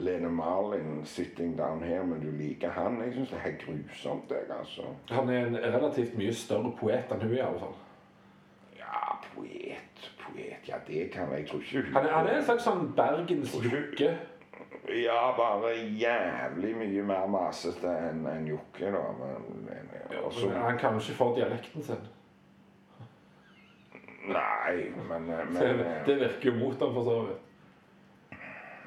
Lene 0.00 0.28
Marlin 0.28 1.04
'Sitting 1.04 1.58
Down 1.58 1.82
Here', 1.82 2.06
men 2.06 2.20
du 2.20 2.30
liker 2.30 2.70
han 2.70 3.02
Jeg 3.02 3.12
syns 3.14 3.30
det 3.30 3.38
er 3.44 3.56
grusomt, 3.64 4.30
jeg, 4.30 4.58
altså. 4.58 4.82
Han 5.10 5.28
er 5.28 5.46
en 5.46 5.56
relativt 5.56 6.16
mye 6.16 6.34
større 6.34 6.72
poet 6.80 7.12
enn 7.12 7.22
hun, 7.22 7.34
i 7.34 7.38
alle 7.44 7.58
fall. 7.58 7.74
Ja, 8.78 9.16
poet, 9.34 10.12
poet 10.24 10.68
Ja, 10.68 10.76
det 10.86 11.10
kan 11.10 11.30
jeg 11.30 11.38
Jeg 11.38 11.48
tror 11.48 11.60
ikke 11.60 11.82
hun 11.82 11.94
Han 11.94 12.06
er, 12.06 12.12
han 12.12 12.26
er 12.26 12.36
en 12.36 12.44
slags 12.44 12.64
sånn 12.64 12.92
Bergens 12.96 13.54
Jokke. 13.54 14.16
Ja, 14.88 15.32
bare 15.36 15.74
jævlig 15.76 16.72
mye 16.76 17.02
mer 17.04 17.26
masete 17.30 17.90
enn 18.08 18.24
en 18.26 18.48
Jokke, 18.48 18.88
da. 18.94 19.02
Men, 19.18 19.44
men, 19.66 19.92
og 20.22 20.32
men 20.40 20.56
Han 20.56 20.78
kan 20.78 20.96
jo 20.96 21.02
ikke 21.04 21.18
få 21.18 21.28
dialekten 21.36 21.84
sin. 21.84 22.08
Nei, 24.30 24.90
men, 25.08 25.28
men 25.52 25.60
Det, 25.60 25.86
det 26.06 26.18
virker 26.20 26.50
jo 26.50 26.56
mot 26.58 26.80
ham, 26.80 26.94
for 26.94 27.04
så 27.04 27.20
vidt. 27.28 27.46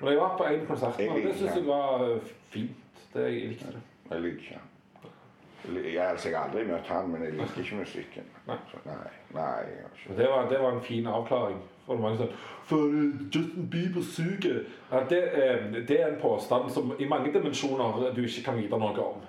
Men 0.01 0.11
jeg 0.11 0.19
var 0.19 0.37
på 0.37 0.43
en 0.43 0.65
konsert 0.67 0.99
og 0.99 1.19
det 1.23 1.35
syns 1.37 1.55
jeg 1.55 1.67
var 1.67 2.05
eh, 2.09 2.31
fint. 2.51 3.03
Det 3.13 3.27
jeg 3.29 3.49
likte 3.53 3.75
det. 3.77 3.81
Jeg 4.09 4.21
liker. 4.25 4.69
Jeg, 5.63 6.09
altså, 6.09 6.29
jeg 6.29 6.37
har 6.37 6.49
aldri 6.49 6.65
møtt 6.67 6.89
han, 6.91 7.11
men 7.11 7.23
jeg 7.23 7.37
liker 7.37 7.61
ikke 7.61 7.75
musikken. 7.75 8.25
Nei. 8.47 8.57
Så, 8.71 8.79
nei, 8.85 8.95
nei, 9.35 9.61
ikke 9.95 10.17
det 10.17 10.27
var, 10.31 10.49
det 10.49 10.59
var 10.59 10.75
en 10.75 10.83
fin 10.83 11.07
avklaring. 11.07 11.61
For 11.85 11.99
mange 11.99 12.19
sånn 12.19 12.35
For 12.67 12.91
eh, 12.95 13.23
Justin 13.27 13.69
Bieber 13.71 14.03
suger. 14.07 14.59
Ja, 14.91 15.03
det, 15.09 15.21
eh, 15.39 15.65
det 15.87 15.97
er 15.99 16.09
en 16.09 16.19
påstand 16.21 16.69
som 16.71 16.93
i 16.99 17.07
mange 17.07 17.31
dimensjoner 17.33 18.11
du 18.15 18.21
ikke 18.23 18.45
kan 18.49 18.59
vite 18.59 18.79
noe 18.79 19.07
om. 19.07 19.23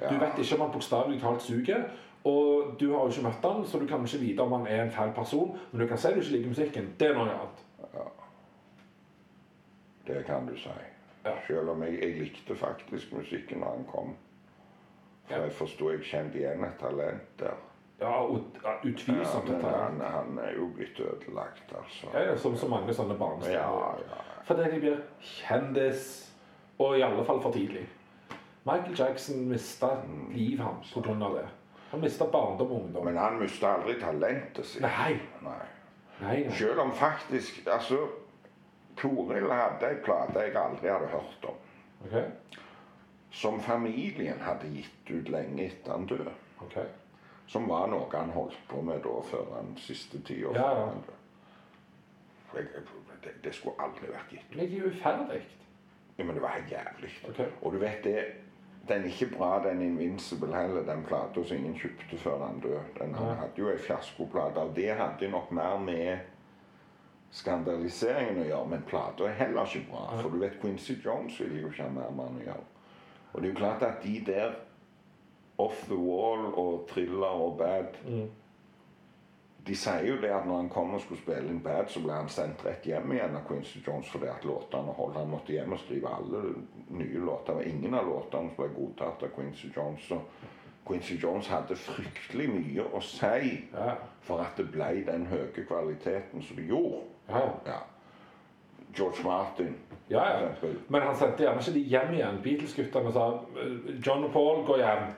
Du 0.00 0.14
vet 0.20 0.38
ikke 0.38 0.56
om 0.56 0.66
han 0.66 0.72
bokstavelig 0.76 1.20
talt 1.20 1.42
suger. 1.44 1.88
Og 2.28 2.76
du 2.80 2.90
har 2.92 3.06
jo 3.06 3.14
ikke 3.14 3.26
møtt 3.28 3.44
han, 3.48 3.64
så 3.64 3.80
du 3.80 3.86
kan 3.88 4.04
ikke 4.04 4.20
vite 4.20 4.44
om 4.44 4.52
han 4.58 4.66
er 4.68 4.84
en 4.84 4.92
feil 4.92 5.12
person. 5.16 5.56
Men 5.72 5.80
du 5.80 5.88
kan 5.88 6.00
si 6.00 6.12
du 6.12 6.20
ikke 6.20 6.36
liker 6.36 6.54
musikken. 6.54 6.94
Det 7.00 7.08
er 7.08 7.16
noe 7.16 7.28
annet. 7.32 7.66
Det 10.06 10.24
kan 10.26 10.48
du 10.48 10.56
si. 10.56 10.80
Ja. 11.24 11.32
Selv 11.46 11.72
om 11.72 11.82
jeg, 11.84 12.00
jeg 12.00 12.16
likte 12.20 12.56
faktisk 12.56 13.12
musikken 13.12 13.60
når 13.60 13.76
han 13.76 13.86
kom. 13.88 14.12
Ja. 15.30 15.42
jeg 15.44 15.52
forsto 15.52 15.90
jeg 15.90 16.04
kjente 16.06 16.38
igjen 16.40 16.64
et 16.64 16.78
talent 16.80 17.36
der. 17.38 17.58
Ja, 18.00 18.14
og, 18.24 18.56
ja, 18.64 18.74
utvilsomt 18.88 19.48
men 19.50 19.64
han, 19.64 20.00
han 20.00 20.38
er 20.40 20.54
jo 20.56 20.70
blitt 20.74 21.00
ødelagt, 21.04 21.72
altså. 21.76 22.08
Ja, 22.14 22.22
ja, 22.30 22.36
som 22.36 22.56
så 22.56 22.68
mange 22.68 22.94
sånne 22.96 23.14
barnestjerner. 23.20 24.04
Ja, 24.08 24.16
ja. 24.16 24.42
Fordi 24.48 24.70
de 24.72 24.78
blir 24.80 25.02
kjendis, 25.20 26.06
og 26.78 26.96
i 26.96 27.04
alle 27.04 27.24
fall 27.28 27.42
for 27.44 27.52
tidlig. 27.52 27.84
Michael 28.64 28.96
Jackson 28.98 29.44
mista 29.48 29.90
livet 30.32 30.64
hans 30.64 30.92
pga. 30.94 31.12
det. 31.36 31.48
Han 31.90 32.00
mista 32.00 32.24
barndom 32.24 32.72
og 32.72 32.82
ungdom. 32.82 33.04
Men 33.04 33.16
han 33.16 33.38
mista 33.38 33.74
aldri 33.74 34.00
talentet 34.00 34.66
sitt. 34.66 34.82
Nei. 34.82 35.18
Nei. 35.42 35.60
Nei, 36.20 36.42
nei. 36.44 36.56
Selv 36.56 36.80
om 36.80 36.92
faktisk 36.92 37.66
Altså, 37.66 37.98
Toril 38.96 39.48
hadde 39.50 39.88
ei 39.88 39.96
plate 40.04 40.44
jeg 40.44 40.56
aldri 40.56 40.90
hadde 40.92 41.08
hørt 41.08 41.48
om. 41.48 41.56
Ok, 42.04 42.16
Som 43.30 43.60
familien 43.60 44.40
hadde 44.40 44.68
gitt 44.74 45.10
ut 45.10 45.28
lenge 45.28 45.68
etter 45.68 45.92
han 45.92 46.06
døde. 46.06 46.32
Okay. 46.66 46.86
Som 47.46 47.68
var 47.68 47.86
noe 47.90 48.10
han 48.12 48.30
holdt 48.34 48.58
på 48.68 48.82
med 48.82 49.02
da 49.06 49.16
før 49.30 49.54
han 49.56 49.72
siste 49.78 50.20
tida. 50.26 50.52
Ja, 50.54 50.70
ja. 50.80 50.92
Det, 53.22 53.32
det 53.44 53.52
skulle 53.54 53.78
aldri 53.78 54.10
vært 54.10 54.32
gitt 54.34 54.46
ut. 54.50 54.58
Det 54.58 54.66
er 54.66 54.86
uferdig. 54.90 55.40
Ja, 56.16 56.24
men 56.24 56.34
det 56.34 56.42
var 56.42 56.56
helt 56.56 56.72
jævlig. 56.72 57.10
Okay. 57.28 57.46
Og 57.62 57.72
du 57.72 57.78
vet 57.78 58.04
det 58.04 58.24
Den 58.88 59.04
er 59.04 59.06
ikke 59.06 59.36
bra, 59.36 59.60
den 59.62 59.82
Invincible 59.82 60.56
heller, 60.56 60.82
den 60.82 61.02
plata 61.04 61.42
som 61.44 61.56
ingen 61.56 61.74
kjøpte 61.78 62.16
før 62.18 62.46
han 62.46 62.60
døde. 62.60 62.80
Den 62.98 63.10
ja. 63.12 63.34
Hadde 63.38 63.60
jo 63.60 63.68
ei 63.68 63.78
fiaskoplate, 63.78 64.60
og 64.60 64.72
det 64.76 64.94
hadde 64.96 65.28
nok 65.30 65.50
mer 65.52 65.76
med 65.78 66.18
skandaliseringen 67.30 68.40
å 68.42 68.46
gjøre, 68.48 68.68
men 68.72 68.86
plata 68.88 69.28
er 69.28 69.36
heller 69.38 69.68
ikke 69.68 69.90
bra. 69.92 70.06
For 70.22 70.32
du 70.32 70.40
vet 70.40 70.56
Quincy 70.62 70.96
Jones 71.04 71.36
ville 71.40 71.60
jo 71.60 71.68
ikke 71.70 71.86
ha 71.86 71.92
mer 71.92 72.10
med 72.10 72.24
han 72.24 72.40
å 72.40 72.46
gjøre. 72.48 72.64
Og 73.32 73.40
det 73.42 73.48
er 73.48 73.52
jo 73.52 73.58
klart 73.58 73.82
at 73.82 74.02
de 74.04 74.22
der 74.26 74.52
Off 75.58 75.84
the 75.86 75.96
Wall 75.96 76.46
og 76.54 76.86
Thriller 76.88 77.26
og 77.26 77.58
Bad 77.58 77.84
Mm. 78.06 78.30
De 79.66 79.74
sier 79.76 80.06
jo 80.08 80.14
det 80.22 80.30
at 80.32 80.46
når 80.48 80.56
han 80.56 80.68
kom 80.72 80.94
og 80.94 81.00
skulle 81.00 81.20
spille 81.20 81.50
inn 81.52 81.60
Bad, 81.60 81.90
så 81.92 82.00
ble 82.00 82.12
han 82.16 82.28
sendt 82.32 82.62
rett 82.64 82.86
hjem 82.88 83.12
igjen 83.12 83.34
av 83.36 83.42
Quincy 83.48 83.82
Jones 83.86 84.08
fordi 84.08 84.26
at 84.32 84.44
låtene 84.48 84.94
holdt. 84.96 85.18
Han 85.20 85.28
måtte 85.30 85.52
hjem 85.52 85.72
og 85.76 85.78
skrive 85.82 86.08
alle 86.16 86.40
nye 86.96 87.20
låter. 87.20 87.60
Ingen 87.68 87.94
av 87.94 88.08
låtene 88.08 88.54
ble 88.56 88.70
godtatt 88.74 89.22
av 89.22 89.34
Quincy 89.36 89.68
Jones. 89.76 90.06
Så 90.08 90.18
Quincy 90.88 91.18
Jones 91.22 91.46
hadde 91.52 91.76
fryktelig 91.76 92.48
mye 92.54 92.88
å 92.88 93.02
si 93.04 93.68
Ja. 93.74 93.94
for 94.20 94.40
at 94.40 94.56
det 94.56 94.70
ble 94.72 95.04
den 95.06 95.26
høye 95.26 95.52
kvaliteten 95.68 96.42
som 96.42 96.56
det 96.56 96.66
gjorde. 96.66 97.02
Ja. 97.28 97.44
Ja. 97.66 97.78
George 98.96 99.24
Martin, 99.24 99.76
ja, 100.10 100.40
ja. 100.40 100.48
Men 100.88 101.02
han 101.02 101.16
sendte 101.16 101.44
gjerne 101.44 101.60
ikke 101.60 101.72
de 101.72 101.80
hjem 101.80 102.14
igjen. 102.14 102.40
Beatles-guttene 102.42 103.12
sa 103.12 103.26
John 104.06 104.24
og 104.24 104.32
Paul, 104.32 104.64
gå 104.66 104.76
hjem. 104.76 105.12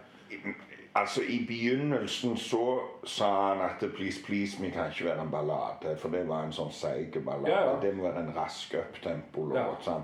Altså, 0.94 1.22
I 1.24 1.38
begynnelsen 1.48 2.36
så 2.36 2.80
sa 3.04 3.54
han 3.54 3.60
at 3.64 3.80
'Please 3.94 4.20
Please 4.26 4.62
Me' 4.62 4.70
kan 4.70 4.86
ikke 4.90 5.04
være 5.04 5.22
en 5.22 5.30
ballade. 5.30 5.96
For 5.96 6.08
det 6.08 6.28
var 6.28 6.44
en 6.44 6.52
sånn 6.52 6.72
seig 6.72 7.16
ballade. 7.24 7.48
Ja, 7.50 7.70
ja. 7.70 7.80
Det 7.82 7.96
må 7.96 8.02
være 8.02 8.20
en 8.20 8.36
rask 8.36 8.74
uptempo-låt. 8.74 9.86
Ja. 9.86 10.00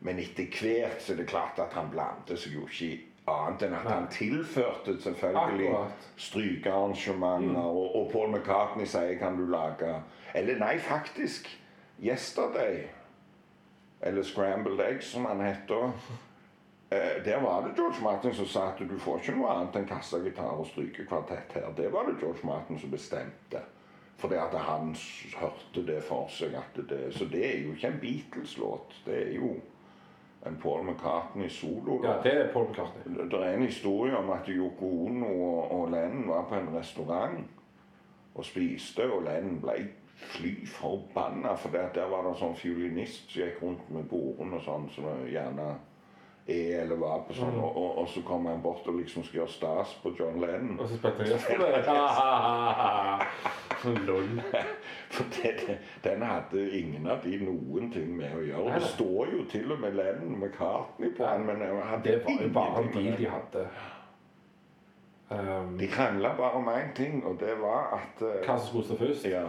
Men 0.00 0.18
etter 0.18 0.44
hvert 0.60 1.02
så 1.02 1.12
er 1.12 1.16
det 1.16 1.26
klart 1.26 1.58
at 1.58 1.72
han 1.72 1.88
blandet 1.90 2.38
seg 2.38 2.52
jo 2.52 2.66
ikke 2.66 2.84
i 2.84 3.00
annet 3.28 3.62
enn 3.62 3.74
at 3.74 3.84
Nei. 3.84 3.92
han 3.92 4.06
tilførte 4.12 5.00
selvfølgelig 5.02 5.72
strykearrangementer. 6.16 6.16
strykearrangementer. 6.16 7.64
Og, 7.64 7.96
og 7.96 8.10
Paul 8.12 8.28
McCartney 8.30 8.84
sier 8.86 9.18
'Kan 9.18 9.36
du 9.38 9.46
lage' 9.56 10.02
Eller 10.34 10.58
nei, 10.58 10.78
faktisk. 10.78 11.48
'Yesterday'. 12.02 12.97
Eller 14.00 14.22
'Scrambled 14.22 14.80
Eggs', 14.80 15.12
som 15.12 15.24
han 15.24 15.40
heter. 15.40 15.92
Eh, 16.90 17.24
der 17.24 17.40
var 17.40 17.62
det 17.62 17.74
George 17.76 18.02
Martin 18.02 18.34
som 18.34 18.46
sa 18.46 18.68
at 18.68 18.78
du 18.78 18.98
får 18.98 19.18
ikke 19.18 19.34
noe 19.36 19.50
annet 19.52 19.76
enn 19.76 19.88
kassagitar 19.88 20.56
og 20.56 20.66
strykekvartett 20.66 21.52
her. 21.52 21.66
Det 21.76 21.92
var 21.92 22.06
det 22.08 22.20
George 22.20 22.46
Martin 22.46 22.78
som 22.78 22.90
bestemte. 22.90 23.60
Fordi 24.18 24.34
at 24.34 24.54
han 24.58 24.96
hørte 25.36 25.86
det 25.86 26.02
for 26.02 26.26
seg. 26.28 26.56
Det, 26.74 27.14
så 27.14 27.24
det 27.24 27.44
er 27.46 27.60
jo 27.62 27.74
ikke 27.74 27.86
en 27.92 28.00
Beatles-låt. 28.00 28.96
Det 29.06 29.18
er 29.26 29.34
jo 29.36 29.52
en 30.46 30.56
Paul 30.62 30.84
McCartney-solo. 30.84 32.00
Ja, 32.04 32.16
det 32.22 32.32
er 32.32 32.52
Paul 32.52 32.70
McCartney. 32.70 33.28
Det 33.30 33.42
er 33.46 33.52
en 33.52 33.62
historie 33.62 34.16
om 34.16 34.30
at 34.30 34.48
Yoko 34.48 35.06
Ono 35.06 35.26
og, 35.26 35.70
og 35.80 35.90
Lennon 35.90 36.28
var 36.28 36.48
på 36.48 36.54
en 36.54 36.74
restaurant 36.78 37.46
og 38.34 38.44
spiste, 38.44 39.12
og 39.12 39.22
Lennon 39.22 39.60
ble 39.60 39.76
fly 40.18 40.66
forbanna, 40.66 41.54
for 41.56 41.68
der, 41.74 41.92
der 41.94 42.08
var 42.10 42.24
det 42.24 42.32
en 42.34 42.40
sånn 42.40 42.56
fiolinist 42.58 43.30
som 43.30 43.42
gikk 43.42 43.62
rundt 43.62 43.90
med 43.94 44.08
boren 44.10 44.56
og 44.58 44.64
sånn, 44.64 44.88
som 44.94 45.06
gjerne 45.30 45.68
er 46.48 46.82
eller 46.82 46.96
var 46.96 47.18
på 47.28 47.34
sånn, 47.36 47.58
og, 47.60 47.76
og, 47.76 47.98
og 48.02 48.06
så 48.08 48.22
kommer 48.24 48.54
han 48.54 48.62
bort 48.64 48.86
og 48.88 48.96
liksom 48.96 49.24
skal 49.26 49.42
gjøre 49.42 49.52
stas 49.52 49.90
på 50.02 50.14
John 50.16 50.40
Lennon. 50.40 50.78
Og 50.80 50.88
så 50.88 50.96
spilte 50.96 51.18
på 51.44 51.66
det. 51.74 51.82
Lol. 54.08 54.40
For 55.12 55.28
det, 55.36 55.52
det, 55.60 55.76
den 56.04 56.24
hadde 56.24 56.64
ingen 56.78 57.06
av 57.06 57.20
de 57.24 57.36
noen 57.42 57.92
ting 57.92 58.16
med 58.16 58.32
å 58.34 58.42
gjøre. 58.46 58.64
Nei, 58.72 58.80
Det 58.80 58.90
står 58.94 59.34
jo 59.34 59.44
til 59.52 59.76
og 59.76 59.84
med 59.84 60.00
Lennon 60.00 60.34
McCartney 60.40 61.12
på 61.16 61.28
den, 61.28 61.46
men 61.46 61.62
jeg 61.64 61.86
hadde 61.92 62.10
Det 62.10 62.18
var 62.24 62.42
jo 62.42 62.50
bare 62.56 62.82
en 62.82 62.92
bil 62.96 63.12
de 63.20 63.30
hadde. 63.36 63.66
Um, 65.28 65.76
De 65.78 65.86
krangla 65.92 66.32
bare 66.36 66.56
om 66.62 66.68
én 66.72 66.94
ting, 66.96 67.20
og 67.28 67.36
det 67.40 67.54
var 67.60 67.92
at 68.00 68.22
uh, 68.24 68.38
hva 68.46 68.56
som 68.56 68.66
skulle 68.70 68.88
stå 68.88 68.96
først. 69.04 69.28
Ja, 69.28 69.44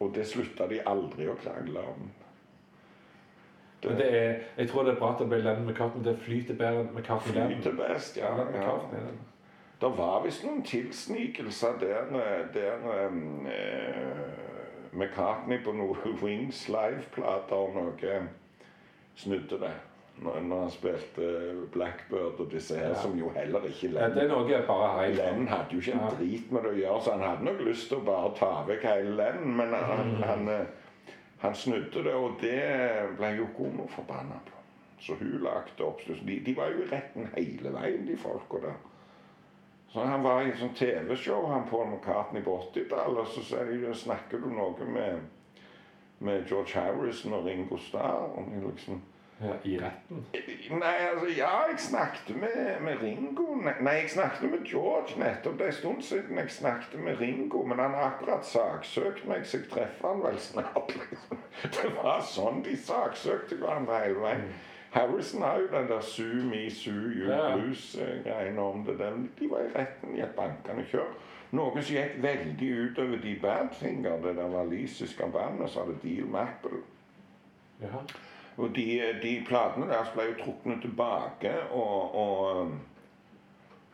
og 0.00 0.14
det 0.14 0.26
slutta 0.26 0.66
de 0.70 0.80
aldri 0.86 1.28
å 1.30 1.36
krangle 1.38 1.84
om. 1.94 2.10
Men 3.84 3.96
det 4.00 4.06
er, 4.16 4.34
jeg 4.56 4.68
tror 4.68 4.82
det 4.82 4.94
er 4.94 4.98
bra 4.98 5.12
at 5.12 5.18
det 5.20 5.28
ble 5.28 5.38
Lennon 5.44 5.66
McCartney. 5.68 6.04
Det 6.04 6.16
flyter 6.18 6.56
bedre 6.56 6.84
med 6.84 6.92
McCartney 6.92 7.34
Lennon. 7.34 7.62
Flyter 7.62 7.76
best, 7.76 8.16
ja. 8.16 8.30
Ja. 8.54 8.76
Det 9.80 9.90
var 9.98 10.22
visst 10.24 10.44
noen 10.46 10.62
tilsnikelser 10.64 11.76
der, 11.80 12.14
der 12.54 12.86
um, 13.08 13.46
eh, 13.46 14.94
McCartney 14.94 15.60
på 15.64 15.72
noen 15.76 16.16
Wings 16.22 16.68
live-plater 16.68 17.56
og 17.56 17.76
noe 17.76 18.22
snudde 19.14 19.60
det. 19.60 19.74
Når, 20.22 20.40
når 20.40 20.60
han 20.60 20.70
spilte 20.70 21.24
Blackbird 21.72 22.38
og 22.40 22.46
disse 22.52 22.76
her, 22.78 22.88
Ja. 22.88 22.94
som 23.02 23.16
jo 23.18 23.28
heller 23.34 23.60
ikke 23.66 23.90
Ja, 23.92 24.08
det 24.08 24.22
er 24.30 24.66
bare 24.66 24.92
her 25.00 25.14
Lennon 25.14 25.48
hadde 25.48 25.66
jo 25.72 25.78
ikke 25.78 25.92
en 25.92 25.98
Ja. 26.00 26.08
drit 26.18 26.52
med 26.52 26.62
det 26.62 26.70
å 26.70 26.78
gjøre, 26.78 27.00
så 27.02 27.10
han 27.12 27.20
hadde 27.28 27.44
nok 27.44 27.60
lyst 27.66 27.88
til 27.88 27.96
å 27.98 28.04
bare 28.04 28.30
ta 28.36 28.64
vekk 28.68 28.82
hele 28.82 29.16
Lenn, 29.16 29.56
men 29.56 29.72
han, 29.74 30.06
Mm. 30.14 30.22
han, 30.22 30.48
eh, 30.48 30.66
han 31.38 31.54
snudde 31.54 32.04
det, 32.04 32.14
og 32.14 32.36
det 32.40 32.62
ble 33.18 33.26
Yoko 33.38 33.64
Ono 33.64 33.86
forbanna 33.88 34.38
på. 34.46 34.52
Så 35.00 35.14
hun 35.18 35.40
lagde 35.42 35.84
opp 35.84 36.00
De, 36.26 36.40
de 36.40 36.54
var 36.56 36.68
jo 36.70 36.82
i 36.82 36.88
retten 36.94 37.28
hele 37.36 37.70
veien, 37.72 38.06
de 38.06 38.16
folka 38.16 38.60
der. 38.66 38.74
Så 39.92 40.00
han 40.00 40.22
var 40.22 40.40
i 40.42 40.48
et 40.48 40.58
sånt 40.58 40.76
TV-show, 40.76 41.46
han 41.46 41.64
på 41.70 41.84
McCartney 41.84 42.42
på 42.42 42.56
80-tallet, 42.58 43.18
og 43.18 43.26
så 43.26 43.42
sier 43.42 43.64
de, 43.64 43.94
snakker 43.94 44.40
du 44.40 44.48
noe 44.48 44.86
med, 44.86 45.18
med 46.20 46.46
George 46.48 46.74
Harrison 46.80 47.32
og 47.32 47.44
Ringo 47.46 47.76
Starr? 47.76 48.30
Og 48.38 48.48
liksom 48.72 49.00
ja, 49.44 49.54
I 49.64 49.78
retten. 49.80 50.24
Nei, 50.80 50.94
altså, 51.10 51.26
ja, 51.36 51.50
jeg 51.70 51.80
snakket 51.84 52.36
med, 52.40 52.60
med 52.80 53.02
Ringo. 53.02 53.46
Nei, 53.60 53.94
jeg 54.00 54.10
snakket 54.10 54.50
med 54.50 54.64
George 54.66 55.18
nettopp. 55.20 55.58
Det 55.58 55.66
er 55.66 55.72
en 55.72 55.78
stund 55.78 56.02
siden 56.02 56.38
jeg 56.38 56.50
snakket 56.50 57.00
med 57.00 57.20
Ringo, 57.20 57.62
men 57.62 57.78
han 57.78 57.94
har 57.94 58.14
akkurat 58.14 58.46
saksøkt 58.46 59.26
meg, 59.28 59.46
så 59.46 59.60
jeg 59.60 59.70
treffer 59.72 60.08
han 60.08 60.22
vel 60.24 60.38
snart. 60.38 60.94
liksom. 60.96 61.42
Det 61.76 61.90
var 61.96 62.24
sånn 62.26 62.62
de 62.64 62.76
saksøkte 62.76 63.60
hverandre 63.60 64.00
hele 64.06 64.24
veien. 64.24 64.48
Harrison 64.94 65.42
har 65.42 65.58
jo 65.58 65.68
den 65.72 65.88
der 65.90 66.00
Sue 66.06 66.42
Me, 66.46 66.70
Sue 66.70 67.12
You 67.18 67.30
Ja. 67.30 67.56
Blues-greiene 67.56 68.62
om 68.62 68.84
det. 68.86 68.98
Den, 68.98 69.30
de 69.38 69.50
var 69.50 69.64
i 69.66 69.72
retten 69.74 70.14
i 70.16 70.22
et 70.22 70.36
bankende 70.36 70.84
kjør. 70.90 71.08
Noe 71.54 71.82
som 71.82 71.96
gikk 71.96 72.20
veldig 72.22 72.68
utover 72.84 73.18
de 73.22 73.34
Badfinger, 73.42 74.20
det 74.22 74.36
der 74.38 74.50
walisiske 74.50 75.26
bandet 75.34 75.70
som 75.70 75.84
hadde 75.84 75.98
deal 76.02 76.30
med 76.30 76.40
Apple. 76.40 76.80
Ja. 77.82 78.04
Og 78.56 78.74
de, 78.76 78.86
de 79.22 79.34
platene 79.46 79.88
deres 79.90 80.12
ble 80.14 80.28
jo 80.28 80.34
trukne 80.38 80.76
tilbake 80.82 81.52
og, 81.74 82.14
og, 82.14 82.74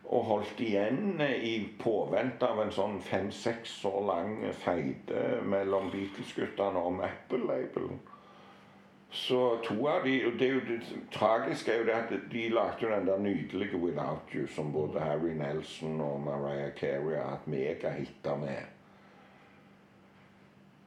og 0.05 0.25
holdt 0.29 0.61
igjen 0.61 1.21
i 1.23 1.55
påvente 1.81 2.49
av 2.49 2.61
en 2.61 2.73
sånn 2.75 2.99
fem-seks 3.01 3.79
år 3.89 4.01
lang 4.11 4.35
feide 4.65 5.41
mellom 5.49 5.89
Beatles-guttene 5.95 6.83
og 6.83 7.01
Apple-labelen. 7.09 8.03
Så 9.11 9.59
to 9.67 9.75
av 9.91 10.05
de 10.07 10.21
og 10.27 10.37
det, 10.39 10.47
er 10.47 10.53
jo 10.55 10.61
det 10.69 10.99
tragiske 11.11 11.73
er 11.73 11.81
jo 11.81 11.87
det 11.89 11.95
at 11.97 12.13
de 12.31 12.43
lagde 12.53 12.85
jo 12.85 12.91
den 12.93 13.09
der 13.09 13.19
nydelige 13.19 13.79
'Without 13.79 14.35
You', 14.35 14.47
som 14.55 14.73
både 14.73 15.01
Harry 15.01 15.33
Nelson 15.35 16.01
og 16.01 16.21
Mariah 16.21 16.71
Carey 16.79 17.17
har 17.17 17.31
hatt 17.31 17.47
megahiter 17.47 18.37
med. 18.37 18.63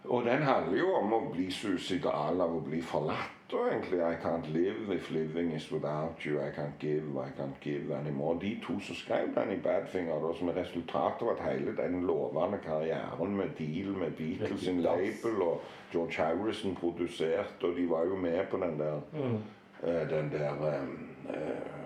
Og 0.05 0.25
den 0.25 0.43
handler 0.43 0.77
jo 0.77 0.93
om 0.99 1.13
å 1.13 1.19
bli 1.31 1.45
suicidal 1.51 2.41
av 2.43 2.55
å 2.57 2.59
bli 2.59 2.81
forlatt. 2.83 3.53
Og 3.53 3.67
egentlig 3.69 3.99
I 4.01 4.15
can't 4.23 4.47
live 4.51 4.95
if 4.95 5.11
living 5.11 5.51
is 5.55 5.71
without 5.71 6.25
you. 6.25 6.39
I 6.41 6.49
can't 6.55 6.79
give, 6.79 7.05
I 7.21 7.29
can't 7.37 7.59
give 7.61 7.93
anymore. 7.95 8.39
De 8.41 8.59
to 8.63 8.79
som 8.79 8.95
skrev 8.95 9.29
den 9.35 9.51
i 9.53 9.59
Badfinger, 9.61 10.19
da, 10.19 10.33
som 10.39 10.49
er 10.49 10.57
resultatet 10.57 11.21
av 11.21 11.35
at 11.35 11.43
hele 11.45 11.75
den 11.77 12.01
lovende 12.07 12.59
karrieren 12.65 13.37
med 13.37 13.53
deal 13.59 13.93
med 13.97 14.17
Beatles 14.17 14.65
sin 14.65 14.81
label 14.81 15.41
og 15.45 15.61
George 15.93 16.17
Harrison 16.17 16.75
produserte, 16.75 17.63
og 17.63 17.77
de 17.77 17.89
var 17.89 18.03
jo 18.09 18.15
med 18.15 18.45
på 18.51 18.57
den 18.57 18.79
der 18.79 18.99
Mm. 19.13 19.39
uh, 19.83 20.09
den 20.09 20.31
der 20.31 20.67
eh, 20.67 20.83
eh, 21.29 21.82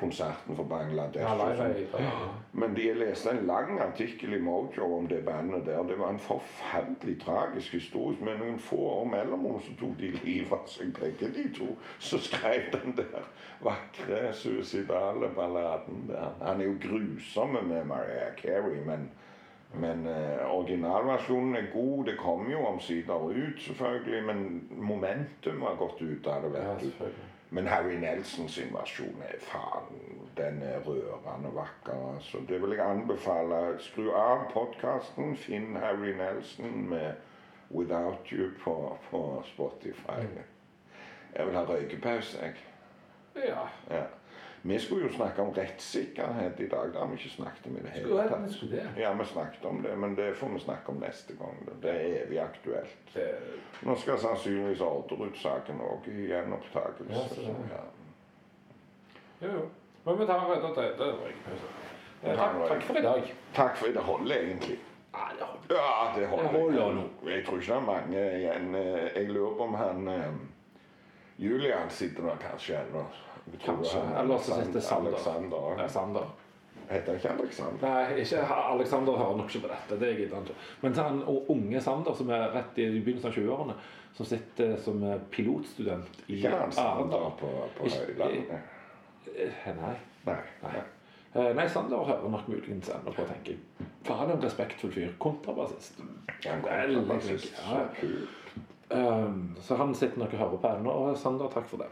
konserten 0.00 0.56
for 0.56 0.64
Bangladesh. 0.64 1.24
Ja, 1.24 1.54
sånn. 1.58 2.02
Ja. 2.02 2.28
Men 2.52 2.74
de 2.74 2.86
leste 2.98 3.30
en 3.30 3.46
lang 3.46 3.78
artikkel 3.82 4.34
i 4.36 4.40
Mojo 4.42 4.86
om 4.98 5.08
det 5.10 5.22
bandet 5.26 5.66
der. 5.66 5.82
Det 5.88 5.98
var 5.98 6.14
en 6.14 6.20
forferdelig 6.22 7.16
tragisk 7.22 7.76
historie. 7.78 8.18
Med 8.24 8.40
noen 8.42 8.58
få 8.62 8.78
år 9.00 9.04
mellom 9.12 9.46
så 9.64 9.74
tok 9.80 9.98
de 10.00 10.12
livet 10.22 10.54
av 10.56 10.70
seg, 10.70 10.94
begge 10.98 11.30
de 11.34 11.48
to. 11.56 11.68
Så 11.98 12.20
skrev 12.22 12.70
den 12.72 12.96
der 12.98 13.28
vakre, 13.64 14.32
suicidale 14.32 15.30
balladen 15.36 16.08
der. 16.08 16.32
Han 16.42 16.60
er 16.60 16.70
jo 16.70 16.78
grusom 16.82 17.58
med 17.60 17.84
Mariah 17.86 18.34
Carey, 18.40 18.80
men, 18.86 19.10
men 19.74 20.06
eh, 20.10 20.42
originalversjonen 20.48 21.56
er 21.60 21.70
god. 21.74 22.06
Det 22.10 22.18
kom 22.18 22.50
jo 22.50 22.66
omsider 22.66 23.30
ut, 23.30 23.62
selvfølgelig, 23.68 24.24
men 24.26 24.44
momentum 24.70 25.62
har 25.62 25.78
gått 25.78 26.02
ut 26.02 26.26
av 26.26 26.50
det, 26.50 26.64
Ja, 26.64 26.74
vet 26.74 26.98
du. 26.98 27.30
Men 27.54 27.66
Harry 27.66 27.94
Nelsons 28.02 28.56
invasjon 28.58 29.20
er 29.22 29.36
faen 29.46 30.22
Den 30.36 30.62
er 30.62 30.80
rørende 30.82 31.52
vakker. 31.54 32.16
Så 32.20 32.38
Det 32.48 32.62
vil 32.62 32.74
jeg 32.74 32.90
anbefale. 32.90 33.78
Skru 33.78 34.10
av 34.10 34.48
podkasten. 34.50 35.36
Finn 35.36 35.76
Harry 35.76 36.16
Nelson 36.18 36.88
med 36.88 37.12
'Without 37.70 38.26
You' 38.32 38.58
på, 38.64 38.98
på 39.10 39.42
Spotify. 39.44 40.26
Jeg 41.36 41.46
vil 41.46 41.54
ha 41.54 41.64
røykepause, 41.64 42.38
jeg. 42.42 42.54
Ja. 43.36 43.68
Ja. 43.90 44.02
Vi 44.66 44.78
skulle 44.80 45.04
jo 45.08 45.12
snakke 45.12 45.42
om 45.42 45.50
rettssikkerhet 45.52 46.60
i 46.60 46.66
dag. 46.72 46.92
Det 46.92 46.98
har 46.98 47.06
vi 47.10 47.14
ikke 47.18 47.30
snakket 47.34 47.66
om 47.68 47.74
i 47.76 47.80
det 47.84 47.90
hele 47.90 48.08
tatt. 48.28 48.40
Ja, 48.96 49.10
vi 49.18 49.24
snakket 49.28 49.64
om 49.68 49.82
det, 49.84 49.96
men 50.00 50.14
det 50.16 50.30
får 50.36 50.48
vi 50.54 50.60
snakke 50.64 50.88
om 50.88 50.96
neste 51.02 51.34
gang. 51.36 51.58
Det 51.82 51.90
er 51.90 52.22
evig 52.22 52.38
aktuelt. 52.40 53.18
Nå 53.84 53.96
skal 54.00 54.18
sannsynligvis 54.22 54.80
Orderud-saken 54.80 55.82
òg 55.84 56.08
i 56.08 56.30
gjenopptakelse. 56.30 57.44
Ja. 57.74 57.82
Jo, 59.42 59.50
jo. 59.52 59.66
Men 60.06 60.18
vi 60.18 60.26
tar 60.26 60.40
en 60.40 60.48
runde 60.54 60.74
til. 60.74 60.96
det. 60.98 61.12
Ja, 62.24 62.34
takk, 62.36 62.56
takk 62.68 62.82
for 62.88 62.96
i 62.98 63.02
dag. 63.04 63.34
Takk 63.54 63.76
for 63.76 63.86
det 63.92 64.00
holder 64.08 64.36
egentlig. 64.46 64.78
Ja, 65.14 65.26
det 65.38 65.46
holder. 65.46 65.76
Ja, 65.76 66.12
det 66.16 66.26
holder. 66.28 67.04
Jeg 67.30 67.44
tror 67.46 67.60
ikke 67.60 67.72
det 67.72 67.76
er 67.76 67.86
mange 67.92 68.24
igjen. 68.38 68.74
Eh, 68.74 69.16
Jeg 69.16 69.28
lurer 69.30 69.56
på 69.56 69.62
om 69.68 69.74
han 69.74 70.08
eh, 70.08 70.32
Julian 71.38 71.90
sitter 71.90 72.22
der 72.30 72.36
kanskje 72.48 72.80
ennå. 72.80 73.04
Jeg 73.52 73.60
tror 73.60 73.76
Kanskje. 73.76 74.00
Eller 74.20 74.38
så 74.38 74.62
sitter 74.62 74.80
Sander. 74.80 75.10
Alexander. 75.10 75.82
Ja, 75.82 75.88
Sander. 75.88 76.32
Heter 76.88 77.06
han 77.06 77.16
ikke 77.16 77.42
Alexander? 77.42 77.88
Nei, 77.88 78.22
ikke 78.22 78.40
Alexander 78.54 79.12
hører 79.12 79.36
nok 79.36 79.54
ikke 79.54 79.66
på 79.66 79.72
dette. 79.72 79.98
Det 80.00 80.16
gidder 80.18 80.34
han 80.36 80.48
ikke. 80.48 80.56
Men 80.82 80.94
så 80.94 81.02
han 81.08 81.22
og 81.32 81.50
unge 81.54 81.80
Sander, 81.80 82.14
som 82.14 82.32
er 82.36 82.48
rett 82.56 82.80
i 82.80 82.88
begynnelsen 82.98 83.30
av 83.30 83.38
20-årene, 83.38 83.76
som 84.14 84.28
sitter 84.28 84.76
som 84.84 85.00
eh, 85.02 85.16
pilotstudent 85.30 86.20
i 86.28 86.36
Ikke 86.38 86.52
han 86.56 86.72
Sander 86.72 87.30
på, 87.40 87.52
på 87.78 87.88
Høylandet? 87.88 88.52
Eh, 89.34 89.70
Nei. 89.80 89.94
Nei. 90.28 90.36
Nei. 90.62 90.82
Eh, 91.34 91.50
Nei, 91.56 91.66
Sander 91.72 92.04
hører 92.04 92.28
nok 92.30 92.48
muligens 92.52 92.92
ennå 92.94 93.12
på, 93.16 93.24
tenker 93.26 93.56
jeg. 93.56 93.88
For 94.06 94.20
han 94.20 94.30
er 94.30 94.36
en 94.36 94.44
respektfull 94.44 94.92
fyr. 94.94 95.16
Kontrabassist. 95.18 95.98
Veldig 96.44 97.20
flink, 97.24 97.48
ja. 97.56 97.84
Så. 98.00 98.12
Um, 98.94 99.56
så 99.64 99.74
han 99.80 99.94
sitter 99.96 100.20
nok 100.20 100.36
og 100.36 100.38
hører 100.38 100.60
på 100.62 100.68
ennå. 100.76 100.92
Og 101.08 101.18
Sander, 101.18 101.48
takk 101.50 101.66
for 101.70 101.82
det. 101.82 101.88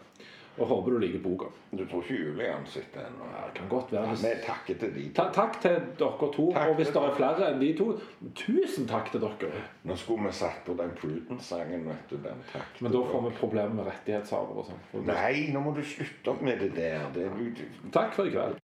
Og 0.59 0.66
håper 0.68 0.92
du 0.92 0.98
liker 1.00 1.20
boka. 1.24 1.48
Du 1.72 1.84
tror 1.88 2.03
ikke 2.05 2.18
Julian 2.18 2.66
sitter 2.68 3.07
ennå? 3.07 3.28
Ja, 3.32 3.44
det 3.46 3.55
kan 3.57 3.68
godt 3.70 3.92
være. 3.92 4.09
Hvis... 4.11 4.24
Vi 4.24 4.32
takker 4.46 4.80
til 4.82 4.94
de. 4.94 5.05
Ta, 5.16 5.24
takk 5.32 5.61
til 5.62 5.78
dere 6.00 6.28
to. 6.36 6.48
Takk 6.53 6.72
og 6.72 6.80
hvis 6.80 6.90
det 6.92 7.03
er 7.03 7.14
flere 7.16 7.48
enn 7.48 7.62
de 7.62 7.70
to, 7.78 7.86
tusen 8.36 8.88
takk 8.90 9.09
til 9.14 9.24
dere. 9.24 9.62
Nå 9.88 9.96
skulle 10.00 10.28
vi 10.28 10.34
satt 10.42 10.61
på 10.66 10.76
den 10.78 10.92
Prudence-sangen, 10.98 11.86
vet 11.88 12.12
du. 12.12 12.18
Den 12.26 12.44
takk 12.53 12.82
Men 12.84 12.92
da 12.92 13.05
får 13.12 13.24
vi 13.28 13.36
problemer 13.40 13.78
med 13.78 13.88
rettighetshavere 13.88 14.64
og 14.64 14.68
sånn. 14.68 15.07
Nei, 15.09 15.48
nå 15.55 15.64
må 15.64 15.72
du 15.76 15.80
slutte 15.86 16.34
opp 16.34 16.44
med 16.44 16.61
det 16.61 16.74
der. 16.76 17.09
Det 17.16 17.30
Takk 17.94 18.12
for 18.18 18.28
i 18.28 18.34
kveld. 18.34 18.61